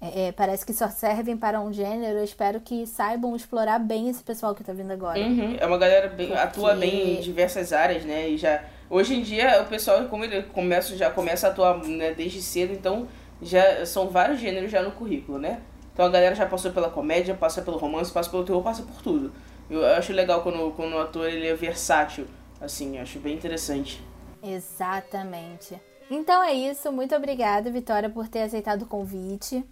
é, 0.00 0.26
é, 0.26 0.32
parece 0.32 0.64
que 0.64 0.72
só 0.72 0.88
servem 0.88 1.36
para 1.36 1.60
um 1.60 1.72
gênero. 1.72 2.18
Eu 2.18 2.24
espero 2.24 2.60
que 2.60 2.86
saibam 2.86 3.34
explorar 3.34 3.78
bem 3.78 4.08
esse 4.08 4.22
pessoal 4.22 4.54
que 4.54 4.62
tá 4.62 4.72
vindo 4.72 4.92
agora. 4.92 5.18
Uhum. 5.18 5.56
É 5.58 5.66
uma 5.66 5.78
galera 5.78 6.08
bem, 6.08 6.28
Porque... 6.28 6.42
atua 6.42 6.74
bem 6.74 7.18
em 7.18 7.20
diversas 7.20 7.72
áreas, 7.72 8.04
né? 8.04 8.28
E 8.28 8.36
já 8.36 8.64
hoje 8.88 9.14
em 9.14 9.22
dia 9.22 9.62
o 9.62 9.66
pessoal 9.66 10.04
como 10.04 10.24
ele 10.24 10.42
começa 10.44 10.96
já 10.96 11.10
começa 11.10 11.48
a 11.48 11.50
atuar 11.50 11.78
né, 11.82 12.14
desde 12.14 12.40
cedo, 12.40 12.72
então 12.72 13.08
já 13.42 13.84
são 13.84 14.08
vários 14.08 14.38
gêneros 14.38 14.70
já 14.70 14.82
no 14.82 14.92
currículo, 14.92 15.38
né? 15.38 15.60
Então 15.96 16.04
a 16.04 16.10
galera 16.10 16.34
já 16.34 16.44
passou 16.44 16.70
pela 16.72 16.90
comédia, 16.90 17.34
passa 17.34 17.62
pelo 17.62 17.78
romance, 17.78 18.12
passa 18.12 18.28
pelo 18.28 18.44
terror, 18.44 18.62
passa 18.62 18.82
por 18.82 19.00
tudo. 19.00 19.32
Eu 19.70 19.82
acho 19.86 20.12
legal 20.12 20.42
quando, 20.42 20.70
quando 20.72 20.92
o 20.92 20.98
ator 20.98 21.26
ele 21.26 21.46
é 21.46 21.54
versátil, 21.54 22.26
assim, 22.60 22.98
acho 22.98 23.18
bem 23.18 23.34
interessante. 23.34 24.04
Exatamente. 24.42 25.80
Então 26.10 26.42
é 26.42 26.52
isso, 26.52 26.92
muito 26.92 27.16
obrigada, 27.16 27.70
Vitória, 27.70 28.10
por 28.10 28.28
ter 28.28 28.42
aceitado 28.42 28.82
o 28.82 28.86
convite. 28.86 29.64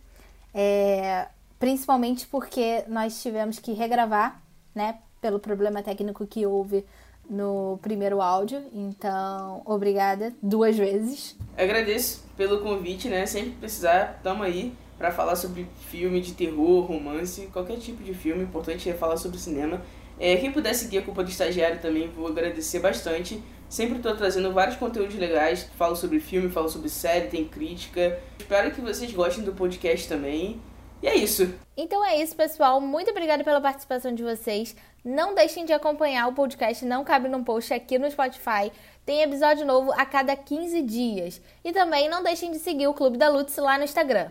É, 0.54 1.26
principalmente 1.58 2.26
porque 2.26 2.84
nós 2.88 3.20
tivemos 3.22 3.58
que 3.58 3.74
regravar, 3.74 4.40
né, 4.74 5.00
pelo 5.20 5.38
problema 5.38 5.82
técnico 5.82 6.26
que 6.26 6.46
houve 6.46 6.86
no 7.28 7.78
primeiro 7.82 8.22
áudio. 8.22 8.62
Então, 8.72 9.60
obrigada 9.66 10.32
duas 10.42 10.74
vezes. 10.74 11.36
Agradeço 11.54 12.24
pelo 12.34 12.62
convite, 12.62 13.10
né? 13.10 13.26
Sempre 13.26 13.50
precisar, 13.60 14.20
tamo 14.22 14.42
aí 14.42 14.72
para 14.98 15.10
falar 15.10 15.36
sobre 15.36 15.66
filme 15.88 16.20
de 16.20 16.32
terror, 16.32 16.84
romance, 16.84 17.48
qualquer 17.52 17.78
tipo 17.78 18.02
de 18.02 18.14
filme. 18.14 18.42
O 18.42 18.46
importante 18.46 18.88
é 18.88 18.94
falar 18.94 19.16
sobre 19.16 19.38
cinema. 19.38 19.82
É, 20.18 20.36
quem 20.36 20.52
puder 20.52 20.74
seguir 20.74 20.98
a 20.98 21.02
culpa 21.02 21.24
do 21.24 21.30
estagiário 21.30 21.80
também, 21.80 22.08
vou 22.08 22.28
agradecer 22.28 22.78
bastante. 22.78 23.42
Sempre 23.68 23.96
estou 23.96 24.14
trazendo 24.14 24.52
vários 24.52 24.76
conteúdos 24.76 25.16
legais. 25.16 25.68
Falo 25.76 25.96
sobre 25.96 26.20
filme, 26.20 26.48
falo 26.48 26.68
sobre 26.68 26.88
série, 26.88 27.28
tem 27.28 27.44
crítica. 27.44 28.18
Espero 28.38 28.70
que 28.70 28.80
vocês 28.80 29.12
gostem 29.12 29.44
do 29.44 29.52
podcast 29.52 30.08
também. 30.08 30.60
E 31.02 31.08
é 31.08 31.16
isso. 31.16 31.52
Então 31.76 32.04
é 32.04 32.22
isso, 32.22 32.36
pessoal. 32.36 32.80
Muito 32.80 33.10
obrigada 33.10 33.42
pela 33.42 33.60
participação 33.60 34.14
de 34.14 34.22
vocês. 34.22 34.76
Não 35.04 35.34
deixem 35.34 35.64
de 35.64 35.72
acompanhar 35.72 36.28
o 36.28 36.32
podcast 36.32 36.84
Não 36.84 37.04
Cabe 37.04 37.28
Num 37.28 37.42
Post 37.44 37.74
aqui 37.74 37.98
no 37.98 38.10
Spotify. 38.10 38.70
Tem 39.04 39.22
episódio 39.22 39.66
novo 39.66 39.92
a 39.92 40.06
cada 40.06 40.34
15 40.36 40.80
dias. 40.82 41.42
E 41.64 41.72
também 41.72 42.08
não 42.08 42.22
deixem 42.22 42.52
de 42.52 42.58
seguir 42.58 42.86
o 42.86 42.94
Clube 42.94 43.18
da 43.18 43.28
Lutz 43.28 43.56
lá 43.56 43.76
no 43.76 43.84
Instagram. 43.84 44.30